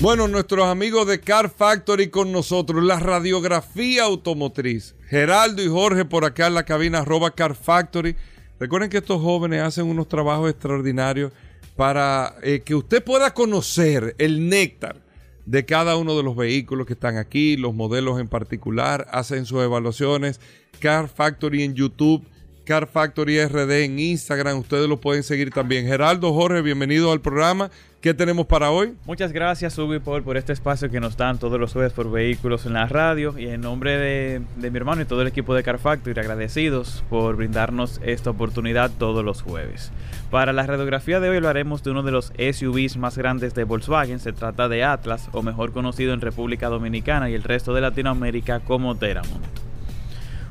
Bueno, 0.00 0.28
nuestros 0.28 0.66
amigos 0.66 1.06
de 1.06 1.20
Car 1.20 1.50
Factory 1.50 2.08
con 2.08 2.32
nosotros, 2.32 2.82
la 2.82 2.98
radiografía 2.98 4.04
automotriz. 4.04 4.94
Geraldo 5.10 5.62
y 5.62 5.68
Jorge 5.68 6.06
por 6.06 6.24
acá 6.24 6.46
en 6.46 6.54
la 6.54 6.62
cabina 6.62 7.04
Car 7.36 7.54
Factory. 7.54 8.16
Recuerden 8.58 8.88
que 8.88 8.96
estos 8.96 9.20
jóvenes 9.20 9.60
hacen 9.60 9.84
unos 9.84 10.08
trabajos 10.08 10.48
extraordinarios 10.48 11.32
para 11.76 12.34
eh, 12.42 12.62
que 12.64 12.74
usted 12.74 13.04
pueda 13.04 13.34
conocer 13.34 14.14
el 14.16 14.48
néctar 14.48 14.96
de 15.44 15.66
cada 15.66 15.98
uno 15.98 16.16
de 16.16 16.22
los 16.22 16.34
vehículos 16.34 16.86
que 16.86 16.94
están 16.94 17.18
aquí, 17.18 17.58
los 17.58 17.74
modelos 17.74 18.20
en 18.20 18.28
particular, 18.28 19.06
hacen 19.12 19.44
sus 19.44 19.62
evaluaciones. 19.62 20.40
Car 20.78 21.10
Factory 21.10 21.62
en 21.62 21.74
YouTube, 21.74 22.24
Car 22.64 22.86
Factory 22.86 23.44
RD 23.44 23.84
en 23.84 23.98
Instagram, 23.98 24.60
ustedes 24.60 24.88
lo 24.88 24.98
pueden 24.98 25.24
seguir 25.24 25.50
también. 25.50 25.86
Geraldo, 25.86 26.32
Jorge, 26.32 26.62
bienvenido 26.62 27.12
al 27.12 27.20
programa. 27.20 27.70
¿Qué 28.00 28.14
tenemos 28.14 28.46
para 28.46 28.70
hoy? 28.70 28.94
Muchas 29.04 29.30
gracias, 29.30 29.78
Paul, 30.02 30.22
por 30.22 30.38
este 30.38 30.54
espacio 30.54 30.90
que 30.90 31.00
nos 31.00 31.18
dan 31.18 31.38
todos 31.38 31.60
los 31.60 31.74
jueves 31.74 31.92
por 31.92 32.10
vehículos 32.10 32.64
en 32.64 32.72
la 32.72 32.86
radio. 32.86 33.38
Y 33.38 33.48
en 33.48 33.60
nombre 33.60 33.98
de, 33.98 34.40
de 34.56 34.70
mi 34.70 34.78
hermano 34.78 35.02
y 35.02 35.04
todo 35.04 35.20
el 35.20 35.28
equipo 35.28 35.54
de 35.54 35.62
Car 35.62 35.78
Factory, 35.78 36.18
agradecidos 36.18 37.04
por 37.10 37.36
brindarnos 37.36 38.00
esta 38.02 38.30
oportunidad 38.30 38.90
todos 38.90 39.22
los 39.22 39.42
jueves. 39.42 39.92
Para 40.30 40.54
la 40.54 40.66
radiografía 40.66 41.20
de 41.20 41.28
hoy 41.28 41.36
hablaremos 41.36 41.82
de 41.82 41.90
uno 41.90 42.02
de 42.02 42.12
los 42.12 42.32
SUVs 42.38 42.96
más 42.96 43.18
grandes 43.18 43.52
de 43.52 43.64
Volkswagen. 43.64 44.18
Se 44.18 44.32
trata 44.32 44.70
de 44.70 44.82
Atlas, 44.82 45.28
o 45.32 45.42
mejor 45.42 45.72
conocido 45.72 46.14
en 46.14 46.22
República 46.22 46.70
Dominicana 46.70 47.28
y 47.28 47.34
el 47.34 47.42
resto 47.42 47.74
de 47.74 47.82
Latinoamérica 47.82 48.60
como 48.60 48.94
Teramont. 48.94 49.44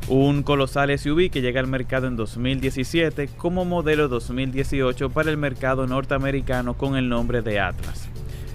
Un 0.10 0.42
colosal 0.42 0.98
SUV 0.98 1.30
que 1.30 1.40
llega 1.40 1.60
al 1.60 1.68
mercado 1.68 2.08
en 2.08 2.16
2017 2.16 3.30
como 3.38 3.64
modelo 3.64 4.08
2018 4.08 5.12
para 5.12 5.30
el 5.30 5.38
mercado 5.38 5.86
norteamericano 5.86 6.74
con 6.74 6.96
el 6.96 7.10
nombre 7.10 7.44
de 7.44 7.60
Atlas. 7.60 8.10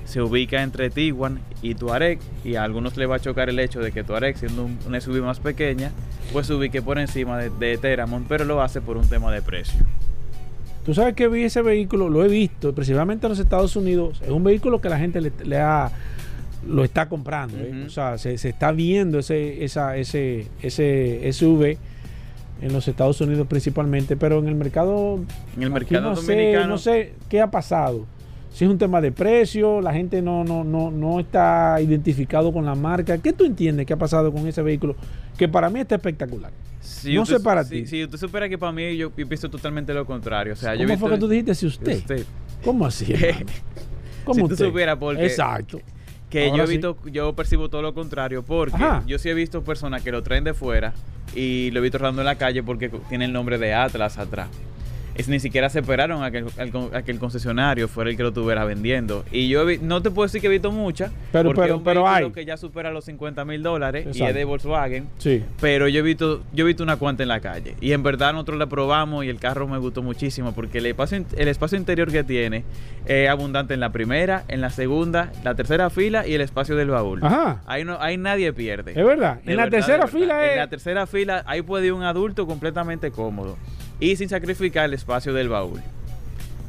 Se 0.05 0.21
ubica 0.21 0.65
entre 0.65 0.91
Tiguan 0.91 1.39
y 1.63 1.77
Tuareg 1.77 2.19
y 2.43 2.57
a 2.57 2.65
algunos 2.65 2.97
le 2.97 3.07
va 3.07 3.17
a 3.17 3.21
chocar 3.21 3.51
el 3.51 3.61
hecho 3.61 3.79
de 3.79 3.93
que 3.93 4.03
Tuareg 4.03 4.37
siendo 4.37 4.65
un, 4.65 4.81
un 4.85 5.01
SUV 5.01 5.23
más 5.23 5.39
pequeña 5.39 5.93
pues 6.33 6.49
se 6.49 6.55
ubique 6.55 6.83
por 6.83 6.99
encima 6.99 7.39
de, 7.39 7.51
de 7.51 7.79
Teramont 7.79 8.27
pero 8.27 8.45
lo 8.45 8.61
hace 8.61 8.81
por 8.81 8.97
un 8.97 9.09
tema 9.09 9.31
de 9.31 9.41
precio. 9.41 9.79
Tú 10.85 10.93
sabes 10.93 11.15
que 11.15 11.29
vi 11.29 11.45
ese 11.45 11.63
vehículo, 11.63 12.11
lo 12.11 12.25
he 12.25 12.29
visto, 12.29 12.75
principalmente 12.75 13.27
en 13.27 13.31
los 13.31 13.39
Estados 13.39 13.77
Unidos. 13.77 14.21
Es 14.23 14.31
un 14.31 14.43
vehículo 14.43 14.81
que 14.81 14.89
la 14.89 14.99
gente 14.99 15.21
le, 15.21 15.33
le 15.45 15.59
ha, 15.59 15.91
lo 16.69 16.85
está 16.85 17.09
comprando. 17.09 17.57
¿eh? 17.59 17.85
O 17.87 17.91
sea, 17.91 18.19
se, 18.19 18.39
se, 18.39 18.51
está 18.51 18.73
viendo 18.73 19.19
ese, 19.19 19.65
esa, 19.65 19.97
ese, 19.97 20.47
ese 20.63 21.33
SUV 21.33 21.77
en 22.61 22.73
los 22.73 22.87
Estados 22.89 23.21
Unidos 23.21 23.47
principalmente, 23.47 24.17
pero 24.17 24.39
en 24.39 24.49
el 24.49 24.55
mercado. 24.55 25.21
En 25.57 25.63
el 25.63 25.71
mercado 25.71 26.11
no 26.11 26.15
dominicano. 26.15 26.63
Sé, 26.63 26.69
no 26.69 26.79
sé 26.79 27.13
qué 27.29 27.41
ha 27.41 27.51
pasado. 27.51 28.07
Si 28.53 28.65
es 28.65 28.71
un 28.71 28.79
tema 28.79 29.01
de 29.01 29.11
precio, 29.11 29.81
la 29.81 29.93
gente 29.93 30.23
no, 30.23 30.45
no, 30.45 30.63
no, 30.63 30.91
no 30.93 31.19
está 31.19 31.77
identificado 31.81 32.53
con 32.53 32.65
la 32.65 32.77
marca. 32.77 33.19
¿Qué 33.19 33.33
tú 33.33 33.45
entiendes 33.45 33.85
que 33.85 33.93
ha 33.93 33.97
pasado 33.97 34.33
con 34.33 34.47
ese 34.47 34.63
vehículo? 34.63 34.95
Que 35.37 35.49
para 35.49 35.69
mí 35.69 35.81
está 35.81 35.97
espectacular. 35.97 36.53
Si 36.81 37.15
no 37.15 37.23
usted, 37.23 37.39
sé 37.39 37.43
para 37.43 37.65
si, 37.65 37.83
ti. 37.83 37.87
Si 37.89 38.05
usted 38.05 38.17
supera 38.17 38.49
que 38.49 38.57
para 38.57 38.71
mí 38.71 38.97
yo, 38.97 39.11
yo 39.17 39.27
pienso 39.29 39.51
totalmente 39.51 39.93
lo 39.93 40.07
contrario. 40.07 40.53
O 40.53 40.57
sea, 40.57 40.71
¿Cómo 40.71 40.79
yo 40.79 40.85
he 40.85 40.87
visto, 40.87 41.01
fue 41.01 41.15
que 41.15 41.21
tú 41.21 41.29
dijiste 41.29 41.55
si 41.57 41.67
usted? 41.67 41.97
usted. 41.97 42.25
¿Cómo 42.65 42.87
así? 42.87 43.13
¿Cómo 44.25 44.35
si 44.35 44.41
tú 44.43 44.53
usted? 44.53 44.67
supieras 44.67 44.99
porque 44.99 45.27
Exacto. 45.27 45.81
Que 46.35 46.47
Ahora 46.47 46.57
yo 46.57 46.65
he 46.65 46.67
sí. 46.67 46.73
visto, 46.73 46.97
yo 47.13 47.33
percibo 47.35 47.69
todo 47.69 47.81
lo 47.81 47.95
contrario, 47.95 48.43
porque 48.43 48.75
Ajá. 48.75 49.05
yo 49.07 49.21
sí 49.21 49.29
he 49.29 49.35
visto 49.35 49.63
personas 49.63 50.03
que 50.03 50.11
lo 50.11 50.25
traen 50.25 50.43
de 50.43 50.53
fuera 50.53 50.93
y 51.33 51.71
lo 51.71 51.79
he 51.79 51.83
visto 51.85 51.99
rodando 51.99 52.23
en 52.23 52.27
la 52.27 52.35
calle 52.35 52.61
porque 52.65 52.89
tiene 53.09 53.27
el 53.27 53.33
nombre 53.33 53.57
de 53.57 53.73
Atlas 53.73 54.19
atrás. 54.19 54.49
Es, 55.15 55.29
ni 55.29 55.39
siquiera 55.41 55.69
se 55.71 55.81
esperaron 55.81 56.23
a 56.25 56.31
que, 56.31 56.39
el, 56.39 56.47
al- 56.59 56.91
a 56.95 57.03
que 57.03 57.13
el 57.13 57.19
concesionario 57.19 57.87
fuera 57.89 58.11
el 58.11 58.17
que 58.17 58.23
lo 58.23 58.31
estuviera 58.31 58.65
vendiendo. 58.65 59.25
Y 59.31 59.49
yo 59.49 59.63
he 59.63 59.77
vi- 59.77 59.85
no 59.85 60.03
te 60.03 60.11
puedo 60.11 60.27
decir 60.27 60.41
que 60.41 60.49
he 60.49 60.51
visto 60.51 60.73
muchas, 60.73 61.13
Pero- 61.31 61.51
porque 61.51 61.61
pero- 61.63 61.75
es 61.75 61.79
un 61.79 61.85
pero 61.85 62.09
hay. 62.09 62.31
que 62.33 62.45
ya 62.45 62.57
supera 62.57 62.91
los 62.91 63.05
50 63.05 63.45
mil 63.45 63.63
dólares 63.63 64.07
y 64.17 64.23
es 64.23 64.35
de 64.35 64.45
Volkswagen. 64.45 65.07
Sí. 65.19 65.45
Pero 65.61 65.87
yo 65.89 66.01
he 66.01 66.03
visto, 66.03 66.43
yo 66.53 66.65
he 66.65 66.67
visto 66.67 66.83
una 66.83 66.97
cuanta 66.97 67.23
en 67.23 67.29
la 67.29 67.41
calle. 67.41 67.77
Y 67.81 67.93
en 67.93 68.03
verdad 68.03 68.33
nosotros 68.33 68.59
la 68.59 68.67
probamos 68.67 69.25
y 69.25 69.29
el 69.29 69.39
carro 69.39 69.69
me 69.69 69.79
gustó 69.79 70.03
muchísimo 70.03 70.53
porque 70.53 70.79
el 70.79 70.87
espacio, 70.87 71.25
el 71.37 71.49
espacio 71.49 71.79
interior 71.79 72.11
que 72.11 72.25
tiene 72.25 72.65
es 73.07 73.29
abundante 73.29 73.75
en 73.75 73.81
la 73.81 73.91
primera, 73.93 74.45
en 74.49 74.61
la 74.61 74.71
segunda, 74.71 75.31
la 75.45 75.55
tercera 75.55 75.91
fila 75.91 76.27
y 76.27 76.35
el 76.35 76.41
espacio 76.41 76.75
del 76.77 76.89
baúl. 76.91 77.21
Ajá. 77.23 77.63
Ahí 77.67 77.85
no, 77.85 77.99
ahí 78.01 78.17
nadie 78.17 78.53
pierde. 78.53 78.93
Es 78.97 79.07
verdad. 79.07 79.41
De 79.45 79.53
En 79.53 79.59
la 79.59 79.71
tercera 79.71 80.09
fila 80.09 80.45
En 80.47 80.51
es- 80.53 80.57
la 80.57 80.67
tercera 80.69 81.07
fila 81.07 81.43
ahí 81.47 81.63
puede 81.63 81.87
ir 81.87 81.93
un 81.93 82.03
adulto 82.03 82.47
completamente 82.47 83.11
cómodo. 83.13 83.57
Y 84.01 84.17
sin 84.17 84.29
sacrificar 84.29 84.87
el 84.87 84.95
espacio 84.95 85.33
del 85.33 85.49
baúl. 85.49 85.81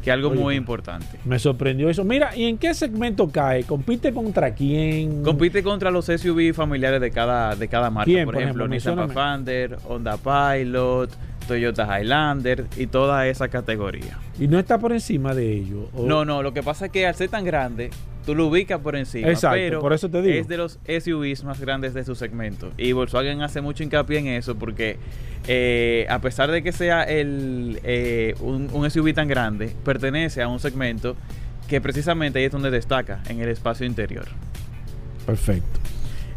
Que 0.03 0.11
es 0.11 0.13
algo 0.13 0.29
Oye, 0.29 0.39
muy 0.39 0.55
importante. 0.55 1.17
Me 1.25 1.39
sorprendió 1.39 1.89
eso. 1.89 2.03
Mira, 2.03 2.35
¿y 2.35 2.45
en 2.45 2.59
qué 2.59 2.75
segmento 2.75 3.29
cae? 3.29 3.63
¿Compite 3.63 4.13
contra 4.13 4.53
quién? 4.53 5.23
Compite 5.23 5.63
contra 5.63 5.89
los 5.89 6.05
SUV 6.05 6.53
familiares 6.53 7.01
de 7.01 7.09
cada, 7.09 7.55
de 7.55 7.67
cada 7.67 7.89
marca. 7.89 8.05
¿Quién, 8.05 8.25
por, 8.25 8.35
por 8.35 8.43
ejemplo, 8.43 8.65
ejemplo? 8.65 8.95
Nissan. 8.95 9.07
Pathfinder, 9.07 9.79
Honda 9.87 10.17
Pilot, 10.17 11.09
Toyota 11.47 11.99
Highlander 11.99 12.65
y 12.77 12.87
toda 12.87 13.27
esa 13.27 13.47
categoría. 13.47 14.19
Y 14.39 14.47
no 14.47 14.59
está 14.59 14.77
por 14.77 14.91
encima 14.91 15.33
de 15.33 15.53
ellos. 15.53 15.91
No, 15.95 16.23
no, 16.23 16.43
lo 16.43 16.53
que 16.53 16.61
pasa 16.61 16.85
es 16.87 16.91
que 16.91 17.07
al 17.07 17.15
ser 17.15 17.29
tan 17.29 17.43
grande, 17.43 17.89
tú 18.25 18.35
lo 18.35 18.47
ubicas 18.47 18.79
por 18.79 18.95
encima. 18.95 19.29
Exacto, 19.29 19.57
pero 19.57 19.81
por 19.81 19.93
eso 19.93 20.09
te 20.09 20.21
digo. 20.21 20.39
Es 20.39 20.47
de 20.47 20.57
los 20.57 20.79
SUVs 20.87 21.43
más 21.43 21.59
grandes 21.59 21.93
de 21.93 22.03
su 22.03 22.15
segmento. 22.15 22.71
Y 22.77 22.91
Volkswagen 22.91 23.41
hace 23.41 23.61
mucho 23.61 23.83
hincapié 23.83 24.19
en 24.19 24.27
eso 24.27 24.55
porque 24.55 24.97
eh, 25.47 26.05
a 26.09 26.19
pesar 26.19 26.51
de 26.51 26.63
que 26.63 26.71
sea 26.71 27.03
el, 27.03 27.79
eh, 27.83 28.35
un, 28.39 28.69
un 28.73 28.89
SUV 28.89 29.13
tan 29.13 29.27
grande, 29.27 29.73
pertenece 29.83 30.41
a 30.41 30.47
un 30.47 30.59
segmento 30.59 31.15
que 31.67 31.81
precisamente 31.81 32.39
ahí 32.39 32.45
es 32.45 32.51
donde 32.51 32.71
destaca, 32.71 33.21
en 33.27 33.39
el 33.39 33.49
espacio 33.49 33.85
interior. 33.85 34.25
Perfecto. 35.25 35.84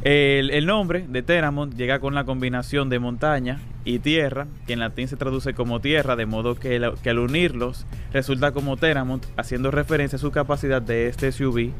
El, 0.03 0.51
el 0.51 0.65
nombre 0.67 1.05
de 1.09 1.23
Teramont 1.23 1.75
llega 1.75 1.99
con 1.99 2.15
la 2.15 2.25
combinación 2.25 2.89
de 2.89 2.99
montaña 3.01 3.59
y 3.85 3.99
tierra, 3.99 4.47
que 4.67 4.75
en 4.75 4.79
latín 4.79 5.09
se 5.09 5.17
traduce 5.17 5.55
como 5.55 5.81
tierra, 5.81 6.15
de 6.15 6.25
modo 6.27 6.55
que, 6.55 6.79
la- 6.79 6.95
que 7.03 7.11
al 7.11 7.19
unirlos 7.19 7.85
resulta 8.13 8.53
como 8.53 8.77
Teramont, 8.77 9.25
haciendo 9.37 9.71
referencia 9.73 10.17
a 10.17 10.21
su 10.21 10.31
capacidad 10.31 10.81
de 10.81 11.09
este 11.09 11.33
SUV 11.33 11.71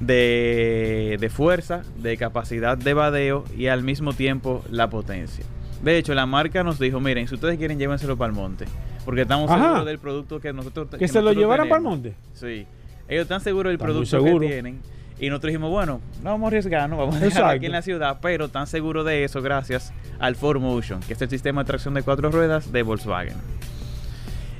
de, 0.00 1.16
de 1.20 1.28
fuerza, 1.30 1.82
de 1.98 2.16
capacidad 2.16 2.76
de 2.76 2.94
vadeo 2.94 3.44
y 3.56 3.66
al 3.68 3.82
mismo 3.84 4.12
tiempo 4.14 4.64
la 4.70 4.90
potencia. 4.90 5.44
De 5.84 5.96
hecho, 5.96 6.14
la 6.14 6.26
marca 6.26 6.64
nos 6.64 6.78
dijo, 6.78 7.00
miren, 7.00 7.28
si 7.28 7.34
ustedes 7.36 7.56
quieren 7.56 7.78
llévenselo 7.78 8.16
para 8.16 8.30
el 8.30 8.36
monte, 8.36 8.64
porque 9.04 9.22
estamos 9.22 9.50
Ajá. 9.50 9.62
seguros 9.62 9.86
del 9.86 9.98
producto 9.98 10.40
que 10.40 10.52
nosotros 10.52 10.88
Que 10.98 11.08
se 11.08 11.22
lo 11.22 11.32
llevaran 11.32 11.68
para 11.68 11.78
el 11.78 11.84
tenemos". 11.84 11.98
monte. 12.02 12.14
Sí. 12.34 12.66
Ellos 13.08 13.22
están 13.22 13.40
seguros 13.40 13.70
del 13.70 13.78
producto 13.78 14.22
que 14.24 14.38
tienen. 14.46 14.80
Y 15.20 15.28
nosotros 15.28 15.50
dijimos, 15.50 15.70
bueno, 15.70 16.00
no 16.22 16.30
vamos 16.30 16.46
a 16.46 16.48
arriesgarnos, 16.48 16.98
vamos 16.98 17.16
a 17.16 17.20
dejarlo 17.20 17.48
aquí 17.48 17.66
en 17.66 17.72
la 17.72 17.82
ciudad, 17.82 18.18
pero 18.22 18.48
tan 18.48 18.66
seguro 18.66 19.04
de 19.04 19.24
eso 19.24 19.42
gracias 19.42 19.92
al 20.18 20.34
4Motion, 20.34 21.00
que 21.00 21.12
es 21.12 21.20
el 21.20 21.28
sistema 21.28 21.62
de 21.62 21.66
tracción 21.66 21.92
de 21.92 22.02
cuatro 22.02 22.30
ruedas 22.30 22.72
de 22.72 22.82
Volkswagen. 22.82 23.36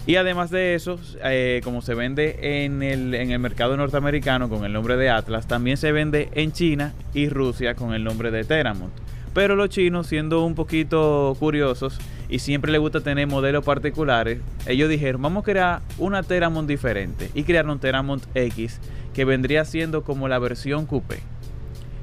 Y 0.06 0.16
además 0.16 0.50
de 0.50 0.74
eso, 0.74 0.98
eh, 1.24 1.62
como 1.64 1.80
se 1.80 1.94
vende 1.94 2.64
en 2.64 2.82
el, 2.82 3.14
en 3.14 3.30
el 3.30 3.38
mercado 3.38 3.76
norteamericano 3.76 4.50
con 4.50 4.64
el 4.66 4.72
nombre 4.72 4.96
de 4.96 5.08
Atlas, 5.08 5.46
también 5.46 5.78
se 5.78 5.92
vende 5.92 6.28
en 6.34 6.52
China 6.52 6.92
y 7.14 7.30
Rusia 7.30 7.74
con 7.74 7.94
el 7.94 8.04
nombre 8.04 8.30
de 8.30 8.44
Teramont. 8.44 8.92
Pero 9.32 9.56
los 9.56 9.68
chinos, 9.68 10.08
siendo 10.08 10.44
un 10.44 10.54
poquito 10.54 11.36
curiosos 11.38 11.98
y 12.28 12.40
siempre 12.40 12.72
les 12.72 12.80
gusta 12.80 13.00
tener 13.00 13.26
modelos 13.28 13.64
particulares, 13.64 14.40
ellos 14.66 14.88
dijeron, 14.88 15.22
vamos 15.22 15.42
a 15.42 15.44
crear 15.44 15.80
una 15.98 16.22
Teramont 16.22 16.68
diferente. 16.68 17.30
Y 17.34 17.44
crearon 17.44 17.78
Teramont 17.78 18.24
X, 18.34 18.80
que 19.14 19.24
vendría 19.24 19.64
siendo 19.64 20.02
como 20.04 20.28
la 20.28 20.38
versión 20.38 20.86
coupé. 20.86 21.18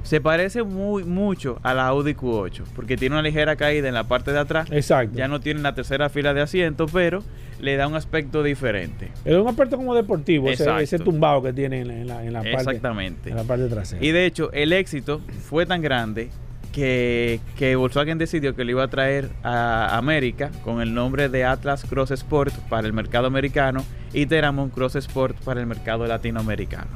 Se 0.03 0.21
parece 0.21 0.63
muy 0.63 1.03
mucho 1.03 1.59
a 1.63 1.73
la 1.73 1.87
Audi 1.87 2.13
Q8, 2.13 2.63
porque 2.75 2.95
tiene 2.95 3.15
una 3.15 3.21
ligera 3.21 3.57
caída 3.57 3.89
en 3.89 3.93
la 3.93 4.05
parte 4.05 4.31
de 4.31 4.39
atrás. 4.39 4.69
Exacto. 4.71 5.17
Ya 5.17 5.27
no 5.27 5.41
tiene 5.41 5.59
la 5.61 5.75
tercera 5.75 6.07
fila 6.09 6.33
de 6.33 6.39
asiento, 6.41 6.85
pero 6.85 7.23
le 7.59 7.75
da 7.75 7.87
un 7.89 7.95
aspecto 7.95 8.41
diferente. 8.41 9.09
Es 9.25 9.35
un 9.35 9.47
aspecto 9.49 9.75
como 9.75 9.93
deportivo, 9.95 10.47
ese, 10.49 10.69
ese 10.81 10.97
tumbado 10.99 11.41
que 11.43 11.51
tiene 11.51 11.81
en 11.81 11.87
la, 11.89 11.93
en 12.01 12.07
la- 12.07 12.23
en 12.25 12.31
la 12.33 12.39
parte, 12.39 12.51
Exactamente. 12.55 13.29
en 13.31 13.35
la 13.35 13.43
parte 13.43 13.67
trasera. 13.67 14.01
Y 14.05 14.11
de 14.11 14.25
hecho, 14.25 14.49
el 14.53 14.71
éxito 14.71 15.19
fue 15.49 15.65
tan 15.65 15.81
grande 15.81 16.29
que, 16.77 17.75
Volkswagen 17.75 18.19
decidió 18.19 18.55
que 18.55 18.63
lo 18.63 18.71
iba 18.71 18.83
a 18.83 18.87
traer 18.87 19.29
a 19.41 19.97
América 19.97 20.51
con 20.63 20.79
el 20.79 20.93
nombre 20.93 21.27
de 21.27 21.43
Atlas 21.43 21.83
Cross 21.83 22.11
Sport 22.11 22.53
para 22.69 22.85
el 22.85 22.93
mercado 22.93 23.25
americano 23.25 23.83
y 24.13 24.27
Teramont 24.27 24.71
Cross 24.71 24.97
Sport 24.97 25.37
para 25.43 25.59
el 25.59 25.65
mercado 25.65 26.05
latinoamericano. 26.05 26.91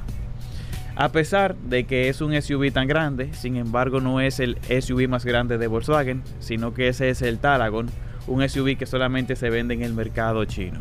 A 0.96 1.12
pesar 1.12 1.56
de 1.56 1.86
que 1.86 2.10
es 2.10 2.22
un 2.22 2.40
SUV 2.40 2.72
tan 2.72 2.88
grande, 2.88 3.34
sin 3.34 3.56
embargo 3.56 4.02
no 4.02 4.22
es 4.22 4.40
el 4.40 4.60
SUV 4.66 5.08
más 5.08 5.26
grande 5.26 5.58
de 5.58 5.66
Volkswagen, 5.66 6.22
sino 6.40 6.76
que 6.76 6.90
ese 6.90 7.10
es 7.10 7.24
el 7.24 7.40
Talagon, 7.40 7.90
un 8.28 8.48
SUV 8.48 8.78
que 8.78 8.86
solamente 8.86 9.36
se 9.36 9.50
vende 9.50 9.74
en 9.74 9.82
el 9.82 9.96
mercado 9.96 10.46
chino. 10.46 10.80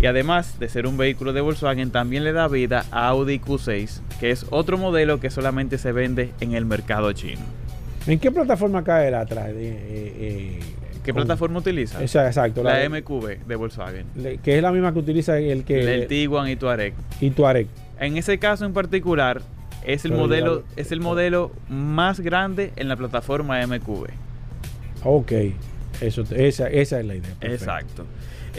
Y 0.00 0.06
además 0.06 0.58
de 0.60 0.68
ser 0.68 0.86
un 0.86 0.96
vehículo 0.96 1.32
de 1.32 1.40
Volkswagen, 1.40 1.90
también 1.90 2.22
le 2.24 2.32
da 2.32 2.46
vida 2.48 2.84
a 2.92 3.08
Audi 3.08 3.40
Q6, 3.40 4.00
que 4.20 4.30
es 4.30 4.46
otro 4.50 4.78
modelo 4.78 5.18
que 5.18 5.28
solamente 5.30 5.76
se 5.78 5.90
vende 5.92 6.32
en 6.40 6.54
el 6.54 6.64
mercado 6.64 7.12
chino. 7.12 7.40
¿En 8.06 8.18
qué 8.20 8.30
plataforma 8.30 8.84
cae 8.84 9.08
el 9.08 9.14
atrás? 9.14 9.48
Eh, 9.48 9.54
eh, 9.56 10.14
eh, 10.18 10.60
¿Qué 11.04 11.12
con- 11.12 11.22
plataforma 11.24 11.58
utiliza? 11.58 12.02
Esa, 12.02 12.26
exacto. 12.28 12.62
La, 12.62 12.76
de- 12.76 12.88
MQB 12.88 13.44
de 13.46 13.56
Volkswagen. 13.56 14.06
le- 14.16 14.38
que 14.38 14.56
es 14.56 14.62
la 14.62 14.70
misma 14.72 14.92
que 14.92 15.00
utiliza 15.00 15.38
el 15.38 15.64
que 15.64 15.94
el 15.94 16.06
Tiguan 16.06 16.48
y 16.48 16.56
Touareg. 16.56 16.94
y 17.20 17.30
Tuareg. 17.30 17.66
En 17.98 18.16
ese 18.16 18.38
caso 18.38 18.64
en 18.64 18.72
particular, 18.72 19.42
es 19.84 20.04
el 20.04 20.12
Pero 20.12 20.22
modelo, 20.22 20.60
ya- 20.76 20.80
es 20.82 20.92
el 20.92 21.00
modelo 21.00 21.50
más 21.68 22.20
grande 22.20 22.72
en 22.76 22.88
la 22.88 22.94
plataforma 22.96 23.60
MQB. 23.66 24.06
Ok, 25.04 25.32
eso, 26.00 26.22
esa, 26.34 26.68
esa 26.68 27.00
es 27.00 27.06
la 27.06 27.14
idea. 27.16 27.34
perfecto. 27.40 27.54
Exacto. 27.64 28.06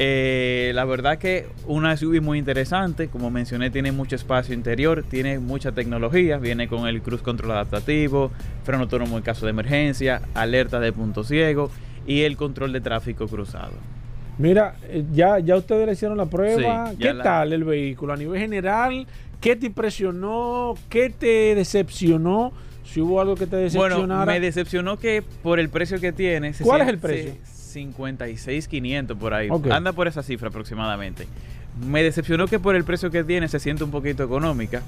Eh, 0.02 0.72
la 0.76 0.86
verdad 0.86 1.18
que 1.18 1.46
una 1.68 1.98
SUV 1.98 2.22
muy 2.22 2.40
interesante, 2.40 3.10
como 3.10 3.30
mencioné, 3.30 3.70
tiene 3.70 3.92
mucho 3.92 4.16
espacio 4.16 4.54
interior, 4.56 5.04
tiene 5.04 5.40
mucha 5.40 5.74
tecnología, 5.74 6.38
viene 6.38 6.70
con 6.70 6.88
el 6.88 7.02
cruise 7.02 7.22
control 7.22 7.52
adaptativo, 7.52 8.32
freno 8.64 8.84
autónomo 8.84 9.18
en 9.18 9.24
caso 9.24 9.46
de 9.46 9.50
emergencia, 9.50 10.22
alerta 10.36 10.80
de 10.80 10.94
punto 10.94 11.26
ciego 11.26 11.70
y 12.08 12.22
el 12.22 12.38
control 12.38 12.72
de 12.72 12.80
tráfico 12.80 13.28
cruzado. 13.28 13.74
Mira, 14.38 14.76
eh, 14.84 15.04
ya, 15.12 15.38
ya 15.40 15.58
ustedes 15.58 15.86
le 15.86 15.92
hicieron 15.92 16.18
la 16.18 16.28
prueba. 16.28 16.92
Sí, 16.92 16.98
¿Qué 16.98 17.14
la- 17.14 17.24
tal 17.24 17.52
el 17.52 17.66
vehículo 17.66 18.14
a 18.14 18.16
nivel 18.16 18.40
general? 18.40 19.06
¿Qué 19.42 19.58
te 19.58 19.66
impresionó? 19.66 20.76
¿Qué 20.88 21.10
te 21.10 21.56
decepcionó? 21.56 22.54
Si 22.86 23.02
hubo 23.02 23.20
algo 23.20 23.36
que 23.36 23.48
te 23.48 23.58
decepcionara. 23.58 24.06
Bueno, 24.06 24.26
me 24.26 24.40
decepcionó 24.40 24.98
que 24.98 25.24
por 25.44 25.60
el 25.60 25.68
precio 25.68 26.00
que 26.00 26.14
tiene. 26.14 26.54
se 26.54 26.64
¿Cuál 26.64 26.82
es 26.84 26.88
el 26.88 27.00
precio? 27.00 27.34
se- 27.44 27.59
56,500 27.70 29.18
por 29.18 29.34
ahí. 29.34 29.50
Anda 29.72 29.94
por 29.94 30.08
esa 30.08 30.24
cifra 30.24 30.50
aproximadamente. 30.50 31.28
Me 31.86 32.04
decepcionó 32.04 32.48
que 32.48 32.60
por 32.60 32.76
el 32.76 32.84
precio 32.84 33.12
que 33.12 33.24
tiene 33.24 33.48
se 33.48 33.60
siente 33.60 33.84
un 33.84 33.92
poquito 33.92 34.24
económica. 34.24 34.82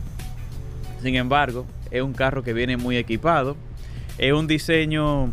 Sin 1.02 1.16
embargo, 1.16 1.66
es 1.90 2.02
un 2.02 2.14
carro 2.14 2.44
que 2.44 2.54
viene 2.54 2.78
muy 2.78 2.98
equipado. 2.98 3.56
Es 4.18 4.34
un 4.34 4.48
diseño 4.48 5.32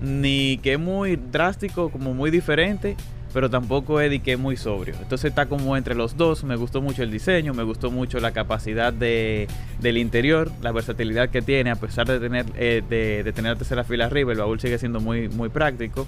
ni 0.00 0.58
que 0.58 0.74
es 0.74 0.78
muy 0.78 1.16
drástico, 1.16 1.90
como 1.90 2.14
muy 2.14 2.30
diferente, 2.30 2.96
pero 3.32 3.48
tampoco 3.48 4.00
es 4.00 4.10
de 4.10 4.20
que 4.20 4.32
es 4.32 4.38
muy 4.38 4.56
sobrio. 4.56 4.94
Entonces 5.00 5.30
está 5.30 5.46
como 5.46 5.76
entre 5.76 5.94
los 5.94 6.16
dos. 6.16 6.44
Me 6.44 6.56
gustó 6.56 6.80
mucho 6.80 7.02
el 7.02 7.10
diseño, 7.10 7.54
me 7.54 7.62
gustó 7.62 7.90
mucho 7.90 8.18
la 8.20 8.32
capacidad 8.32 8.92
de, 8.92 9.48
del 9.80 9.98
interior, 9.98 10.50
la 10.62 10.72
versatilidad 10.72 11.30
que 11.30 11.42
tiene, 11.42 11.70
a 11.70 11.76
pesar 11.76 12.06
de 12.06 12.18
tener, 12.18 12.46
eh, 12.56 12.82
de, 12.88 13.32
tener 13.32 13.56
tercera 13.56 13.84
fila 13.84 14.06
arriba, 14.06 14.32
el 14.32 14.38
baúl 14.38 14.60
sigue 14.60 14.78
siendo 14.78 15.00
muy, 15.00 15.28
muy 15.28 15.48
práctico. 15.48 16.06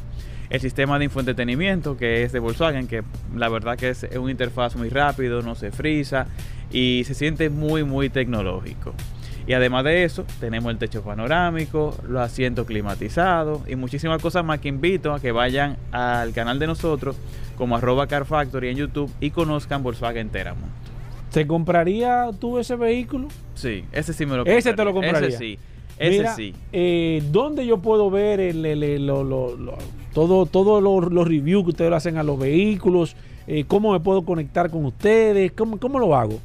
El 0.51 0.61
sistema 0.61 0.99
de 0.99 1.07
infoentretenimiento 1.07 1.97
que 1.97 2.25
es 2.25 2.33
de 2.33 2.39
Volkswagen, 2.39 2.87
que 2.87 3.03
la 3.35 3.49
verdad 3.49 3.79
que 3.79 3.91
es 3.91 4.07
una 4.19 4.31
interfaz 4.31 4.77
muy 4.77 4.91
rápido, 4.91 5.41
no 5.41 5.55
se 5.55 5.71
frisa 5.71 6.27
y 6.71 7.05
se 7.07 7.15
siente 7.15 7.49
muy, 7.49 7.85
muy 7.85 8.11
tecnológico. 8.11 8.95
Y 9.47 9.55
además 9.55 9.85
de 9.85 10.05
eso, 10.05 10.25
tenemos 10.41 10.71
el 10.73 10.79
techo 10.79 11.03
panorámico, 11.03 11.97
los 12.09 12.23
asientos 12.23 12.67
climatizados 12.67 13.61
y 13.69 13.75
muchísimas 13.77 14.23
cosas 14.23 14.45
más 14.45 14.61
que 14.61 14.69
invito 14.69 15.13
a 15.13 15.21
que 15.21 15.33
vayan 15.33 15.77
al 15.91 16.33
canal 16.33 16.59
de 16.59 16.67
nosotros 16.69 17.17
como 17.57 17.77
arroba 17.77 18.07
Car 18.07 18.25
Factory 18.25 18.69
en 18.69 18.77
YouTube 18.77 19.11
y 19.21 19.31
conozcan 19.31 19.83
Volkswagen 19.83 20.29
Teramont. 20.31 20.71
¿Te 21.33 21.47
compraría 21.47 22.31
tú 22.39 22.59
ese 22.59 22.77
vehículo? 22.77 23.29
Sí, 23.55 23.85
ese 23.93 24.13
sí 24.13 24.27
me 24.27 24.37
lo 24.37 24.45
Ese 24.47 24.75
te 24.75 24.85
lo 24.85 24.93
compraría. 24.93 25.29
Ese 25.29 25.39
sí, 25.39 25.59
ese 25.99 26.19
Mira, 26.19 26.35
sí. 26.37 26.55
eh, 26.73 27.23
¿Dónde 27.33 27.67
yo 27.67 27.79
puedo 27.79 28.11
ver 28.11 28.39
el, 28.39 28.65
el- 28.65 28.83
el- 28.83 29.07
lo- 29.07 29.25
lo- 29.25 29.57
lo- 29.57 29.79
todo, 30.13 30.47
todos 30.47 30.83
los, 30.83 31.27
reviews 31.27 31.65
que 31.65 31.71
ustedes 31.71 31.93
hacen 31.93 32.17
a 32.19 32.23
los 32.23 32.39
vehículos? 32.39 33.17
Eh, 33.47 33.65
¿Cómo 33.67 33.93
me 33.93 34.01
puedo 34.01 34.25
conectar 34.25 34.71
con 34.71 34.85
ustedes? 34.85 35.53
¿Cómo, 35.53 35.79
cómo 35.79 35.99
lo 35.99 36.15
hago? 36.15 36.39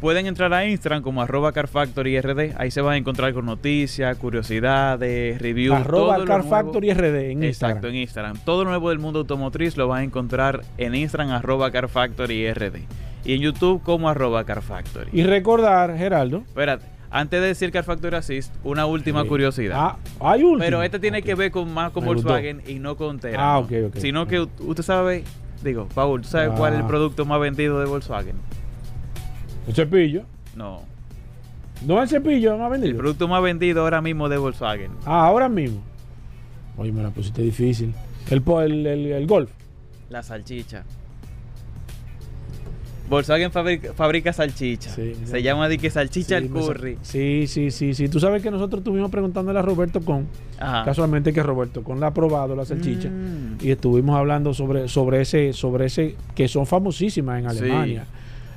Pueden 0.00 0.26
entrar 0.26 0.52
a 0.52 0.66
Instagram 0.66 1.02
como 1.02 1.22
arroba 1.22 1.52
Car 1.52 1.68
Factory 1.68 2.20
RD. 2.20 2.52
Ahí 2.58 2.70
se 2.70 2.82
van 2.82 2.94
a 2.94 2.96
encontrar 2.98 3.32
con 3.32 3.46
noticias, 3.46 4.16
curiosidades, 4.18 5.40
reviews. 5.40 5.74
Arroba 5.76 6.14
todo 6.16 6.18
lo 6.18 6.24
Car 6.26 6.44
nuevo. 6.44 6.50
Factory 6.50 6.92
RD 6.92 7.30
en 7.30 7.42
Exacto, 7.42 7.46
Instagram. 7.46 7.84
en 7.86 7.94
Instagram. 8.02 8.36
Todo 8.44 8.64
lo 8.64 8.70
nuevo 8.70 8.90
del 8.90 8.98
mundo 8.98 9.20
automotriz 9.20 9.76
lo 9.78 9.88
van 9.88 10.00
a 10.00 10.04
encontrar 10.04 10.60
en 10.76 10.94
Instagram 10.94 11.30
arroba 11.30 11.70
Car 11.70 11.88
Factory 11.88 12.52
RD. 12.52 12.80
Y 13.24 13.34
en 13.34 13.40
YouTube 13.40 13.82
como 13.82 14.08
arroba 14.10 14.44
Car 14.44 14.60
Factory. 14.62 15.08
Y 15.12 15.22
recordar, 15.24 15.96
Geraldo. 15.96 16.38
Espérate, 16.46 16.84
antes 17.10 17.40
de 17.40 17.46
decir 17.46 17.72
Car 17.72 17.84
Factory 17.84 18.16
Assist, 18.16 18.54
una 18.64 18.84
última 18.84 19.22
Sí. 19.22 19.28
curiosidad. 19.28 19.76
Ah, 19.78 19.96
hay 20.20 20.42
un. 20.44 20.58
Pero 20.58 20.82
este 20.82 20.98
tiene 20.98 21.22
que 21.22 21.34
ver 21.34 21.50
con 21.50 21.72
más 21.72 21.90
con 21.92 22.04
Me 22.04 22.12
gustó. 22.12 22.28
Volkswagen 22.28 22.62
y 22.66 22.78
no 22.80 22.96
con 22.96 23.18
Teramont. 23.18 23.42
Ah, 23.42 23.58
ok, 23.58 23.88
ok. 23.94 23.96
Sino 24.00 24.26
que 24.28 24.40
usted 24.40 24.82
sabe, 24.82 25.24
digo, 25.64 25.88
Paul, 25.94 26.20
¿tú 26.20 26.28
sabes 26.28 26.50
cuál 26.50 26.74
es 26.74 26.80
el 26.80 26.84
Ah. 26.84 26.88
producto 26.88 27.24
más 27.24 27.40
vendido 27.40 27.80
de 27.80 27.86
Volkswagen? 27.86 28.36
El 29.66 29.74
cepillo. 29.74 30.22
No. 30.54 30.80
No 31.86 32.02
el 32.02 32.08
cepillo, 32.08 32.56
más 32.56 32.66
El 32.72 32.80
vendido. 32.80 32.98
producto 32.98 33.28
más 33.28 33.42
vendido 33.42 33.82
ahora 33.82 34.00
mismo 34.00 34.28
de 34.28 34.38
Volkswagen. 34.38 34.90
Ah, 35.04 35.26
ahora 35.26 35.48
mismo. 35.48 35.80
Oye, 36.78 36.92
me 36.92 37.02
la 37.02 37.10
pusiste 37.10 37.42
difícil. 37.42 37.92
El, 38.30 38.42
po- 38.42 38.60
el, 38.62 38.86
el, 38.86 39.06
el 39.06 39.26
golf. 39.26 39.50
La 40.10 40.22
salchicha. 40.22 40.84
Volkswagen 43.08 43.52
fabrica, 43.52 43.92
fabrica 43.94 44.32
salchicha. 44.32 44.90
Se 44.90 45.40
llama 45.42 45.68
de 45.68 45.78
que 45.78 45.90
salchicha 45.90 46.28
Sí, 46.28 46.34
al 46.34 46.48
curry. 46.48 46.98
Sí, 47.02 47.44
sí, 47.46 47.70
sí, 47.70 47.94
sí. 47.94 48.08
Tú 48.08 48.18
sabes 48.18 48.42
que 48.42 48.50
nosotros 48.50 48.80
estuvimos 48.80 49.12
preguntándole 49.12 49.58
a 49.60 49.62
Roberto 49.62 50.00
Con, 50.00 50.26
Ajá. 50.58 50.84
casualmente 50.84 51.32
que 51.32 51.40
Roberto 51.40 51.84
Con 51.84 52.00
la 52.00 52.08
ha 52.08 52.14
probado 52.14 52.56
la 52.56 52.64
salchicha 52.64 53.08
Mm. 53.08 53.58
y 53.64 53.70
estuvimos 53.70 54.16
hablando 54.18 54.52
sobre, 54.54 54.88
sobre 54.88 55.20
ese, 55.20 55.52
sobre 55.52 55.86
ese, 55.86 56.16
que 56.34 56.48
son 56.48 56.66
famosísimas 56.66 57.44
en 57.44 57.50
Sí. 57.50 57.58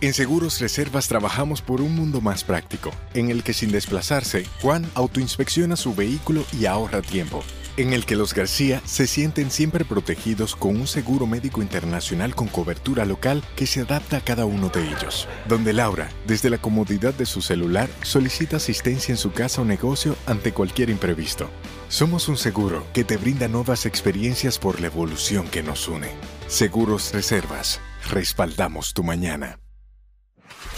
En 0.00 0.12
Seguros 0.12 0.60
Reservas 0.60 1.08
trabajamos 1.08 1.62
por 1.62 1.80
un 1.80 1.94
mundo 1.94 2.20
más 2.20 2.44
práctico, 2.44 2.90
en 3.14 3.30
el 3.30 3.42
que 3.42 3.54
sin 3.54 3.72
desplazarse, 3.72 4.44
Juan 4.60 4.84
autoinspecciona 4.94 5.76
su 5.76 5.94
vehículo 5.94 6.44
y 6.52 6.66
ahorra 6.66 7.00
tiempo. 7.00 7.42
En 7.76 7.92
el 7.92 8.06
que 8.06 8.14
los 8.14 8.34
García 8.34 8.80
se 8.84 9.08
sienten 9.08 9.50
siempre 9.50 9.84
protegidos 9.84 10.54
con 10.54 10.76
un 10.76 10.86
seguro 10.86 11.26
médico 11.26 11.60
internacional 11.60 12.36
con 12.36 12.46
cobertura 12.46 13.04
local 13.04 13.42
que 13.56 13.66
se 13.66 13.80
adapta 13.80 14.18
a 14.18 14.20
cada 14.20 14.44
uno 14.44 14.68
de 14.68 14.86
ellos. 14.86 15.26
Donde 15.48 15.72
Laura, 15.72 16.08
desde 16.24 16.50
la 16.50 16.58
comodidad 16.58 17.14
de 17.14 17.26
su 17.26 17.42
celular, 17.42 17.88
solicita 18.02 18.58
asistencia 18.58 19.12
en 19.12 19.18
su 19.18 19.32
casa 19.32 19.62
o 19.62 19.64
negocio 19.64 20.14
ante 20.26 20.52
cualquier 20.52 20.88
imprevisto. 20.88 21.50
Somos 21.88 22.28
un 22.28 22.36
seguro 22.36 22.86
que 22.92 23.02
te 23.02 23.16
brinda 23.16 23.48
nuevas 23.48 23.86
experiencias 23.86 24.60
por 24.60 24.80
la 24.80 24.86
evolución 24.86 25.48
que 25.48 25.64
nos 25.64 25.88
une. 25.88 26.10
Seguros 26.46 27.12
Reservas. 27.12 27.80
Respaldamos 28.08 28.94
tu 28.94 29.02
mañana. 29.02 29.63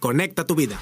conecta 0.07 0.47
tu 0.47 0.55
vida. 0.55 0.79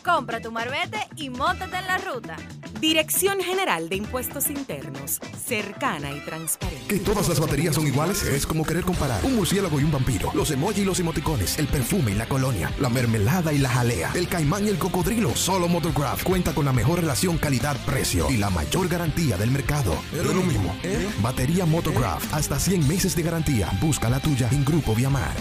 Compra 0.06 0.40
tu 0.40 0.52
marbete 0.52 0.98
y 1.16 1.30
móntate 1.30 1.78
en 1.78 1.86
la 1.88 1.98
ruta. 1.98 2.36
Dirección 2.80 3.40
General 3.40 3.88
de 3.88 3.96
Impuestos 3.96 4.50
Internos, 4.50 5.18
cercana 5.44 6.12
y 6.12 6.20
transparente. 6.20 6.86
Que 6.86 7.00
todas 7.00 7.28
las 7.28 7.40
baterías 7.40 7.74
son 7.74 7.88
iguales 7.88 8.22
es 8.22 8.46
como 8.46 8.64
querer 8.64 8.84
comparar 8.84 9.24
un 9.24 9.34
murciélago 9.34 9.80
y 9.80 9.84
un 9.84 9.90
vampiro, 9.90 10.30
los 10.32 10.52
emojis 10.52 10.78
y 10.78 10.84
los 10.84 11.00
emoticones, 11.00 11.58
el 11.58 11.66
perfume 11.66 12.12
y 12.12 12.14
la 12.14 12.26
colonia, 12.26 12.70
la 12.78 12.88
mermelada 12.88 13.52
y 13.52 13.58
la 13.58 13.68
jalea, 13.68 14.12
el 14.14 14.28
caimán 14.28 14.66
y 14.66 14.68
el 14.68 14.78
cocodrilo. 14.78 15.34
Solo 15.34 15.66
Motocraft 15.66 16.22
cuenta 16.22 16.54
con 16.54 16.66
la 16.66 16.72
mejor 16.72 17.00
relación 17.00 17.36
calidad-precio 17.36 18.30
y 18.30 18.36
la 18.36 18.50
mayor 18.50 18.86
garantía 18.86 19.36
del 19.36 19.50
mercado. 19.50 19.92
Es 20.12 20.24
lo 20.24 20.34
mismo. 20.34 20.72
¿eh? 20.84 21.08
Batería 21.20 21.66
Motocraft, 21.66 22.32
hasta 22.32 22.60
100 22.60 22.86
meses 22.86 23.16
de 23.16 23.24
garantía. 23.24 23.70
Busca 23.80 24.08
la 24.08 24.20
tuya 24.20 24.48
en 24.52 24.64
Grupo 24.64 24.94
Viamar. 24.94 25.34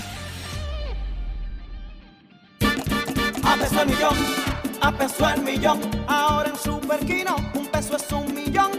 A 3.43 3.57
peso 3.57 3.85
millón 3.85 4.54
a 4.81 4.91
peso 4.91 5.29
el 5.29 5.41
millón. 5.41 5.79
Ahora 6.07 6.49
en 6.49 6.57
Superquino, 6.57 7.35
un 7.53 7.67
peso 7.67 7.97
es 7.97 8.11
un 8.11 8.33
millón. 8.33 8.71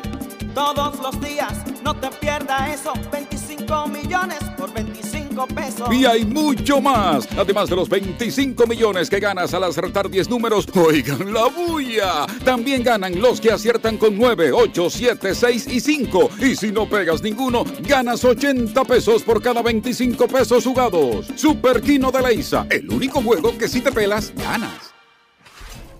Todos 0.55 0.99
los 1.01 1.21
días, 1.21 1.53
no 1.85 1.95
te 1.95 2.09
pierdas 2.09 2.81
eso. 2.81 2.95
25 3.13 3.89
millones 3.89 4.39
por 4.57 4.73
25 4.73 5.47
pesos. 5.49 5.93
Y 5.93 6.07
hay 6.07 6.25
mucho 6.25 6.81
más. 6.81 7.29
Además 7.37 7.69
de 7.69 7.77
los 7.77 7.91
25 7.91 8.67
millones 8.67 9.11
que 9.11 9.21
ganas 9.21 9.53
al 9.53 9.65
acertar 9.65 10.09
10 10.09 10.31
números, 10.31 10.67
oigan 10.75 11.33
la 11.33 11.49
bulla. 11.49 12.27
También 12.43 12.83
ganan 12.83 13.21
los 13.21 13.39
que 13.39 13.53
aciertan 13.53 13.99
con 13.99 14.17
9, 14.17 14.51
8, 14.53 14.89
7, 14.89 15.35
6 15.35 15.67
y 15.69 15.81
5. 15.81 16.31
Y 16.41 16.57
si 16.57 16.73
no 16.73 16.89
pegas 16.89 17.23
ninguno, 17.23 17.65
ganas 17.81 18.25
80 18.25 18.83
pesos 18.85 19.23
por 19.25 19.43
cada 19.43 19.61
25 19.61 20.27
pesos 20.27 20.65
jugados. 20.65 21.27
Super 21.37 21.83
Kino 21.83 22.11
de 22.11 22.23
Leisa, 22.23 22.67
el 22.71 22.89
único 22.91 23.21
juego 23.21 23.59
que 23.59 23.69
si 23.69 23.83
te 23.83 23.93
pelas, 23.93 24.33
ganas. 24.35 24.86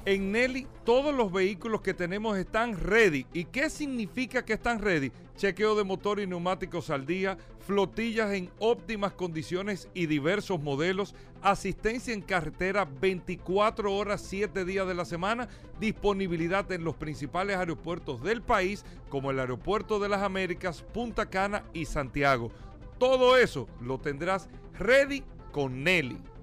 En 0.07 0.31
Nelly 0.31 0.69
todos 0.85 1.13
los 1.13 1.33
vehículos 1.33 1.81
que 1.81 1.93
tenemos 1.93 2.39
están 2.39 2.79
ready. 2.79 3.27
¿Y 3.33 3.47
qué 3.47 3.69
significa 3.69 4.45
que 4.45 4.53
están 4.53 4.79
ready? 4.79 5.11
Chequeo 5.37 5.75
de 5.75 5.83
motor 5.83 6.21
y 6.21 6.29
neumáticos 6.29 6.91
al 6.91 7.07
día, 7.07 7.37
flotillas 7.67 8.31
en 8.33 8.49
óptimas 8.61 9.15
condiciones 9.15 9.89
y 9.95 10.07
diversos 10.07 10.63
modelos, 10.63 11.17
asistencia 11.43 12.15
en 12.15 12.23
carretera 12.23 12.85
24 13.01 13.93
horas 13.93 14.25
7 14.25 14.65
días 14.65 14.87
de 14.87 14.95
la 14.95 15.05
semana, 15.05 15.49
disponibilidad 15.81 16.71
en 16.71 16.85
los 16.85 16.95
principales 16.95 17.57
aeropuertos 17.57 18.23
del 18.23 18.43
país 18.43 18.85
como 19.09 19.33
el 19.33 19.41
Aeropuerto 19.41 19.99
de 19.99 20.09
las 20.09 20.23
Américas, 20.23 20.83
Punta 20.95 21.27
Cana 21.27 21.65
y 21.75 21.85
Santiago. 21.85 22.53
Todo 22.99 23.37
eso 23.37 23.67
lo 23.81 23.99
tendrás 23.99 24.49
ready 24.79 25.25
con 25.51 25.83
Nelly. 25.83 26.36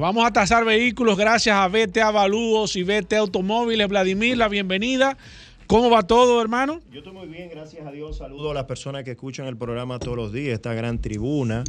Vamos 0.00 0.26
a 0.26 0.32
tasar 0.32 0.64
vehículos 0.64 1.18
gracias 1.18 1.54
a 1.54 1.68
VT 1.68 2.00
Avalúos 2.00 2.74
y 2.74 2.84
VT 2.84 3.16
Automóviles. 3.18 3.86
Vladimir, 3.86 4.38
la 4.38 4.48
bienvenida. 4.48 5.18
¿Cómo 5.66 5.90
va 5.90 6.04
todo, 6.04 6.40
hermano? 6.40 6.80
Yo 6.90 7.00
estoy 7.00 7.12
muy 7.12 7.26
bien, 7.26 7.50
gracias 7.50 7.86
a 7.86 7.90
Dios. 7.90 8.16
Saludo 8.16 8.52
a 8.52 8.54
las 8.54 8.64
personas 8.64 9.04
que 9.04 9.10
escuchan 9.10 9.44
el 9.46 9.58
programa 9.58 9.98
todos 9.98 10.16
los 10.16 10.32
días, 10.32 10.54
esta 10.54 10.72
gran 10.72 10.98
tribuna. 10.98 11.64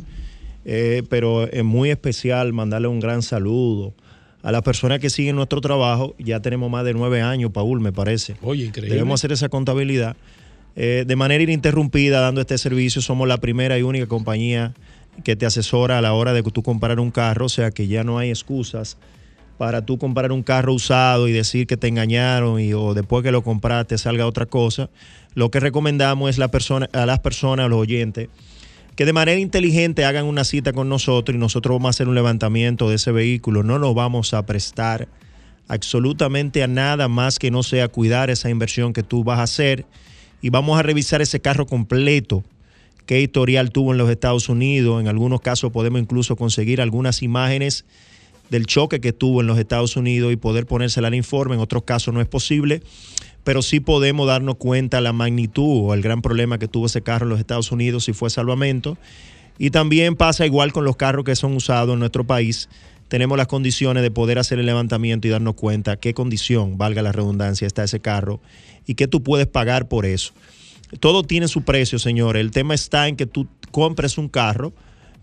Eh, 0.64 1.04
pero 1.10 1.44
es 1.46 1.66
muy 1.66 1.90
especial 1.90 2.54
mandarle 2.54 2.88
un 2.88 3.02
gran 3.02 3.22
saludo 3.22 3.94
a 4.44 4.54
las 4.54 4.62
personas 4.62 5.00
que 5.00 5.10
siguen 5.10 5.36
nuestro 5.36 5.60
trabajo. 5.60 6.16
Ya 6.20 6.40
tenemos 6.40 6.72
más 6.72 6.86
de 6.86 6.94
nueve 6.94 7.22
años, 7.22 7.52
Paul, 7.52 7.82
me 7.82 7.92
parece. 7.92 8.38
Oye, 8.44 8.64
increíble. 8.64 8.96
Debemos 8.96 9.20
hacer 9.20 9.34
esa 9.34 9.50
contabilidad. 9.50 10.16
Eh, 10.76 11.04
de 11.06 11.16
manera 11.16 11.44
ininterrumpida 11.44 12.22
dando 12.22 12.42
este 12.42 12.58
servicio. 12.58 13.02
Somos 13.02 13.28
la 13.28 13.38
primera 13.38 13.78
y 13.78 13.84
única 13.84 14.08
compañía 14.08 14.74
que 15.24 15.36
te 15.36 15.46
asesora 15.46 15.98
a 15.98 16.02
la 16.02 16.14
hora 16.14 16.34
de 16.34 16.44
que 16.44 16.52
tú 16.52 16.64
comprar 16.64 17.00
un 17.00 17.12
carro, 17.12 17.46
o 17.46 17.50
sea 17.50 17.72
que 17.72 17.88
ya 17.88 18.04
no 18.04 18.18
hay 18.18 18.30
excusas 18.30 18.98
para 19.58 19.86
tú 19.86 19.98
comprar 19.98 20.32
un 20.32 20.42
carro 20.42 20.74
usado 20.74 21.28
y 21.28 21.34
decir 21.34 21.68
que 21.68 21.76
te 21.76 21.90
engañaron 21.90 22.62
y 22.62 22.74
o 22.74 22.94
después 22.94 23.24
que 23.24 23.32
lo 23.32 23.44
compraste 23.44 23.98
salga 23.98 24.26
otra 24.26 24.46
cosa. 24.46 24.90
Lo 25.36 25.52
que 25.52 25.60
recomendamos 25.60 26.30
es 26.30 26.38
la 26.38 26.48
persona, 26.48 26.90
a 26.94 27.06
las 27.06 27.20
personas, 27.20 27.66
a 27.66 27.68
los 27.70 27.80
oyentes, 27.80 28.30
que 28.96 29.06
de 29.06 29.12
manera 29.12 29.38
inteligente 29.38 30.06
hagan 30.06 30.26
una 30.26 30.46
cita 30.46 30.72
con 30.72 30.88
nosotros 30.88 31.36
y 31.36 31.40
nosotros 31.40 31.76
vamos 31.76 31.88
a 31.88 31.92
hacer 31.92 32.08
un 32.08 32.16
levantamiento 32.16 32.90
de 32.90 32.96
ese 32.96 33.12
vehículo. 33.12 33.62
No 33.64 33.80
nos 33.80 33.94
vamos 33.94 34.34
a 34.34 34.46
prestar 34.46 35.10
absolutamente 35.68 36.64
a 36.64 36.68
nada 36.68 37.10
más 37.10 37.38
que 37.38 37.52
no 37.52 37.62
sea 37.62 37.90
cuidar 37.90 38.30
esa 38.30 38.50
inversión 38.50 38.94
que 38.94 39.04
tú 39.04 39.26
vas 39.26 39.40
a 39.40 39.44
hacer 39.44 39.86
y 40.42 40.50
vamos 40.50 40.80
a 40.80 40.84
revisar 40.84 41.22
ese 41.22 41.40
carro 41.40 41.66
completo, 41.66 42.44
qué 43.06 43.22
historial 43.22 43.72
tuvo 43.72 43.92
en 43.92 43.98
los 43.98 44.10
Estados 44.10 44.50
Unidos. 44.50 45.02
En 45.02 45.08
algunos 45.08 45.42
casos 45.42 45.72
podemos 45.72 46.02
incluso 46.02 46.36
conseguir 46.36 46.82
algunas 46.82 47.24
imágenes 47.24 47.86
del 48.50 48.66
choque 48.66 49.00
que 49.02 49.14
tuvo 49.14 49.42
en 49.42 49.48
los 49.48 49.58
Estados 49.60 49.96
Unidos 49.96 50.32
y 50.32 50.36
poder 50.36 50.66
ponérsela 50.66 51.08
al 51.08 51.16
informe. 51.16 51.56
En 51.56 51.62
otros 51.62 51.84
casos 51.84 52.14
no 52.14 52.22
es 52.22 52.28
posible, 52.28 52.82
pero 53.44 53.62
sí 53.62 53.80
podemos 53.80 54.28
darnos 54.28 54.56
cuenta 54.56 55.02
la 55.02 55.14
magnitud 55.14 55.88
o 55.88 55.94
el 55.94 56.02
gran 56.02 56.22
problema 56.22 56.58
que 56.58 56.68
tuvo 56.68 56.86
ese 56.86 57.02
carro 57.02 57.26
en 57.26 57.32
los 57.32 57.40
Estados 57.40 57.72
Unidos 57.72 58.06
si 58.06 58.14
fue 58.14 58.30
salvamento. 58.30 58.98
Y 59.58 59.72
también 59.72 60.16
pasa 60.16 60.46
igual 60.46 60.72
con 60.72 60.86
los 60.86 60.96
carros 60.96 61.26
que 61.26 61.36
son 61.36 61.56
usados 61.56 61.94
en 61.94 62.00
nuestro 62.00 62.24
país. 62.24 62.70
Tenemos 63.10 63.38
las 63.38 63.48
condiciones 63.48 64.04
de 64.04 64.12
poder 64.12 64.40
hacer 64.40 64.60
el 64.60 64.68
levantamiento 64.68 65.28
y 65.28 65.32
darnos 65.32 65.56
cuenta 65.56 65.98
qué 65.98 66.14
condición, 66.14 66.78
valga 66.78 67.02
la 67.02 67.12
redundancia, 67.12 67.68
está 67.68 67.84
ese 67.84 68.00
carro 68.00 68.40
y 68.86 68.96
qué 68.96 69.08
tú 69.08 69.24
puedes 69.24 69.48
pagar 69.48 69.88
por 69.88 70.06
eso. 70.06 70.34
Todo 71.00 71.24
tiene 71.24 71.48
su 71.48 71.64
precio, 71.64 72.00
señores. 72.00 72.40
El 72.40 72.52
tema 72.52 72.74
está 72.74 73.08
en 73.08 73.16
que 73.16 73.26
tú 73.26 73.48
compres 73.72 74.18
un 74.18 74.30
carro 74.30 74.74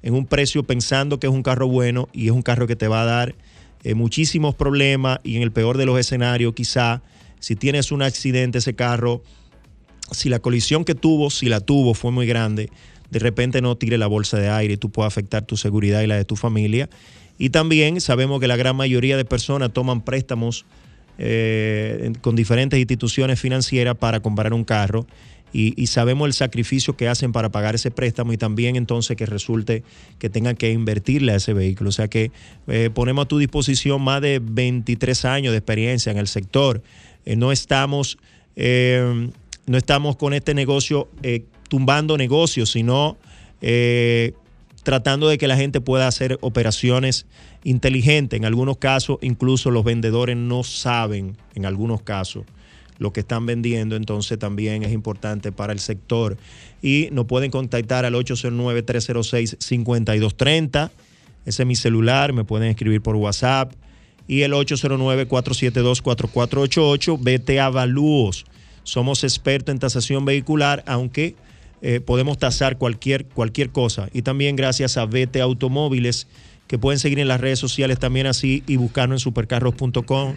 en 0.03 0.15
un 0.15 0.27
precio 0.27 0.63
pensando 0.65 1.19
que 1.19 1.27
es 1.27 1.33
un 1.33 1.43
carro 1.43 1.69
bueno 1.69 2.09
y 2.13 2.27
es 2.27 2.33
un 2.33 2.43
carro 2.43 2.67
que 2.67 2.77
te 2.77 2.89
va 2.89 3.03
a 3.03 3.07
dar 3.07 3.35
eh, 3.83 3.95
muchísimos 3.95 4.55
problemas 4.55 5.21
y 5.23 5.37
en 5.37 5.43
el 5.43 5.53
peor 5.53 5.79
de 5.79 5.87
los 5.87 5.99
escenarios 5.99 6.55
quizá 6.55 7.03
si 7.39 7.57
tienes 7.57 7.93
un 7.93 8.03
accidente 8.03 8.59
ese 8.59 8.75
carro, 8.75 9.23
si 10.11 10.29
la 10.29 10.41
colisión 10.41 10.85
que 10.85 10.95
tuvo, 10.95 11.31
si 11.31 11.47
la 11.47 11.61
tuvo 11.61 11.95
fue 11.95 12.11
muy 12.11 12.27
grande, 12.27 12.71
de 13.11 13.19
repente 13.19 13.61
no 13.61 13.77
tire 13.77 13.99
la 13.99 14.07
bolsa 14.07 14.39
de 14.39 14.49
aire 14.49 14.75
y 14.75 14.77
tú 14.77 14.91
puedes 14.91 15.07
afectar 15.07 15.45
tu 15.45 15.57
seguridad 15.57 16.03
y 16.03 16.07
la 16.07 16.17
de 16.17 16.25
tu 16.25 16.37
familia. 16.37 16.89
Y 17.39 17.51
también 17.51 18.01
sabemos 18.01 18.41
que 18.41 18.49
la 18.49 18.57
gran 18.57 18.77
mayoría 18.77 19.17
de 19.17 19.25
personas 19.25 19.73
toman 19.73 20.03
préstamos 20.03 20.65
eh, 21.19 22.13
con 22.21 22.37
diferentes 22.37 22.79
instituciones 22.79 23.41
financieras 23.41 23.97
para 23.97 24.21
comprar 24.21 24.53
un 24.53 24.65
carro 24.65 25.07
y, 25.53 25.87
sabemos 25.87 26.27
el 26.27 26.35
sacrificio 26.35 26.99
que 26.99 27.09
hacen 27.09 27.33
para 27.33 27.49
pagar 27.49 27.75
ese 27.75 27.91
préstamo 27.91 28.31
y 28.35 28.37
también 28.37 28.77
entonces 28.77 29.17
que 29.17 29.25
resulte 29.25 29.85
que 30.19 30.29
tengan 30.29 30.55
que 30.55 30.71
invertirle 30.71 31.33
a 31.33 31.37
ese 31.37 31.55
vehículo. 31.55 31.89
O 31.89 31.93
sea 31.93 32.09
que 32.09 32.31
eh, 32.67 32.91
ponemos 32.93 33.25
a 33.25 33.29
tu 33.29 33.39
disposición 33.39 34.03
más 34.03 34.21
de 34.21 34.39
23 34.43 35.25
años 35.25 35.53
de 35.53 35.59
experiencia 35.59 36.13
en 36.13 36.19
el 36.19 36.27
sector. 36.27 36.83
Eh, 37.25 37.37
no, 37.37 37.53
estamos, 37.53 38.19
no 38.55 39.79
estamos 39.79 40.17
con 40.17 40.35
este 40.35 40.53
negocio 40.53 41.09
tumbando 41.71 42.19
negocios, 42.19 42.73
sino 42.73 43.17
tratando 44.87 45.29
de 45.29 45.37
que 45.37 45.49
la 45.49 45.57
gente 45.57 45.81
pueda 45.81 46.07
hacer 46.07 46.39
operaciones 46.43 47.27
inteligentes. 47.65 48.37
En 48.37 48.45
algunos 48.45 48.77
casos, 48.77 49.19
incluso 49.21 49.73
los 49.73 49.83
vendedores 49.83 50.37
no 50.37 50.63
saben, 50.63 51.37
en 51.57 51.67
algunos 51.67 52.03
casos, 52.03 52.45
lo 53.01 53.13
que 53.13 53.19
están 53.19 53.47
vendiendo, 53.47 53.97
entonces 53.97 54.39
también 54.39 54.85
es 54.85 54.93
importante 54.93 55.51
para 55.51 55.73
el 55.73 55.81
sector. 55.81 56.37
Y 56.83 57.09
nos 57.11 57.27
pueden 57.27 57.51
contactar 57.51 58.05
al 58.05 58.15
809-306-5230. 58.15 60.93
Ese 61.45 61.63
es 61.65 61.67
mi 61.67 61.75
celular, 61.75 62.33
me 62.33 62.45
pueden 62.45 62.69
escribir 62.69 63.03
por 63.03 63.17
WhatsApp. 63.17 63.73
Y 64.29 64.43
el 64.43 64.53
809-472-4488, 64.53 67.19
vete 67.21 67.59
a 67.59 67.67
Avalúos. 67.67 68.47
Somos 68.85 69.25
expertos 69.25 69.73
en 69.73 69.81
tasación 69.81 70.25
vehicular, 70.25 70.85
aunque 70.87 71.35
eh, 71.83 72.01
podemos 72.01 72.39
tasar 72.39 72.79
cualquier, 72.79 73.27
cualquier 73.27 73.71
cosa. 73.71 74.09
Y 74.13 74.23
también 74.23 74.57
gracias 74.57 74.97
a 74.97 75.07
Vete 75.07 75.41
Automóviles, 75.41 76.27
que 76.67 76.79
pueden 76.79 76.99
seguir 76.99 77.19
en 77.19 77.29
las 77.29 77.41
redes 77.41 77.59
sociales 77.59 77.99
también 77.99 78.27
así 78.27 78.63
y 78.67 78.77
buscarnos 78.77 79.17
en 79.17 79.25
supercarros.com 79.25 80.37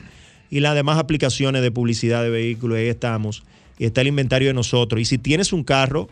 y 0.50 0.60
las 0.60 0.76
demás 0.76 0.98
aplicaciones 0.98 1.62
de 1.62 1.72
publicidad 1.72 2.24
de 2.24 2.30
vehículos, 2.30 2.78
ahí 2.78 2.88
estamos. 2.88 3.44
Y 3.78 3.86
está 3.86 4.02
el 4.02 4.08
inventario 4.08 4.50
de 4.50 4.54
nosotros. 4.54 5.02
Y 5.02 5.06
si 5.06 5.18
tienes 5.18 5.54
un 5.54 5.64
carro 5.64 6.10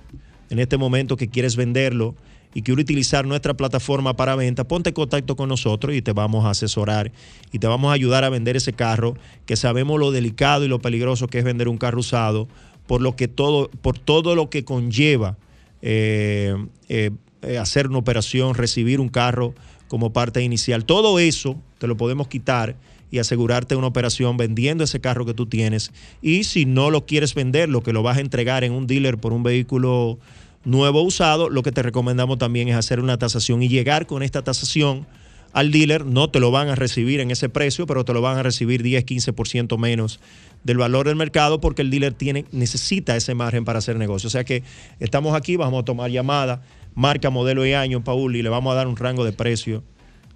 en 0.49 0.59
este 0.59 0.77
momento 0.77 1.17
que 1.17 1.27
quieres 1.27 1.55
venderlo 1.55 2.15
y 2.53 2.61
quieres 2.61 2.83
utilizar 2.83 3.25
nuestra 3.25 3.55
plataforma 3.55 4.15
para 4.15 4.35
venta, 4.35 4.63
ponte 4.63 4.89
en 4.89 4.93
contacto 4.93 5.35
con 5.35 5.49
nosotros 5.49 5.95
y 5.95 6.01
te 6.01 6.13
vamos 6.13 6.45
a 6.45 6.51
asesorar 6.51 7.11
y 7.51 7.59
te 7.59 7.67
vamos 7.67 7.89
a 7.89 7.93
ayudar 7.93 8.23
a 8.23 8.29
vender 8.29 8.55
ese 8.55 8.73
carro, 8.73 9.15
que 9.45 9.55
sabemos 9.55 9.99
lo 9.99 10.11
delicado 10.11 10.63
y 10.63 10.67
lo 10.67 10.79
peligroso 10.79 11.27
que 11.27 11.39
es 11.39 11.43
vender 11.43 11.67
un 11.67 11.77
carro 11.77 11.99
usado, 11.99 12.47
por 12.87 13.01
lo 13.01 13.15
que 13.15 13.27
todo, 13.27 13.69
por 13.81 13.99
todo 13.99 14.35
lo 14.35 14.49
que 14.49 14.63
conlleva 14.63 15.37
eh, 15.81 16.55
eh, 16.89 17.11
eh, 17.43 17.57
hacer 17.57 17.87
una 17.87 17.99
operación, 17.99 18.55
recibir 18.55 18.99
un 18.99 19.09
carro 19.09 19.53
como 19.87 20.11
parte 20.11 20.41
inicial. 20.41 20.85
Todo 20.85 21.19
eso 21.19 21.61
te 21.77 21.87
lo 21.87 21.95
podemos 21.95 22.27
quitar 22.27 22.75
y 23.11 23.19
asegurarte 23.19 23.75
una 23.75 23.87
operación 23.87 24.35
vendiendo 24.37 24.83
ese 24.83 24.99
carro 24.99 25.25
que 25.25 25.33
tú 25.33 25.45
tienes. 25.45 25.91
Y 26.21 26.43
si 26.43 26.65
no 26.65 26.89
lo 26.89 27.05
quieres 27.05 27.35
vender, 27.35 27.69
lo 27.69 27.83
que 27.83 27.93
lo 27.93 28.03
vas 28.03 28.17
a 28.17 28.21
entregar 28.21 28.63
en 28.63 28.73
un 28.73 28.87
dealer 28.87 29.17
por 29.17 29.33
un 29.33 29.43
vehículo 29.43 30.17
nuevo 30.65 31.01
usado, 31.01 31.49
lo 31.49 31.63
que 31.63 31.71
te 31.71 31.83
recomendamos 31.83 32.37
también 32.37 32.67
es 32.67 32.75
hacer 32.75 32.99
una 32.99 33.17
tasación 33.17 33.63
y 33.63 33.69
llegar 33.69 34.07
con 34.07 34.23
esta 34.23 34.43
tasación 34.43 35.05
al 35.53 35.71
dealer. 35.71 36.05
No 36.05 36.29
te 36.29 36.39
lo 36.39 36.51
van 36.51 36.69
a 36.69 36.75
recibir 36.75 37.19
en 37.19 37.31
ese 37.31 37.49
precio, 37.49 37.87
pero 37.87 38.05
te 38.05 38.13
lo 38.13 38.21
van 38.21 38.37
a 38.37 38.43
recibir 38.43 38.83
10, 38.83 39.05
15% 39.05 39.77
menos 39.77 40.19
del 40.63 40.77
valor 40.77 41.07
del 41.07 41.15
mercado 41.15 41.61
porque 41.61 41.81
el 41.81 41.89
dealer 41.89 42.13
tiene, 42.13 42.45
necesita 42.51 43.15
ese 43.15 43.33
margen 43.33 43.65
para 43.65 43.79
hacer 43.79 43.97
negocio. 43.97 44.27
O 44.27 44.31
sea 44.31 44.43
que 44.43 44.63
estamos 44.99 45.35
aquí, 45.35 45.55
vamos 45.55 45.81
a 45.81 45.85
tomar 45.85 46.11
llamada, 46.11 46.61
marca, 46.95 47.29
modelo 47.29 47.65
y 47.65 47.73
año, 47.73 48.03
Paul, 48.03 48.35
y 48.35 48.41
le 48.41 48.49
vamos 48.49 48.73
a 48.73 48.75
dar 48.75 48.87
un 48.87 48.97
rango 48.97 49.23
de 49.23 49.33
precio 49.33 49.83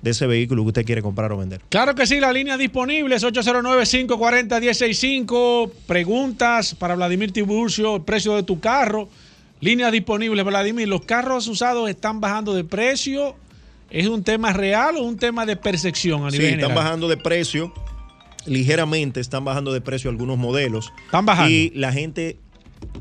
de 0.01 0.11
ese 0.11 0.27
vehículo 0.27 0.63
que 0.63 0.67
usted 0.69 0.85
quiere 0.85 1.01
comprar 1.01 1.31
o 1.31 1.37
vender. 1.37 1.61
Claro 1.69 1.95
que 1.95 2.05
sí, 2.07 2.19
la 2.19 2.33
línea 2.33 2.57
disponible 2.57 3.15
es 3.15 3.23
809-540-165. 3.23 5.71
Preguntas 5.85 6.75
para 6.75 6.95
Vladimir 6.95 7.31
Tiburcio, 7.31 8.03
precio 8.03 8.35
de 8.35 8.43
tu 8.43 8.59
carro. 8.59 9.07
Línea 9.59 9.89
disponible, 9.91 10.43
Vladimir. 10.43 10.87
¿Los 10.87 11.01
carros 11.01 11.47
usados 11.47 11.87
están 11.89 12.19
bajando 12.19 12.55
de 12.55 12.63
precio? 12.63 13.35
¿Es 13.91 14.07
un 14.07 14.23
tema 14.23 14.53
real 14.53 14.95
o 14.97 15.01
un 15.03 15.17
tema 15.17 15.45
de 15.45 15.55
percepción 15.57 16.25
a 16.25 16.31
Sí, 16.31 16.37
nivel 16.37 16.53
están 16.55 16.69
general? 16.69 16.83
bajando 16.85 17.07
de 17.07 17.17
precio, 17.17 17.73
ligeramente 18.45 19.19
están 19.19 19.43
bajando 19.45 19.73
de 19.73 19.81
precio 19.81 20.09
algunos 20.09 20.37
modelos. 20.37 20.91
Están 21.05 21.25
bajando. 21.25 21.51
Y 21.51 21.71
la 21.75 21.91
gente 21.91 22.37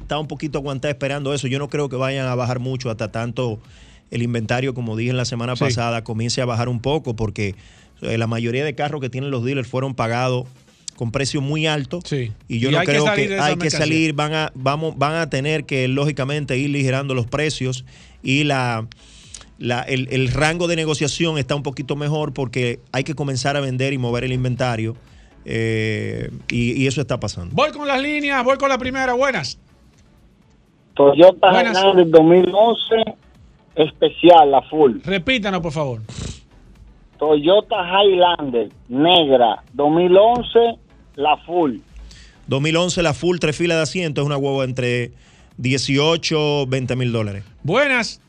está 0.01 0.19
un 0.19 0.27
poquito 0.29 0.59
aguantada 0.59 0.91
esperando 0.91 1.33
eso. 1.33 1.47
Yo 1.47 1.59
no 1.59 1.69
creo 1.69 1.89
que 1.89 1.97
vayan 1.97 2.27
a 2.27 2.35
bajar 2.35 2.59
mucho 2.59 2.91
hasta 2.91 3.11
tanto 3.13 3.61
el 4.11 4.23
inventario, 4.23 4.75
como 4.75 4.97
dije 4.97 5.11
en 5.11 5.17
la 5.17 5.25
semana 5.25 5.55
Sí. 5.57 5.65
pasada, 5.65 6.03
comience 6.03 6.41
a 6.43 6.45
bajar 6.45 6.69
un 6.69 6.81
poco 6.81 7.15
porque 7.15 7.55
eh, 8.03 8.19
la 8.19 8.27
mayoría 8.27 8.65
de 8.65 8.75
carros 8.75 9.01
que 9.01 9.09
tienen 9.11 9.31
los 9.31 9.45
dealers 9.45 9.69
fueron 9.69 9.95
pagados 9.95 10.47
con 10.97 11.13
precio 11.13 11.41
muy 11.41 11.67
alto 11.67 12.01
y 12.49 12.59
yo 12.59 12.69
Y 12.69 12.73
no 12.73 12.81
que 12.81 12.85
creo 12.87 13.05
que, 13.15 13.39
hay 13.41 13.57
que 13.57 13.71
salir 13.71 14.13
van 14.13 14.35
a 14.35 14.53
vamos 14.55 14.99
van 14.99 15.15
a 15.15 15.31
tener 15.31 15.65
que 15.65 15.89
lógicamente 15.89 16.59
ir 16.59 16.69
ligerando 16.71 17.15
los 17.15 17.27
precios 17.27 17.87
y 18.23 18.45
la 18.45 18.87
la- 19.61 19.83
el, 19.83 20.09
el 20.11 20.33
rango 20.33 20.67
de 20.67 20.75
negociación 20.75 21.39
está 21.39 21.55
un 21.55 21.63
poquito 21.63 21.95
mejor 21.95 22.33
porque 22.35 22.81
hay 22.91 23.05
que 23.05 23.15
comenzar 23.15 23.57
a 23.57 23.61
vender 23.61 23.93
y 23.93 23.99
mover 23.99 24.25
el 24.25 24.33
inventario 24.33 24.97
eh, 25.45 26.31
y, 26.51 26.73
y 26.83 26.87
eso 26.89 27.01
está 27.01 27.21
pasando. 27.21 27.55
Voy 27.55 27.71
con 27.71 27.87
las 27.87 28.01
líneas, 28.03 28.43
voy 28.45 28.57
con 28.59 28.69
la 28.69 28.79
primera. 28.79 29.13
Buenas. 29.15 29.59
Toyota 30.95 31.51
Buenas. 31.51 31.79
Highlander 31.79 32.11
2011 32.11 32.95
especial, 33.77 34.51
la 34.51 34.63
full. 34.63 34.99
Repítanos, 35.05 35.61
por 35.61 35.73
favor. 35.73 36.01
Toyota 37.19 37.77
Highlander 37.87 38.71
negra 38.89 39.63
2011, 39.75 40.59
la 41.17 41.37
full. 41.39 41.77
2011 42.47 43.03
la 43.03 43.15
full 43.15 43.39
tres 43.39 43.57
filas 43.57 43.77
de 43.79 43.83
asiento 43.83 44.21
es 44.23 44.27
una 44.27 44.37
huevo 44.37 44.65
entre 44.65 45.13
18 45.59 46.67
20 46.67 46.97
mil 46.97 47.13
dólares. 47.13 47.45
Buenas. 47.63 48.21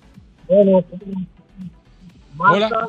Bueno, 0.52 0.84
Hola. 2.38 2.88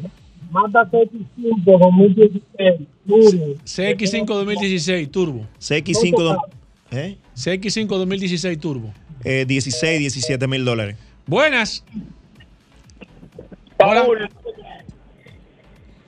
Mata 0.51 0.85
CX5 0.91 1.65
2016, 1.65 2.89
Turbo. 3.07 3.55
CX5 3.65 4.27
2016 4.27 5.11
Turbo. 5.13 5.47
CX5 5.61 6.11
do- 6.23 6.43
¿eh? 6.91 7.17
CX5 7.35 7.87
2016 7.87 8.59
Turbo. 8.61 8.93
Eh, 9.25 9.45
16 9.47 10.01
17 10.01 10.47
mil 10.49 10.65
dólares. 10.65 10.97
Buenas. 11.27 11.85
Paul, 13.77 14.29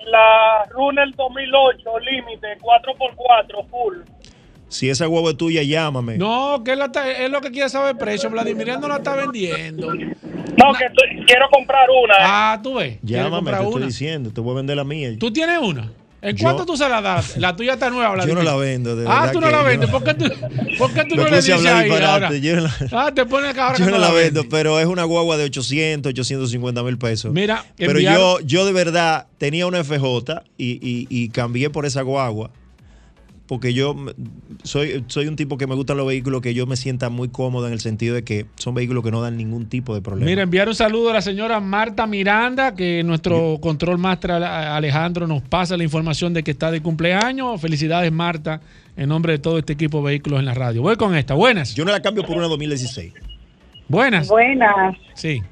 la 0.07 0.65
Runner 0.71 1.09
2008, 1.17 1.99
límite 2.01 2.59
4x4, 2.61 3.65
full. 3.71 3.97
Si 4.75 4.91
esa 4.91 5.07
huevo 5.09 5.31
es 5.31 5.37
tuya, 5.37 5.63
llámame. 5.63 6.19
No, 6.19 6.63
que 6.65 6.73
él, 6.73 6.81
la 6.81 6.87
está- 6.87 7.09
él 7.11 7.31
lo 7.31 7.41
que 7.41 7.51
quiere 7.53 7.69
saber 7.69 7.93
el 7.93 7.97
precio. 7.97 8.29
Vladimir 8.29 8.69
él 8.71 8.81
no 8.81 8.89
la 8.89 8.97
está 8.97 9.15
vendiendo. 9.15 9.93
No, 9.95 10.73
que 10.73 10.85
estoy- 10.87 11.25
quiero 11.27 11.47
comprar 11.53 11.87
una. 11.91 12.15
Ah, 12.19 12.61
tú 12.63 12.75
ves. 12.75 12.99
Llámame, 13.03 13.51
te 13.53 13.57
estoy 13.57 13.75
una. 13.75 13.87
diciendo, 13.87 14.31
te 14.33 14.41
voy 14.41 14.53
a 14.53 14.57
vender 14.57 14.77
la 14.77 14.85
mía. 14.85 15.11
¿Tú 15.19 15.33
tienes 15.33 15.59
una? 15.59 15.93
¿En 16.23 16.35
Yo- 16.37 16.45
cuánto 16.45 16.65
tú 16.65 16.77
se 16.77 16.89
la 16.89 17.03
das? 17.03 17.37
La 17.37 17.55
tuya 17.55 17.75
está 17.75 17.91
nueva, 17.91 18.09
Yo 18.09 18.15
Vladimir. 18.15 18.37
no 18.39 18.43
la 18.43 18.57
vendo, 18.57 18.97
de 18.97 19.05
Ah, 19.07 19.29
tú 19.31 19.41
no 19.41 19.51
la 19.51 19.59
yo 19.61 19.65
vendes. 19.65 19.91
no- 19.91 19.99
¿Por 20.01 20.05
qué 20.05 20.15
tú, 20.15 20.25
por 20.79 20.93
qué 20.95 21.05
tú 21.05 21.17
no 21.17 21.25
le 21.29 21.37
dices 21.37 21.55
hablar 21.55 21.77
ahí 21.77 21.91
ahora? 21.91 22.35
yo 22.37 22.57
no 22.57 22.63
la- 22.63 22.75
Ah, 22.93 23.13
te 23.15 23.27
pones 23.27 23.53
que 23.55 23.61
ahora 23.61 23.77
Yo 23.79 23.85
que 23.85 23.91
no 23.93 23.99
no 23.99 24.05
la 24.07 24.11
vendo, 24.11 24.43
pero 24.49 24.81
es 24.81 24.87
una 24.87 25.05
guagua 25.05 25.37
de 25.37 25.45
800, 25.45 26.11
850 26.11 26.83
mil 26.83 26.97
pesos. 26.99 27.31
Mira, 27.33 27.65
pero 27.77 27.93
enviaron- 27.93 28.41
yo, 28.41 28.41
yo 28.41 28.65
de 28.67 28.73
verdad 28.73 29.27
tenía 29.39 29.67
una 29.67 29.81
FJ 29.85 30.43
y, 30.57 30.73
y- 30.83 31.07
y 31.11 31.29
cambié 31.29 31.69
por 31.71 31.85
esa 31.87 32.01
guagua. 32.03 32.51
Porque 33.47 33.75
yo 33.75 33.95
soy, 34.63 35.05
soy 35.09 35.27
un 35.27 35.37
tipo 35.37 35.59
que 35.59 35.67
me 35.67 35.75
gustan 35.75 35.99
los 35.99 36.07
vehículos 36.07 36.41
que 36.41 36.55
yo 36.55 36.67
me 36.67 36.77
sienta 36.77 37.11
muy 37.11 37.29
cómodo 37.29 37.67
en 37.67 37.75
el 37.75 37.81
sentido 37.81 38.15
de 38.15 38.25
que 38.25 38.47
son 38.57 38.75
vehículos 38.75 39.05
que 39.05 39.11
no 39.11 39.21
dan 39.21 39.37
ningún 39.37 39.67
tipo 39.69 39.95
de 39.95 40.01
problema. 40.01 40.25
Mira, 40.25 40.43
enviar 40.43 40.67
un 40.67 40.75
saludo 40.75 41.11
a 41.11 41.13
la 41.13 41.21
señora 41.21 41.61
Marta 41.61 42.07
Miranda, 42.07 42.75
que 42.75 43.03
nuestro 43.05 43.59
control 43.61 43.99
master 43.99 44.31
Ale- 44.33 44.47
Alejandro 44.47 45.27
nos 45.27 45.43
pasa 45.43 45.77
la 45.77 45.85
información 45.85 46.33
de 46.33 46.43
que 46.43 46.53
está 46.53 46.71
de 46.71 46.81
cumpleaños. 46.81 47.61
Felicidades, 47.61 48.11
Marta, 48.11 48.63
en 48.97 49.11
nombre 49.11 49.33
de 49.35 49.39
todo 49.41 49.59
este 49.59 49.75
equipo 49.75 49.99
de 49.99 50.05
vehículos 50.05 50.39
en 50.39 50.47
la 50.47 50.55
radio. 50.55 50.81
Voy 50.81 50.97
con 50.97 51.15
esta. 51.15 51.35
Buenas. 51.35 51.75
Yo 51.75 51.85
no 51.85 51.93
la 51.93 52.01
cambio 52.01 52.25
por 52.25 52.39
una 52.39 52.47
2016. 52.47 53.13
Buenas. 53.89 54.27
Buenas. 54.29 54.97
Sí. 55.13 55.43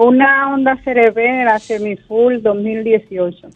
Una 0.00 0.52
Honda 0.54 0.76
CRV 0.84 1.14
de 1.16 1.44
la 1.44 1.58
Semifull 1.58 2.40
2018. 2.40 3.48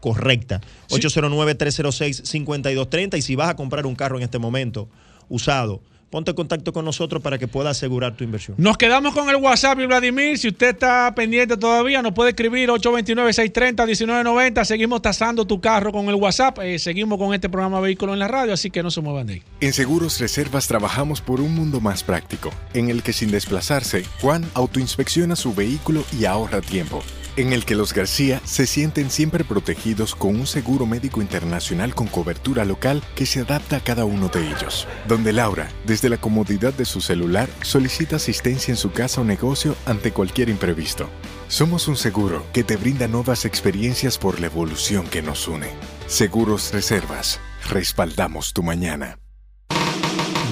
correcta. 0.00 0.60
809-306-5230 0.90 3.16
y 3.18 3.22
si 3.22 3.34
vas 3.36 3.48
a 3.48 3.56
comprar 3.56 3.86
un 3.86 3.94
carro 3.94 4.18
en 4.18 4.22
este 4.22 4.38
momento 4.38 4.88
usado, 5.28 5.80
ponte 6.12 6.32
en 6.32 6.36
contacto 6.36 6.74
con 6.74 6.84
nosotros 6.84 7.22
para 7.22 7.38
que 7.38 7.48
pueda 7.48 7.70
asegurar 7.70 8.14
tu 8.14 8.22
inversión. 8.22 8.54
Nos 8.58 8.76
quedamos 8.76 9.14
con 9.14 9.30
el 9.30 9.36
WhatsApp 9.36 9.80
y 9.80 9.86
Vladimir. 9.86 10.36
Si 10.36 10.48
usted 10.48 10.74
está 10.74 11.14
pendiente 11.14 11.56
todavía, 11.56 12.02
nos 12.02 12.12
puede 12.12 12.30
escribir 12.30 12.68
829-630-1990. 12.68 14.62
Seguimos 14.66 15.00
tasando 15.00 15.46
tu 15.46 15.58
carro 15.62 15.90
con 15.90 16.10
el 16.10 16.16
WhatsApp. 16.16 16.58
Eh, 16.58 16.78
seguimos 16.78 17.18
con 17.18 17.32
este 17.32 17.48
programa 17.48 17.80
Vehículo 17.80 18.12
en 18.12 18.18
la 18.18 18.28
Radio, 18.28 18.52
así 18.52 18.70
que 18.70 18.82
no 18.82 18.90
se 18.90 19.00
muevan 19.00 19.26
de 19.26 19.32
ahí. 19.32 19.42
En 19.60 19.72
Seguros 19.72 20.20
Reservas 20.20 20.68
trabajamos 20.68 21.22
por 21.22 21.40
un 21.40 21.54
mundo 21.54 21.80
más 21.80 22.04
práctico, 22.04 22.50
en 22.74 22.90
el 22.90 23.02
que 23.02 23.14
sin 23.14 23.30
desplazarse, 23.30 24.04
Juan 24.20 24.44
autoinspecciona 24.52 25.34
su 25.34 25.54
vehículo 25.54 26.04
y 26.12 26.26
ahorra 26.26 26.60
tiempo. 26.60 27.02
En 27.34 27.54
el 27.54 27.64
que 27.64 27.74
los 27.74 27.94
García 27.94 28.42
se 28.44 28.66
sienten 28.66 29.10
siempre 29.10 29.42
protegidos 29.42 30.14
con 30.14 30.38
un 30.38 30.46
seguro 30.46 30.84
médico 30.84 31.22
internacional 31.22 31.94
con 31.94 32.06
cobertura 32.06 32.66
local 32.66 33.02
que 33.14 33.24
se 33.24 33.40
adapta 33.40 33.76
a 33.76 33.80
cada 33.80 34.04
uno 34.04 34.28
de 34.28 34.46
ellos. 34.48 34.86
Donde 35.08 35.32
Laura, 35.32 35.70
desde 35.86 36.10
la 36.10 36.18
comodidad 36.18 36.74
de 36.74 36.84
su 36.84 37.00
celular, 37.00 37.48
solicita 37.62 38.16
asistencia 38.16 38.72
en 38.72 38.76
su 38.76 38.92
casa 38.92 39.22
o 39.22 39.24
negocio 39.24 39.76
ante 39.86 40.12
cualquier 40.12 40.50
imprevisto. 40.50 41.08
Somos 41.48 41.88
un 41.88 41.96
seguro 41.96 42.44
que 42.52 42.64
te 42.64 42.76
brinda 42.76 43.08
nuevas 43.08 43.46
experiencias 43.46 44.18
por 44.18 44.38
la 44.38 44.46
evolución 44.46 45.06
que 45.06 45.22
nos 45.22 45.48
une. 45.48 45.68
Seguros 46.08 46.70
Reservas. 46.72 47.40
Respaldamos 47.70 48.52
tu 48.52 48.62
mañana. 48.62 49.18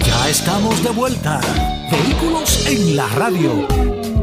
Ya 0.06 0.28
estamos 0.30 0.82
de 0.82 0.90
vuelta. 0.90 1.40
Vehículos 1.90 2.66
en 2.66 2.96
la 2.96 3.06
radio. 3.08 4.19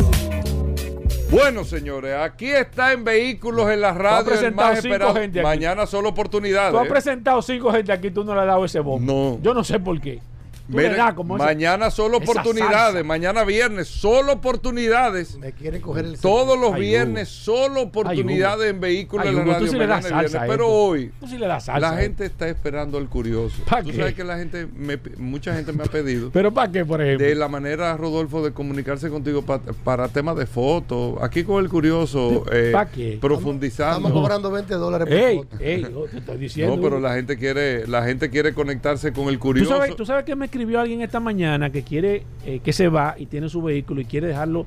Bueno, 1.29 1.65
señores, 1.65 2.15
aquí 2.15 2.47
está 2.47 2.93
en 2.93 3.03
Vehículos 3.03 3.69
en 3.69 3.81
la 3.81 3.93
Radio 3.93 4.33
el 4.33 4.55
más 4.55 4.77
esperado. 4.77 5.13
gente. 5.13 5.41
Mañana 5.43 5.85
solo 5.85 6.09
oportunidades. 6.09 6.71
Tú 6.71 6.77
has 6.77 6.85
¿eh? 6.85 6.89
presentado 6.89 7.41
cinco 7.41 7.71
gente 7.71 7.91
aquí, 7.91 8.11
tú 8.11 8.23
no 8.23 8.33
le 8.33 8.41
has 8.41 8.47
dado 8.47 8.63
ese 8.63 8.79
bombo. 8.79 9.35
No. 9.35 9.41
Yo 9.41 9.53
no 9.53 9.63
sé 9.63 9.79
por 9.79 9.99
qué. 9.99 10.21
Tú 10.69 10.79
ese- 10.79 11.23
mañana 11.37 11.89
solo 11.91 12.17
oportunidades, 12.17 13.05
mañana 13.05 13.43
viernes 13.43 13.87
solo 13.87 14.33
oportunidades. 14.33 15.37
Me 15.37 15.51
quiere 15.53 15.79
coger 15.81 16.05
el 16.05 16.19
Todos 16.19 16.59
los 16.59 16.73
Ay, 16.73 16.81
viernes 16.81 17.29
solo 17.29 17.81
oportunidades 17.83 18.69
en 18.71 18.79
vehículos 18.79 19.25
en 19.27 19.35
la 19.35 19.43
tú 19.43 19.51
radio. 19.51 19.67
sí 19.67 19.77
le 19.77 19.87
das 19.87 20.03
mañana 20.03 20.07
y 20.07 20.29
salsa 20.29 20.39
viernes. 20.39 20.41
a 20.43 20.47
Pero 20.57 20.67
hoy 20.67 21.11
Tú 21.19 21.27
sí 21.27 21.37
le 21.37 21.47
das 21.47 21.65
salsa 21.65 21.79
la 21.79 21.89
a 21.97 22.01
gente 22.01 22.25
está 22.25 22.47
esperando 22.49 22.97
el 22.97 23.07
curioso. 23.07 23.55
¿Pa 23.69 23.81
Tú 23.81 23.91
qué? 23.91 23.95
sabes 23.97 24.13
que 24.13 24.23
la 24.23 24.37
gente, 24.37 24.67
me- 24.75 24.99
mucha 25.17 25.53
gente 25.55 25.71
me 25.73 25.83
ha 25.83 25.87
pedido. 25.87 26.29
¿Pero 26.33 26.53
para 26.53 26.71
qué, 26.71 26.83
por 26.85 27.01
ejemplo? 27.01 27.25
De 27.25 27.35
la 27.35 27.47
manera, 27.47 27.95
Rodolfo, 27.95 28.43
de 28.43 28.51
comunicarse 28.51 29.09
contigo 29.09 29.41
pa- 29.43 29.61
para 29.83 30.07
temas 30.09 30.35
de 30.37 30.45
fotos. 30.45 31.15
Aquí 31.21 31.43
con 31.43 31.63
el 31.63 31.69
curioso, 31.69 32.43
eh, 32.51 32.71
¿Pa 32.73 32.85
qué? 32.87 33.17
profundizando. 33.21 33.97
Estamos 34.07 34.11
cobrando 34.11 34.51
20 34.51 34.73
dólares 34.75 35.07
por 35.07 35.17
Ey, 35.17 35.37
foto. 35.37 35.57
ey, 35.59 35.81
yo 35.81 36.05
te 36.11 36.17
estoy 36.17 36.37
diciendo. 36.37 36.75
No, 36.75 36.81
pero 36.81 36.99
la 36.99 37.13
gente 37.15 37.37
quiere, 37.37 37.87
la 37.87 38.03
gente 38.03 38.29
quiere 38.29 38.53
conectarse 38.53 39.13
con 39.13 39.27
el 39.29 39.35
¿Tú 39.35 39.39
curioso. 39.41 39.69
sabes, 39.77 39.95
tú 39.95 40.05
sabes 40.05 40.25
que 40.25 40.35
me 40.35 40.49
escribió 40.57 40.79
alguien 40.79 41.01
esta 41.01 41.19
mañana 41.19 41.69
que 41.69 41.83
quiere, 41.83 42.25
eh, 42.43 42.61
que 42.63 42.73
se 42.73 42.87
va 42.89 43.13
y 43.15 43.27
tiene 43.27 43.47
su 43.47 43.61
vehículo 43.61 44.01
y 44.01 44.05
quiere 44.05 44.25
dejarlo 44.25 44.65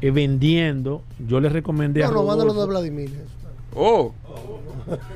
eh, 0.00 0.10
vendiendo. 0.10 1.04
Yo 1.28 1.38
le 1.40 1.48
recomendé 1.48 2.02
a 2.02 2.08
No, 2.08 2.24
no, 2.24 2.36
de 2.36 2.44
Rodolfo. 2.44 2.66
Vladimir. 2.66 3.10
Oh, 3.72 4.12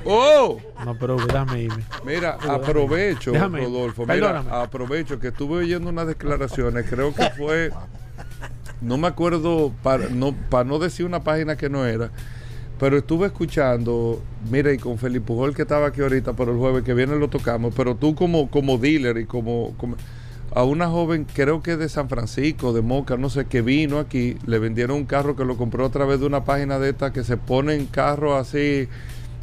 oh. 0.04 0.58
No, 0.84 0.94
pero 0.96 1.16
déjame 1.16 1.62
irme. 1.62 1.82
Mira, 2.06 2.38
aprovecho, 2.48 3.32
Déjame 3.32 3.62
irme. 3.62 3.72
Rodolfo. 3.74 4.02
Mira, 4.02 4.14
Perdóname. 4.14 4.50
aprovecho 4.52 5.18
que 5.18 5.28
estuve 5.28 5.56
oyendo 5.56 5.90
unas 5.90 6.06
declaraciones. 6.06 6.86
Creo 6.88 7.12
que 7.12 7.28
fue, 7.30 7.72
no 8.80 8.98
me 8.98 9.08
acuerdo 9.08 9.72
para 9.82 10.08
no 10.08 10.32
para 10.50 10.62
no 10.62 10.78
decir 10.78 11.04
una 11.04 11.24
página 11.24 11.56
que 11.56 11.68
no 11.68 11.84
era, 11.84 12.12
pero 12.82 12.96
estuve 12.98 13.26
escuchando. 13.28 14.20
Mira, 14.50 14.72
y 14.72 14.76
con 14.76 14.98
Felipe 14.98 15.26
Pujol 15.26 15.54
que 15.54 15.62
estaba 15.62 15.86
aquí 15.86 16.00
ahorita, 16.00 16.32
pero 16.32 16.50
el 16.50 16.58
jueves 16.58 16.82
que 16.82 16.94
viene 16.94 17.14
lo 17.14 17.28
tocamos. 17.28 17.72
Pero 17.76 17.94
tú 17.94 18.16
como 18.16 18.50
como 18.50 18.76
dealer 18.76 19.18
y 19.18 19.24
como, 19.24 19.72
como- 19.76 19.94
a 20.52 20.64
una 20.64 20.88
joven, 20.88 21.24
creo 21.32 21.62
que 21.62 21.76
de 21.76 21.88
San 21.88 22.08
Francisco, 22.08 22.72
de 22.72 22.82
Moca, 22.82 23.16
no 23.16 23.30
sé, 23.30 23.44
que 23.44 23.62
vino 23.62 24.00
aquí, 24.00 24.36
le 24.46 24.58
vendieron 24.58 24.96
un 24.96 25.04
carro 25.04 25.36
que 25.36 25.44
lo 25.44 25.56
compró 25.56 25.86
a 25.86 25.90
través 25.90 26.18
de 26.18 26.26
una 26.26 26.44
página 26.44 26.80
de 26.80 26.90
esta 26.90 27.12
que 27.12 27.22
se 27.22 27.36
ponen 27.36 27.86
carros 27.86 28.34
así, 28.34 28.88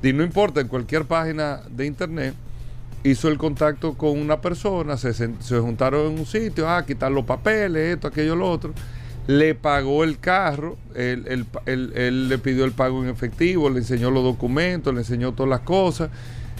y 0.03 0.11
no 0.13 0.21
importa, 0.21 0.59
en 0.59 0.67
cualquier 0.67 1.05
página 1.05 1.61
de 1.71 1.85
internet, 1.85 2.33
hizo 3.05 3.29
el 3.29 3.37
contacto 3.37 3.93
con 3.93 4.19
una 4.19 4.41
persona, 4.41 4.97
se, 4.97 5.13
se 5.13 5.59
juntaron 5.59 6.11
en 6.11 6.19
un 6.19 6.25
sitio, 6.25 6.67
ah, 6.69 6.85
quitar 6.85 7.09
los 7.09 7.23
papeles, 7.23 7.95
esto, 7.95 8.09
aquello, 8.09 8.35
lo 8.35 8.51
otro. 8.51 8.73
Le 9.29 9.53
pagó 9.53 10.03
el 10.03 10.17
carro, 10.17 10.75
él, 10.95 11.23
él- 11.27 11.45
él- 11.67 11.93
él 11.95 12.29
le 12.29 12.39
pidió 12.39 12.65
el 12.65 12.71
pago 12.71 13.03
en 13.03 13.09
efectivo, 13.11 13.69
le 13.69 13.77
enseñó 13.77 14.09
los 14.09 14.23
documentos, 14.23 14.91
le 14.91 15.01
enseñó 15.01 15.33
todas 15.33 15.51
las 15.51 15.59
cosas. 15.59 16.09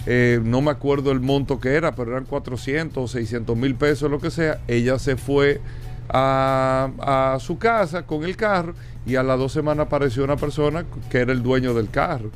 Eh, 0.06 0.40
no 0.44 0.62
me 0.62 0.70
acuerdo 0.70 1.12
el 1.12 1.20
monto 1.20 1.60
que 1.60 1.70
era, 1.74 1.96
pero 1.96 2.12
eran 2.12 2.26
400 2.26 3.04
o 3.04 3.08
600 3.08 3.58
mil 3.58 3.74
pesos, 3.74 4.12
lo 4.12 4.20
que 4.20 4.30
sea. 4.30 4.60
Ella 4.68 5.00
se 5.00 5.16
fue 5.16 5.62
a, 6.10 6.92
a 7.36 7.40
su 7.40 7.58
casa 7.58 8.04
con 8.06 8.24
el 8.24 8.36
carro 8.38 8.76
y 9.04 9.16
a 9.16 9.24
las 9.24 9.40
dos 9.40 9.52
semanas 9.52 9.88
apareció 9.88 10.24
una 10.24 10.38
persona 10.38 10.86
que 11.10 11.18
era 11.18 11.32
el 11.32 11.42
dueño 11.42 11.74
del 11.74 11.90
carro 11.90 12.30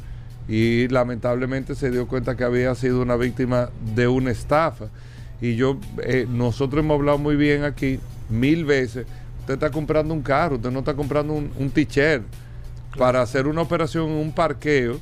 y 0.47 0.87
lamentablemente 0.87 1.75
se 1.75 1.91
dio 1.91 2.07
cuenta 2.07 2.35
que 2.35 2.43
había 2.43 2.73
sido 2.73 3.03
una 3.03 3.17
víctima 3.17 3.69
de 3.95 4.07
una 4.07 4.31
estafa. 4.31 4.85
Y 5.41 5.55
yo, 5.57 5.77
eh, 6.03 6.25
nosotros 6.27 6.83
hemos 6.83 6.95
hablado 6.97 7.19
muy 7.19 7.35
bien 7.35 7.63
aquí 7.65 7.99
mil 8.29 8.65
veces. 8.65 9.05
Usted 9.43 9.55
está 9.55 9.69
comprando 9.69 10.13
un 10.13 10.21
carro, 10.21 10.55
usted 10.55 10.71
no 10.71 10.79
está 10.79 10.93
comprando 10.93 11.33
un, 11.33 11.51
un 11.59 11.69
t-shirt 11.69 12.23
para 12.97 13.21
hacer 13.21 13.45
una 13.47 13.61
operación 13.61 14.09
en 14.09 14.15
un 14.17 14.31
parqueo 14.31 14.99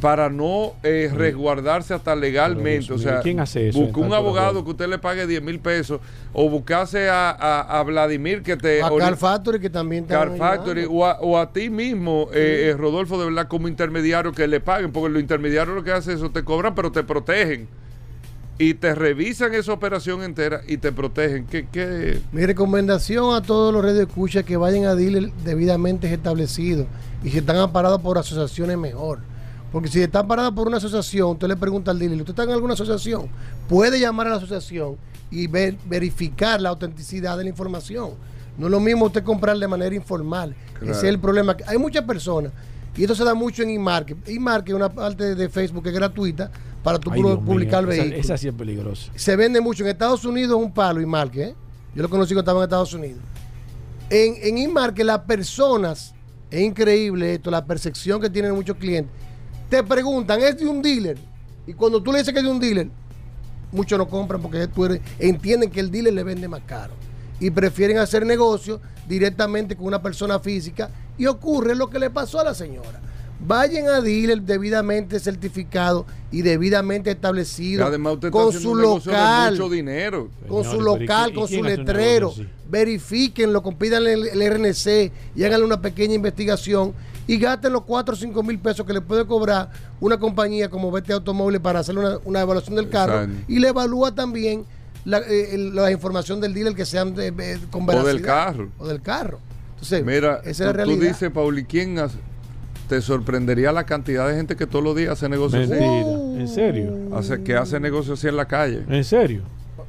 para 0.00 0.28
no 0.28 0.72
eh, 0.82 1.10
resguardarse 1.14 1.94
hasta 1.94 2.14
legalmente. 2.16 2.86
Dios 2.86 3.00
O 3.00 3.02
sea, 3.02 3.20
¿quién 3.20 3.40
hace 3.40 3.68
eso 3.68 3.78
busque 3.80 4.00
un 4.00 4.12
abogado 4.12 4.64
que 4.64 4.70
usted 4.70 4.88
le 4.88 4.98
pague 4.98 5.26
10 5.26 5.42
mil 5.42 5.60
pesos 5.60 6.00
o 6.32 6.48
buscase 6.50 7.08
a, 7.08 7.30
a- 7.30 7.78
a 7.78 7.82
Vladimir 7.84 8.42
que 8.42 8.56
te... 8.56 8.82
A 8.82 8.88
Car 9.04 9.16
Factory 9.16 9.60
que 9.60 9.70
también 9.70 10.04
está 10.04 10.18
Car 10.18 10.36
Factory 10.36 10.86
o 10.90 11.06
a, 11.06 11.18
o 11.20 11.38
a 11.38 11.52
ti 11.52 11.70
mismo, 11.70 12.28
eh, 12.34 12.70
eh, 12.70 12.76
Rodolfo, 12.76 13.18
de 13.18 13.26
verdad, 13.26 13.48
como 13.48 13.68
intermediario 13.68 14.32
que 14.32 14.46
le 14.48 14.60
paguen, 14.60 14.92
porque 14.92 15.10
los 15.10 15.20
intermediarios 15.22 15.76
lo 15.76 15.84
que 15.84 15.92
hacen 15.92 16.14
es 16.14 16.18
eso, 16.20 16.30
te 16.30 16.42
cobran, 16.42 16.74
pero 16.74 16.90
te 16.90 17.02
protegen. 17.02 17.68
Y 18.58 18.74
te 18.74 18.94
revisan 18.94 19.52
esa 19.54 19.72
operación 19.72 20.22
entera 20.22 20.60
y 20.68 20.76
te 20.76 20.92
protegen. 20.92 21.46
¿Qué, 21.46 21.66
qué? 21.72 22.20
Mi 22.32 22.46
recomendación 22.46 23.34
a 23.34 23.42
todos 23.42 23.72
los 23.72 23.82
redes 23.82 24.06
escucha 24.06 24.44
que 24.44 24.56
vayan 24.56 24.84
a 24.84 24.94
dealer 24.94 25.32
debidamente 25.44 26.12
establecidos 26.12 26.86
y 27.24 27.30
si 27.30 27.38
están 27.38 27.56
amparados 27.56 28.00
por 28.00 28.16
asociaciones 28.16 28.78
mejor. 28.78 29.18
Porque 29.72 29.88
si 29.88 30.00
están 30.00 30.28
parados 30.28 30.52
por 30.54 30.68
una 30.68 30.76
asociación, 30.76 31.30
usted 31.30 31.48
le 31.48 31.56
pregunta 31.56 31.90
al 31.90 31.98
dealer, 31.98 32.18
¿usted 32.18 32.30
está 32.30 32.44
en 32.44 32.50
alguna 32.50 32.74
asociación? 32.74 33.26
Puede 33.68 33.98
llamar 33.98 34.28
a 34.28 34.30
la 34.30 34.36
asociación 34.36 34.96
y 35.32 35.48
ver- 35.48 35.76
verificar 35.86 36.60
la 36.60 36.68
autenticidad 36.68 37.36
de 37.36 37.42
la 37.42 37.50
información. 37.50 38.10
No 38.56 38.66
es 38.66 38.70
lo 38.70 38.78
mismo 38.78 39.06
usted 39.06 39.24
comprar 39.24 39.58
de 39.58 39.66
manera 39.66 39.92
informal. 39.96 40.54
Claro. 40.78 40.92
Ese 40.92 41.08
es 41.08 41.12
el 41.12 41.18
problema. 41.18 41.56
Hay 41.66 41.76
muchas 41.78 42.04
personas, 42.04 42.52
y 42.96 43.02
esto 43.02 43.14
se 43.14 43.24
da 43.24 43.34
mucho 43.34 43.62
en 43.62 43.70
eMarket. 43.70 44.28
eMarket 44.28 44.68
es 44.70 44.74
una 44.74 44.88
parte 44.88 45.34
de 45.34 45.48
Facebook 45.48 45.82
que 45.82 45.88
es 45.90 45.94
gratuita 45.94 46.50
para 46.82 46.98
tú 46.98 47.10
publicar 47.10 47.82
esa- 47.84 47.88
vehículos 48.02 48.24
Esa 48.24 48.36
sí 48.36 48.48
es 48.48 48.54
peligrosa. 48.54 49.10
se 49.14 49.36
vende 49.36 49.60
mucho. 49.60 49.82
En 49.84 49.90
Estados 49.90 50.24
Unidos 50.24 50.58
es 50.58 50.64
un 50.66 50.72
palo 50.72 51.00
Inmarque. 51.00 51.42
¿eh? 51.44 51.54
Yo 51.94 52.02
lo 52.02 52.10
conocí 52.10 52.34
cuando 52.34 52.42
estaba 52.50 52.60
en 52.60 52.64
Estados 52.64 52.92
Unidos. 52.94 53.20
En, 54.10 54.34
en 54.42 54.58
Inmarque 54.58 55.02
las 55.02 55.20
personas, 55.20 56.14
es 56.50 56.60
increíble 56.60 57.34
esto, 57.34 57.50
la 57.50 57.64
percepción 57.64 58.20
que 58.20 58.28
tienen 58.30 58.52
muchos 58.54 58.76
clientes. 58.76 59.12
Te 59.68 59.82
preguntan, 59.82 60.40
¿es 60.42 60.58
de 60.58 60.66
un 60.66 60.82
dealer? 60.82 61.16
Y 61.66 61.72
cuando 61.72 62.02
tú 62.02 62.12
le 62.12 62.18
dices 62.18 62.32
que 62.34 62.40
es 62.40 62.44
de 62.44 62.50
un 62.50 62.60
dealer, 62.60 62.88
muchos 63.72 63.98
no 63.98 64.06
compran 64.08 64.40
porque 64.42 64.66
tú 64.68 64.84
eres- 64.84 65.00
entienden 65.18 65.70
que 65.70 65.80
el 65.80 65.90
dealer 65.90 66.12
le 66.12 66.22
vende 66.22 66.46
más 66.48 66.60
caro. 66.66 66.92
Y 67.40 67.50
prefieren 67.50 67.98
hacer 67.98 68.24
negocio 68.26 68.80
directamente 69.08 69.74
con 69.74 69.86
una 69.86 70.00
persona 70.02 70.38
física. 70.38 70.90
Y 71.18 71.26
ocurre 71.26 71.74
lo 71.74 71.88
que 71.90 71.98
le 71.98 72.10
pasó 72.10 72.40
a 72.40 72.44
la 72.44 72.54
señora. 72.54 73.00
Vayan 73.46 73.88
a 73.88 74.00
dealer 74.00 74.40
debidamente 74.42 75.20
certificado 75.20 76.06
y 76.30 76.40
debidamente 76.42 77.10
establecido 77.10 77.84
Además, 77.84 78.14
usted 78.14 78.30
con 78.30 78.52
su 78.52 78.74
local 78.74 79.52
mucho 79.52 79.68
dinero. 79.68 80.28
con 80.48 80.64
su 80.64 80.70
Señores, 80.70 80.86
pero 80.86 80.96
¿y 80.96 81.00
local, 81.06 81.30
y 81.30 81.34
con 81.34 81.48
su 81.48 81.62
letrero, 81.62 82.30
así? 82.30 82.48
verifíquenlo, 82.70 83.62
compídanle 83.62 84.12
el, 84.14 84.28
el 84.42 84.54
RNC 84.54 85.12
y 85.36 85.44
háganle 85.44 85.66
una 85.66 85.80
pequeña 85.80 86.14
investigación 86.14 86.94
y 87.26 87.36
gasten 87.38 87.72
los 87.72 87.82
4 87.84 88.14
o 88.14 88.16
5 88.16 88.42
mil 88.42 88.58
pesos 88.58 88.86
que 88.86 88.92
le 88.92 89.00
puede 89.00 89.26
cobrar 89.26 89.70
una 90.00 90.18
compañía 90.18 90.70
como 90.70 90.90
Vete 90.90 91.12
Automóviles 91.12 91.60
para 91.60 91.80
hacer 91.80 91.98
una, 91.98 92.18
una 92.24 92.40
evaluación 92.40 92.76
del 92.76 92.88
carro 92.88 93.22
Exacto. 93.22 93.44
y 93.52 93.58
le 93.58 93.68
evalúa 93.68 94.14
también 94.14 94.64
la, 95.04 95.18
eh, 95.18 95.58
la 95.58 95.90
información 95.90 96.40
del 96.40 96.54
dealer 96.54 96.74
que 96.74 96.86
sean 96.86 97.14
de, 97.14 97.30
de- 97.30 97.58
con 97.70 97.82
O 97.82 97.86
del 97.92 98.04
veracidad. 98.04 98.22
carro. 98.26 98.68
O 98.78 98.86
del 98.86 99.02
carro. 99.02 99.38
Entonces, 99.84 100.04
Mira, 100.04 100.40
esa 100.44 100.70
es 100.70 100.84
tú, 100.84 100.98
dices, 100.98 101.30
Pauli, 101.30 101.64
¿quién 101.64 101.98
hace? 101.98 102.18
te 102.88 103.00
sorprendería 103.00 103.72
la 103.72 103.84
cantidad 103.84 104.28
de 104.28 104.36
gente 104.36 104.56
que 104.56 104.66
todos 104.66 104.84
los 104.84 104.94
días 104.94 105.12
hace 105.12 105.28
negocios 105.28 105.70
así. 105.70 105.80
Mentira. 105.80 106.40
¿En 106.40 106.48
serio? 106.48 106.92
Hace, 107.16 107.42
que 107.42 107.56
hace 107.56 107.80
negocios 107.80 108.18
así 108.18 108.28
en 108.28 108.36
la 108.36 108.46
calle. 108.46 108.84
¿En 108.88 109.04
serio? 109.04 109.42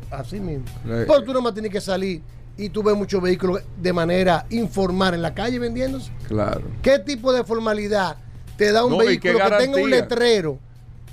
Así 0.09 0.39
mismo. 0.39 0.65
Eh, 0.87 1.03
Pero 1.07 1.23
tú 1.23 1.33
nomás 1.33 1.53
tienes 1.53 1.71
que 1.71 1.81
salir 1.81 2.21
y 2.57 2.69
tú 2.69 2.81
ves 2.83 2.95
muchos 2.95 3.21
vehículos 3.21 3.61
de 3.81 3.91
manera 3.93 4.45
informal 4.49 5.13
en 5.13 5.21
la 5.21 5.33
calle 5.33 5.59
vendiéndose. 5.59 6.09
Claro. 6.27 6.61
¿Qué 6.81 6.99
tipo 6.99 7.33
de 7.33 7.43
formalidad 7.43 8.15
te 8.55 8.71
da 8.71 8.85
un 8.85 8.91
No, 8.91 8.97
vehículo 8.99 9.39
que 9.39 9.55
tenga 9.57 9.81
un 9.81 9.89
letrero 9.89 10.57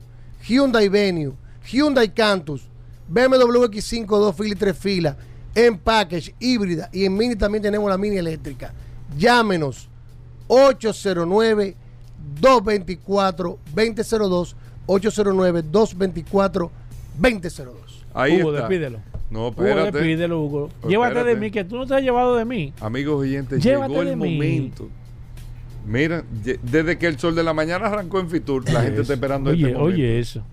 Hyundai 0.46 0.90
Venue, 0.90 1.32
Hyundai 1.66 2.14
Cantus, 2.14 2.64
BMW 3.08 3.64
X5 3.64 4.06
2 4.06 4.36
filas 4.36 4.52
y 4.52 4.56
3 4.56 4.78
filas, 4.78 5.16
en 5.56 5.78
package, 5.78 6.36
híbrida 6.38 6.90
y 6.92 7.06
en 7.06 7.16
mini 7.16 7.38
también 7.38 7.62
tenemos 7.62 7.90
la 7.90 7.98
mini 7.98 8.18
eléctrica. 8.18 8.74
Llámenos 9.18 9.88
809 10.50 11.78
224 12.42 13.58
2002 13.74 14.56
809 14.86 15.62
224 15.62 16.72
2002. 17.18 18.06
Ahí 18.14 18.42
Hugo, 18.42 18.54
está. 18.54 18.68
despídelo. 18.68 19.00
No, 19.30 19.48
Hugo, 19.48 19.64
espérate. 19.66 19.98
despídelo, 19.98 20.42
Hugo. 20.42 20.66
Espérate. 20.66 20.90
Llévate 20.90 21.24
de 21.24 21.36
mí, 21.38 21.52
que 21.52 21.64
tú 21.64 21.78
no 21.78 21.88
te 21.88 21.96
has 21.96 22.02
llevado 22.02 22.36
de 22.36 22.44
mí. 22.44 22.74
Amigos 22.82 23.18
oyentes, 23.22 23.64
Llévate 23.64 23.94
llegó 23.94 24.02
el 24.02 24.18
mí. 24.18 24.74
Mira, 25.86 26.24
desde 26.64 26.98
que 26.98 27.08
el 27.08 27.18
sol 27.20 27.34
de 27.36 27.44
la 27.44 27.54
mañana 27.54 27.88
arrancó 27.88 28.20
en 28.20 28.30
Fitur, 28.30 28.70
la 28.72 28.82
gente 28.84 29.02
está 29.02 29.14
esperando 29.14 29.50
Oye, 29.50 29.68
este 29.68 29.78
momento. 29.78 29.96
oye 29.96 30.20
eso. 30.20 30.44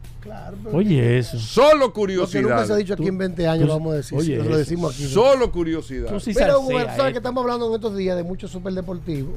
Oye 0.72 1.18
eso. 1.18 1.38
Solo 1.38 1.76
Lo 1.78 1.86
que 1.88 1.92
curiosidad. 1.92 2.42
nunca 2.42 2.66
se 2.66 2.72
ha 2.72 2.76
dicho 2.76 2.94
aquí 2.94 3.06
en 3.06 3.18
20 3.18 3.46
años, 3.46 3.66
tú- 3.66 3.72
vamos 3.72 3.92
a 3.92 3.96
decir. 3.96 4.18
oye, 4.18 4.36
lo 4.38 4.56
decimos 4.56 4.94
aquí. 4.94 5.06
Solo 5.06 5.52
curiosidad. 5.52 6.08
Tú 6.08 6.18
sí 6.20 6.32
Mira, 6.34 6.58
Hugo, 6.58 6.70
sabes 6.70 6.98
eh. 7.10 7.12
que 7.12 7.18
estamos 7.18 7.42
hablando 7.42 7.68
en 7.68 7.74
estos 7.74 7.96
días 7.96 8.16
de 8.16 8.22
muchos 8.24 8.50
superdeportivos. 8.50 9.34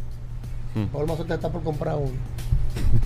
Hmm. 0.74 0.86
Paul 0.86 1.07
Mazzotti 1.07 1.34
está 1.34 1.49
por 1.52 1.61
comprar 1.64 1.95
uno. 1.98 2.11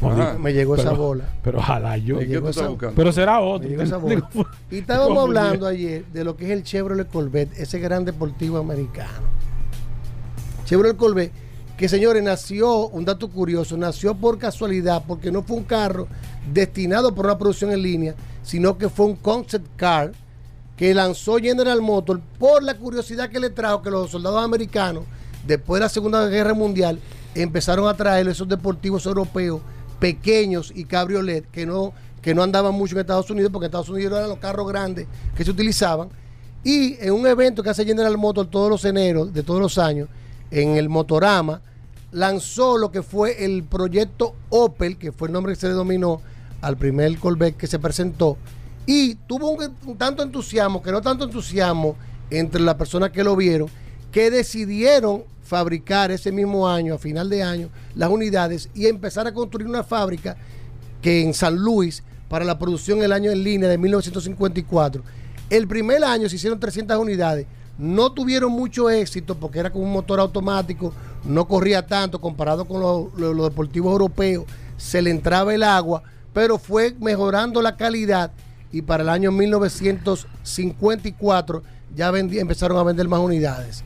Ajá. 0.02 0.38
Me 0.38 0.54
llegó 0.54 0.76
esa 0.76 0.92
Pero- 0.92 0.98
bola. 1.02 1.24
Pero 1.44 1.60
ojalá 1.60 1.98
yo. 1.98 2.18
Me 2.18 2.24
¿Y 2.24 2.26
qué 2.28 2.34
llegó 2.34 2.44
tú 2.46 2.50
estás 2.52 2.62
esa- 2.64 2.70
buscando? 2.70 2.96
Pero 2.96 3.12
será 3.12 3.40
Me 3.40 3.46
otro. 3.48 3.70
llegó 3.70 3.82
esa 3.82 3.98
bola. 3.98 4.30
Y 4.72 4.78
estábamos 4.78 5.18
hablando 5.18 5.66
ayer 5.68 6.06
de 6.14 6.24
lo 6.24 6.36
que 6.38 6.46
es 6.46 6.52
el 6.52 6.64
Chevrolet 6.64 7.10
Corvette, 7.10 7.54
ese 7.58 7.80
gran 7.80 8.06
deportivo 8.06 8.58
americano. 8.60 9.24
Chevrolet 10.66 10.96
Corvette, 10.96 11.32
que 11.78 11.90
señores, 11.90 12.22
nació, 12.22 12.88
un 12.90 13.04
dato 13.04 13.30
curioso, 13.30 13.76
nació 13.78 14.14
por 14.14 14.38
casualidad, 14.38 15.04
porque 15.08 15.32
no 15.32 15.42
fue 15.42 15.58
un 15.58 15.64
carro 15.64 16.08
destinado 16.52 17.16
por 17.16 17.26
una 17.26 17.38
producción 17.38 17.72
en 17.72 17.82
línea, 17.82 18.16
sino 18.44 18.78
que 18.78 18.90
fue 18.90 19.08
un 19.08 19.16
concept 19.16 19.68
car 19.76 20.12
que 20.78 20.94
lanzó 20.94 21.38
General 21.38 21.82
Motors 21.82 22.22
por 22.38 22.64
la 22.64 22.78
curiosidad 22.78 23.30
que 23.30 23.40
le 23.40 23.50
trajo 23.50 23.82
que 23.82 23.90
los 23.90 24.12
soldados 24.12 24.44
americanos, 24.44 25.04
después 25.48 25.80
de 25.80 25.86
la 25.86 25.90
Segunda 25.90 26.28
Guerra 26.28 26.54
Mundial, 26.54 27.00
empezaron 27.36 27.88
a 27.88 27.96
traer 27.96 28.28
esos 28.28 28.48
deportivos 28.48 29.06
europeos 29.06 29.62
pequeños 30.00 30.72
y 30.76 30.86
cabriolet 30.86 31.50
que 31.50 31.66
no, 31.66 31.94
que 32.22 32.36
no 32.36 32.44
andaban 32.44 32.74
mucho 32.74 32.96
en 32.96 33.02
Estados 33.02 33.30
Unidos, 33.30 33.52
porque 33.52 33.66
Estados 33.68 33.90
Unidos 33.90 34.18
eran 34.18 34.30
los 34.30 34.40
carros 34.40 34.68
grandes 34.68 35.08
que 35.36 35.44
se 35.44 35.52
utilizaban. 35.52 36.10
Y 36.64 36.98
en 37.00 37.14
un 37.14 37.26
evento 37.28 37.64
que 37.64 37.70
hace 37.70 37.86
General 37.86 38.18
Motors 38.18 38.50
todos 38.50 38.70
los 38.70 38.86
eneros 38.86 39.34
de 39.34 39.44
todos 39.44 39.60
los 39.60 39.78
años, 39.78 40.08
en 40.54 40.78
el 40.78 40.88
Motorama, 40.88 41.62
lanzó 42.12 42.78
lo 42.78 42.92
que 42.92 43.02
fue 43.02 43.44
el 43.44 43.64
proyecto 43.64 44.36
Opel, 44.50 44.98
que 44.98 45.12
fue 45.12 45.28
el 45.28 45.34
nombre 45.34 45.54
que 45.54 45.60
se 45.60 45.68
denominó 45.68 46.22
al 46.62 46.78
primer 46.78 47.18
Corvette 47.18 47.58
que 47.58 47.68
se 47.68 47.80
presentó, 47.80 48.38
y 48.86 49.16
tuvo 49.16 49.50
un, 49.50 49.76
un 49.86 49.98
tanto 49.98 50.22
entusiasmo, 50.22 50.82
que 50.82 50.92
no 50.92 51.02
tanto 51.02 51.26
entusiasmo 51.26 51.96
entre 52.30 52.62
las 52.62 52.76
personas 52.76 53.10
que 53.10 53.24
lo 53.24 53.36
vieron, 53.36 53.68
que 54.12 54.30
decidieron 54.30 55.24
fabricar 55.44 56.12
ese 56.12 56.32
mismo 56.32 56.70
año, 56.70 56.94
a 56.94 56.98
final 57.00 57.30
de 57.30 57.44
año, 57.44 57.70
las 57.96 58.10
unidades 58.10 58.70
y 58.74 58.86
empezar 58.86 59.28
a 59.28 59.34
construir 59.34 59.68
una 59.68 59.84
fábrica 59.84 60.38
que 61.02 61.24
en 61.24 61.34
San 61.34 61.56
Luis, 61.56 62.04
para 62.30 62.46
la 62.46 62.58
producción 62.58 63.02
el 63.04 63.12
año 63.12 63.32
en 63.32 63.44
línea 63.44 63.70
de 63.70 63.78
1954, 63.78 65.04
el 65.50 65.68
primer 65.68 66.04
año 66.04 66.30
se 66.30 66.36
hicieron 66.38 66.60
300 66.60 66.98
unidades, 66.98 67.46
no 67.78 68.12
tuvieron 68.12 68.52
mucho 68.52 68.90
éxito 68.90 69.36
porque 69.36 69.60
era 69.60 69.72
con 69.72 69.82
un 69.82 69.92
motor 69.92 70.20
automático, 70.20 70.94
no 71.26 71.48
corría 71.48 71.86
tanto 71.86 72.20
comparado 72.22 72.66
con 72.66 72.82
los, 72.82 73.08
deportivos 73.50 73.92
europeos, 73.92 74.46
se 74.78 75.02
le 75.02 75.10
entraba 75.12 75.54
el 75.54 75.64
agua, 75.64 76.04
pero 76.34 76.58
fue 76.60 76.96
mejorando 77.00 77.62
la 77.62 77.76
calidad 77.78 78.32
y 78.72 78.82
para 78.82 79.04
el 79.04 79.10
año 79.10 79.32
1954 79.32 81.64
ya 81.96 82.12
vendi- 82.12 82.40
empezaron 82.40 82.78
a 82.78 82.84
vender 82.84 83.08
más 83.08 83.20
unidades. 83.20 83.84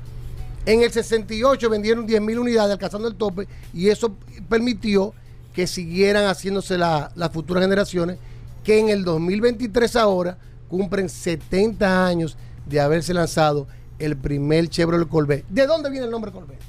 En 0.66 0.82
el 0.82 0.92
68 0.92 1.70
vendieron 1.70 2.06
10 2.06 2.22
mil 2.22 2.40
unidades 2.40 2.72
alcanzando 2.74 3.08
el 3.08 3.16
tope 3.16 3.48
y 3.74 3.88
eso 3.90 4.16
permitió 4.50 5.14
que 5.54 5.66
siguieran 5.68 6.26
haciéndose 6.26 6.78
la- 6.78 7.12
las 7.16 7.32
futuras 7.32 7.64
generaciones 7.64 8.18
que 8.64 8.80
en 8.80 8.90
el 8.90 9.04
2023 9.06 9.96
ahora 9.96 10.38
cumplen 10.68 11.08
70 11.10 12.06
años 12.06 12.38
de 12.68 12.80
haberse 12.80 13.14
lanzado 13.14 13.68
el 14.00 14.16
primer 14.18 14.68
Chevrolet 14.70 15.08
Corvette. 15.08 15.46
¿De 15.50 15.66
dónde 15.68 15.90
viene 15.90 16.06
el 16.06 16.12
nombre 16.12 16.32
Corvette? 16.32 16.60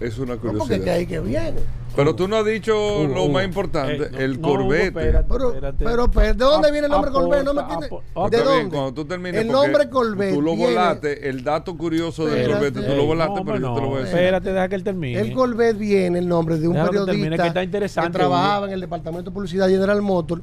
Es 0.00 0.16
una 0.18 0.34
No, 0.36 0.40
porque 0.40 0.58
curiosidad. 0.58 0.84
de 0.84 0.90
ahí 0.92 1.06
que 1.06 1.18
viene. 1.18 1.54
Pero 1.96 2.14
tú 2.14 2.28
no 2.28 2.36
has 2.36 2.46
dicho 2.46 2.72
Hugo, 2.76 3.14
lo 3.14 3.24
Hugo. 3.24 3.32
más 3.32 3.44
importante, 3.44 3.94
Eh, 4.04 4.08
no, 4.12 4.18
el 4.18 4.40
no, 4.40 4.48
Hugo, 4.48 4.56
Corvette. 4.58 4.84
espérate, 4.84 5.26
Pero, 5.28 5.48
espérate. 5.48 5.84
pero, 5.84 6.08
pero, 6.08 6.26
¿de 6.26 6.44
dónde 6.44 6.70
viene 6.70 6.86
el 6.86 6.92
nombre 6.92 7.10
Corvette? 7.10 7.44
No 7.44 7.54
me 7.54 7.62
tiene- 7.64 7.86
apo- 7.86 8.30
¿De 8.30 8.38
dónde? 8.44 8.68
cuando 8.70 8.94
tú 8.94 9.04
termines, 9.06 9.40
el 9.40 9.48
nombre 9.48 9.88
Corvette 9.90 10.34
Tú 10.34 10.40
lo 10.42 10.52
viene- 10.54 10.68
volaste, 10.74 11.28
el 11.28 11.42
dato 11.42 11.76
curioso 11.76 12.26
del. 12.26 12.48
Corvette, 12.48 12.74
tú 12.86 12.94
lo 12.94 13.06
volaste, 13.06 13.34
no, 13.34 13.44
pero 13.44 13.56
yo 13.58 13.66
no, 13.68 13.74
te 13.74 13.80
lo 13.80 13.86
voy 13.88 13.96
a 13.96 14.00
decir. 14.02 14.14
Espérate, 14.18 14.52
deja 14.52 14.68
que 14.68 14.74
él 14.76 14.84
termine. 14.84 15.20
El 15.20 15.32
Corvette 15.32 15.76
viene 15.78 16.18
el 16.20 16.28
nombre 16.28 16.58
de 16.58 16.68
un 16.68 16.74
Déjalo 16.74 16.92
que 16.92 16.98
termine, 16.98 17.14
periodista 17.30 17.42
que 17.42 17.48
está 17.48 17.62
interesante, 17.64 18.12
trabajaba 18.12 18.58
Hugo. 18.58 18.66
en 18.68 18.72
el 18.74 18.80
departamento 18.82 19.30
de 19.30 19.34
publicidad 19.34 19.68
General 19.68 20.00
Motors, 20.00 20.42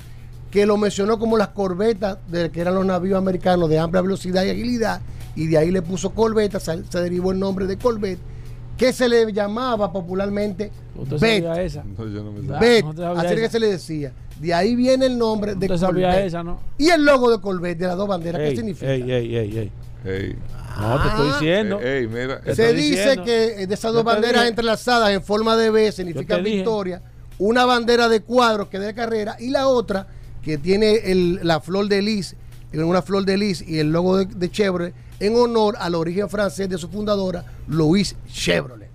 que 0.56 0.66
lo 0.66 0.78
mencionó 0.78 1.20
como 1.20 1.38
las 1.38 1.50
corbetas 1.50 2.18
de 2.30 2.50
que 2.50 2.62
eran 2.62 2.76
los 2.76 2.86
navíos 2.86 3.18
americanos 3.18 3.70
de 3.70 3.78
amplia 3.78 4.02
velocidad 4.02 4.42
y 4.46 4.52
agilidad, 4.52 5.02
y 5.36 5.48
de 5.48 5.58
ahí 5.58 5.70
le 5.70 5.82
puso 5.82 6.12
Corvette, 6.12 6.60
se, 6.62 6.82
se 6.90 7.00
derivó 7.02 7.34
el 7.34 7.40
nombre 7.40 7.66
de 7.68 7.76
Corvette, 7.78 8.20
que 8.78 8.94
se 8.94 9.10
le 9.10 9.34
llamaba 9.34 9.92
popularmente 9.92 10.72
¿Usted 10.96 11.20
Bet. 11.20 11.44
esa? 11.58 11.84
No, 11.84 12.08
yo 12.08 12.24
no 12.24 12.32
me 12.32 12.58
Bet, 12.58 12.86
no 12.86 12.92
así 13.20 13.28
era 13.28 13.36
que 13.36 13.42
esa. 13.44 13.52
se 13.52 13.60
le 13.60 13.68
decía. 13.68 14.14
De 14.40 14.54
ahí 14.54 14.78
viene 14.78 15.08
el 15.08 15.18
nombre 15.18 15.56
de 15.56 15.66
¿Usted 15.66 15.78
sabía 15.78 16.08
Corvette. 16.08 16.26
esa, 16.28 16.42
no? 16.42 16.60
Y 16.78 16.88
el 16.88 17.04
logo 17.04 17.30
de 17.32 17.42
Corvette, 17.42 17.78
de 17.80 17.88
las 17.88 17.98
dos 17.98 18.08
banderas, 18.08 18.40
¿qué 18.40 18.48
Ey, 18.48 18.56
significa? 18.56 18.92
Ey, 18.94 19.02
ey, 19.12 19.36
ey, 19.36 19.58
ey. 19.58 19.72
Ey, 20.06 20.36
No, 20.80 21.02
te 21.02 21.08
estoy 21.10 21.28
Ah. 21.30 21.38
diciendo. 21.38 21.80
ey, 21.82 21.88
ey, 22.04 22.08
mira. 22.08 22.40
Te 22.40 22.56
Se 22.56 22.64
estoy 22.70 22.82
dice 22.82 22.96
diciendo. 23.02 23.24
que 23.26 23.68
de 23.68 23.74
esas 23.74 23.92
dos 23.92 24.06
banderas 24.06 24.36
dije. 24.44 24.48
entrelazadas 24.52 25.10
en 25.12 25.22
forma 25.22 25.58
de 25.58 25.70
B 25.70 25.92
dije. 25.92 26.42
victoria. 26.42 27.02
Una 27.40 27.66
bandera 27.66 28.08
de 28.08 28.22
cuadros 28.22 28.70
que 28.70 28.80
de 28.80 28.94
carrera 28.94 29.36
y 29.38 29.50
la 29.50 29.68
otra 29.68 30.08
que 30.46 30.58
tiene 30.58 30.96
el- 31.12 31.40
la 31.44 31.60
flor 31.60 31.90
de 31.90 32.02
lis, 32.02 32.36
una 32.74 33.02
flor 33.02 33.26
de 33.26 33.36
lis 33.38 33.62
y 33.68 33.80
el 33.80 33.92
logo 33.92 34.18
de, 34.18 34.26
de 34.26 34.50
Chevrolet 34.52 34.94
en 35.20 35.36
honor 35.36 35.76
al 35.80 35.96
origen 35.96 36.30
francés 36.30 36.70
de 36.70 36.78
su 36.78 36.88
fundadora, 36.90 37.44
Louise 37.68 38.16
Chevrolet. 38.32 38.90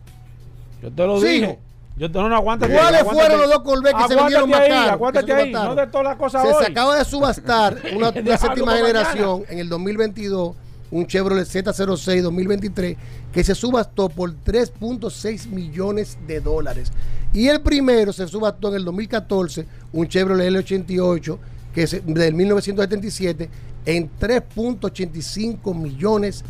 Yo 0.82 0.90
te 0.92 1.06
lo 1.06 1.16
Sigo. 1.20 1.28
dije. 1.32 1.58
Yo 1.96 2.10
te 2.10 2.18
no, 2.18 2.28
no 2.30 2.36
aguántate. 2.36 2.72
¿Cuáles 2.72 3.02
fueron 3.02 3.40
los 3.40 3.50
dos 3.50 3.60
Corvette 3.62 3.94
que 3.96 4.08
se 4.08 4.16
vendieron 4.16 4.48
más 4.48 4.60
ahí? 4.60 4.70
Aguántate 4.88 5.26
se 5.26 5.32
ahí, 5.34 5.52
no 5.52 5.58
mataron? 5.58 5.76
de 5.76 5.86
todas 5.92 6.06
las 6.06 6.16
cosas 6.16 6.42
Se, 6.42 6.48
hoy. 6.48 6.64
se 6.64 6.70
acaba 6.70 6.96
de 6.96 7.04
subastar 7.04 7.76
una, 7.96 8.12
séptima 8.38 8.74
generación 8.76 9.42
en 9.50 9.58
el 9.58 9.68
2022, 9.68 10.56
un 10.92 11.06
Chevrolet 11.06 11.46
Z06 11.46 12.22
2023, 12.22 12.96
que 13.32 13.44
se 13.44 13.54
subastó 13.54 14.08
por 14.08 14.32
3.6 14.44 15.48
millones 15.48 16.18
de 16.26 16.40
dólares. 16.40 16.92
Y 17.32 17.48
el 17.48 17.60
primero 17.60 18.12
se 18.12 18.26
subastó 18.26 18.68
en 18.68 18.74
el 18.74 18.84
2014, 18.84 19.66
un 19.92 20.08
Chevrolet 20.08 20.50
L88, 20.50 21.38
que 21.74 21.82
es 21.84 21.90
del 22.04 22.34
1977, 22.34 23.48
en 23.86 24.10
3.85 24.18 25.74
millones 25.74 26.44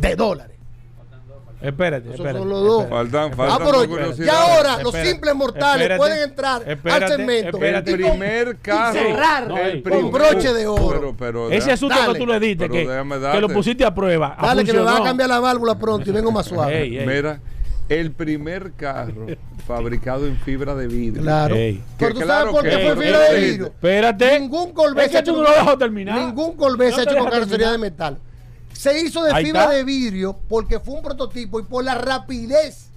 de 0.00 0.16
dólares. 0.16 0.57
Espérate, 1.60 2.06
Esos 2.06 2.20
espérate. 2.20 2.38
son 2.38 2.48
los 2.48 2.62
dos. 2.62 2.82
espérate. 2.84 3.10
Faltan, 3.10 3.32
Ah, 3.32 3.36
faltan 3.36 3.66
pero 3.88 4.14
ya 4.24 4.40
ahora 4.42 4.82
los 4.82 4.94
simples 4.94 5.34
mortales 5.34 5.82
espérate, 5.82 5.98
pueden 5.98 6.28
entrar 6.28 6.62
espérate, 6.68 7.04
al 7.04 7.10
segmento 7.16 7.48
espérate. 7.56 7.90
El 7.90 7.96
primer 7.96 8.56
carro. 8.58 8.92
cerrar 8.98 9.48
No, 9.48 9.56
el 9.58 9.82
con 9.82 10.10
broche 10.12 10.52
de 10.52 10.66
oro. 10.68 10.88
Pero, 11.00 11.16
pero, 11.18 11.50
Ese 11.50 11.72
asunto 11.72 11.96
Dale. 11.96 12.12
que 12.12 12.18
tú 12.20 12.26
le 12.26 12.38
diste, 12.40 12.68
Pero 12.68 12.72
que, 13.08 13.30
que 13.32 13.40
lo 13.40 13.48
pusiste 13.48 13.84
a 13.84 13.92
prueba. 13.94 14.36
Dale 14.40 14.64
que 14.64 14.72
me 14.72 14.80
va 14.80 14.98
a 14.98 15.02
cambiar 15.02 15.28
la 15.28 15.40
válvula 15.40 15.76
pronto 15.78 16.08
y 16.08 16.12
vengo 16.12 16.30
más 16.30 16.46
suave. 16.46 16.80
Ey, 16.82 16.98
ey. 16.98 17.06
Mira, 17.06 17.40
el 17.88 18.12
primer 18.12 18.72
carro 18.74 19.26
fabricado 19.66 20.26
en 20.26 20.36
fibra 20.36 20.74
de 20.76 20.86
vidrio. 20.86 21.22
Claro. 21.22 21.56
Ey. 21.56 21.82
Pero 21.98 22.14
tú 22.14 22.20
claro 22.20 22.52
sabes 22.52 22.54
por 22.54 22.62
qué 22.70 22.86
fue 22.94 23.04
fibra 23.04 23.18
de 23.30 23.40
vidrio. 23.40 23.66
Espérate. 23.66 24.38
Ningún 24.40 24.72
Corvette 24.72 25.06
Es 25.06 25.10
se 25.12 25.18
ha 25.18 25.20
que 25.22 25.24
tú 25.26 25.30
hecho 25.32 25.40
no 25.40 25.46
con- 25.46 25.54
lo 25.56 25.60
dejas 25.62 25.78
terminar. 25.78 26.18
Ningún 26.20 26.56
Corvette 26.56 26.90
No 26.90 26.94
se 26.94 27.00
ha 27.00 27.04
hecho 27.04 27.16
con 27.18 27.30
carrocería 27.30 27.72
de 27.72 27.78
metal. 27.78 28.18
Se 28.78 29.00
hizo 29.00 29.24
de 29.24 29.32
Ahí 29.32 29.46
fibra 29.46 29.62
está. 29.64 29.74
de 29.74 29.82
vidrio 29.82 30.38
porque 30.48 30.78
fue 30.78 30.94
un 30.94 31.02
prototipo 31.02 31.58
y 31.58 31.64
por 31.64 31.82
la 31.82 31.96
rapidez, 31.96 32.90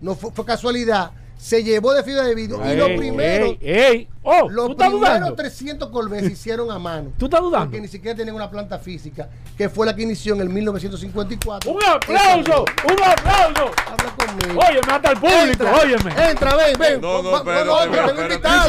no 0.00 0.14
fue, 0.14 0.30
fue 0.30 0.44
casualidad, 0.44 1.10
se 1.36 1.64
llevó 1.64 1.92
de 1.94 2.04
fibra 2.04 2.22
de 2.22 2.34
vidrio. 2.36 2.60
y 2.64 2.68
Ey, 2.70 2.76
los 2.76 2.90
primeros, 2.92 3.48
ey, 3.50 3.58
ey. 3.60 4.08
Oh, 4.22 4.48
los 4.48 4.68
¿tú 4.68 4.76
primeros 4.76 5.00
dudando? 5.00 5.34
300 5.34 5.88
Corvettes 5.90 6.26
se 6.28 6.32
hicieron 6.32 6.70
a 6.70 6.78
mano. 6.78 7.10
¿Tú 7.18 7.24
estás 7.26 7.40
dudando? 7.40 7.66
Porque 7.66 7.80
ni 7.80 7.88
siquiera 7.88 8.16
tenían 8.16 8.36
una 8.36 8.48
planta 8.48 8.78
física, 8.78 9.28
que 9.58 9.68
fue 9.68 9.84
la 9.84 9.96
que 9.96 10.02
inició 10.02 10.34
en 10.34 10.42
el 10.42 10.48
1954. 10.48 11.72
¡Un 11.72 11.84
aplauso! 11.84 12.64
¡Un 12.84 13.02
aplauso! 13.04 13.70
Habla 13.84 14.16
conmigo. 14.16 14.60
Óyeme, 14.60 14.92
hasta 14.92 15.10
el 15.10 15.18
público, 15.18 15.42
Entra, 15.44 15.76
óyeme. 15.80 16.30
Entra, 16.30 16.56
ven, 16.56 16.78
ven. 16.78 17.00
No, 17.00 17.22
no, 17.22 17.30
Va- 17.32 17.38
espérate, 17.38 17.64
no, 17.66 17.82
espérate, 17.82 18.08
tengo 18.12 18.22
invitado. 18.22 18.68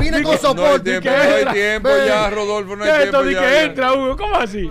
Vine 0.00 0.12
con 0.12 0.22
No 0.22 0.30
hay 0.30 0.38
soporte. 0.38 0.80
tiempo, 1.00 1.10
no 1.10 1.16
hay 1.22 1.34
entra. 1.38 1.52
tiempo 1.52 1.88
ya, 2.06 2.30
Rodolfo, 2.30 2.76
no 2.76 2.84
hay 2.84 2.90
¿Qué 2.90 2.96
es 2.96 3.02
tiempo 3.10 3.18
esto 3.18 3.28
que 3.28 3.34
ya. 3.34 3.62
entra, 3.62 3.92
Hugo? 3.94 4.16
¿Cómo 4.16 4.36
así? 4.36 4.70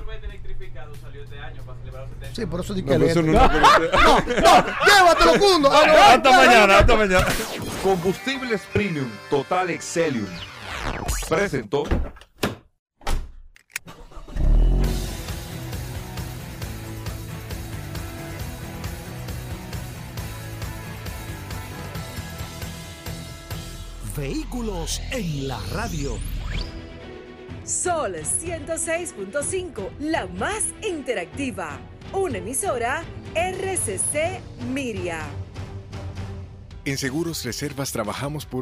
Sí, 2.33 2.45
por 2.47 2.61
eso 2.61 2.73
di 2.73 2.81
No, 2.81 2.97
que 2.97 3.05
eso 3.11 3.21
no 3.21 3.31
No, 3.33 3.47
no, 3.47 4.65
llévatelo, 4.85 5.39
Cundo. 5.39 5.69
Ah, 5.71 5.83
no, 5.85 5.93
Hasta 5.93 6.31
mañana, 6.31 6.73
ya. 6.73 6.79
hasta 6.79 6.95
mañana. 6.95 7.25
Combustibles 7.83 8.61
Premium 8.73 9.09
Total 9.29 9.69
Excelium. 9.69 10.27
Presentó. 11.29 11.83
Vehículos 24.15 25.01
en 25.11 25.47
la 25.47 25.59
radio. 25.71 26.17
Sol 27.63 28.15
106.5, 28.15 29.89
la 29.99 30.27
más 30.27 30.63
interactiva. 30.87 31.79
Una 32.13 32.37
emisora 32.37 33.03
RCC 33.33 34.39
Miria. 34.71 35.21
En 36.85 36.99
Seguros 36.99 37.43
Reservas 37.43 37.91
trabajamos 37.91 38.45
por 38.45 38.51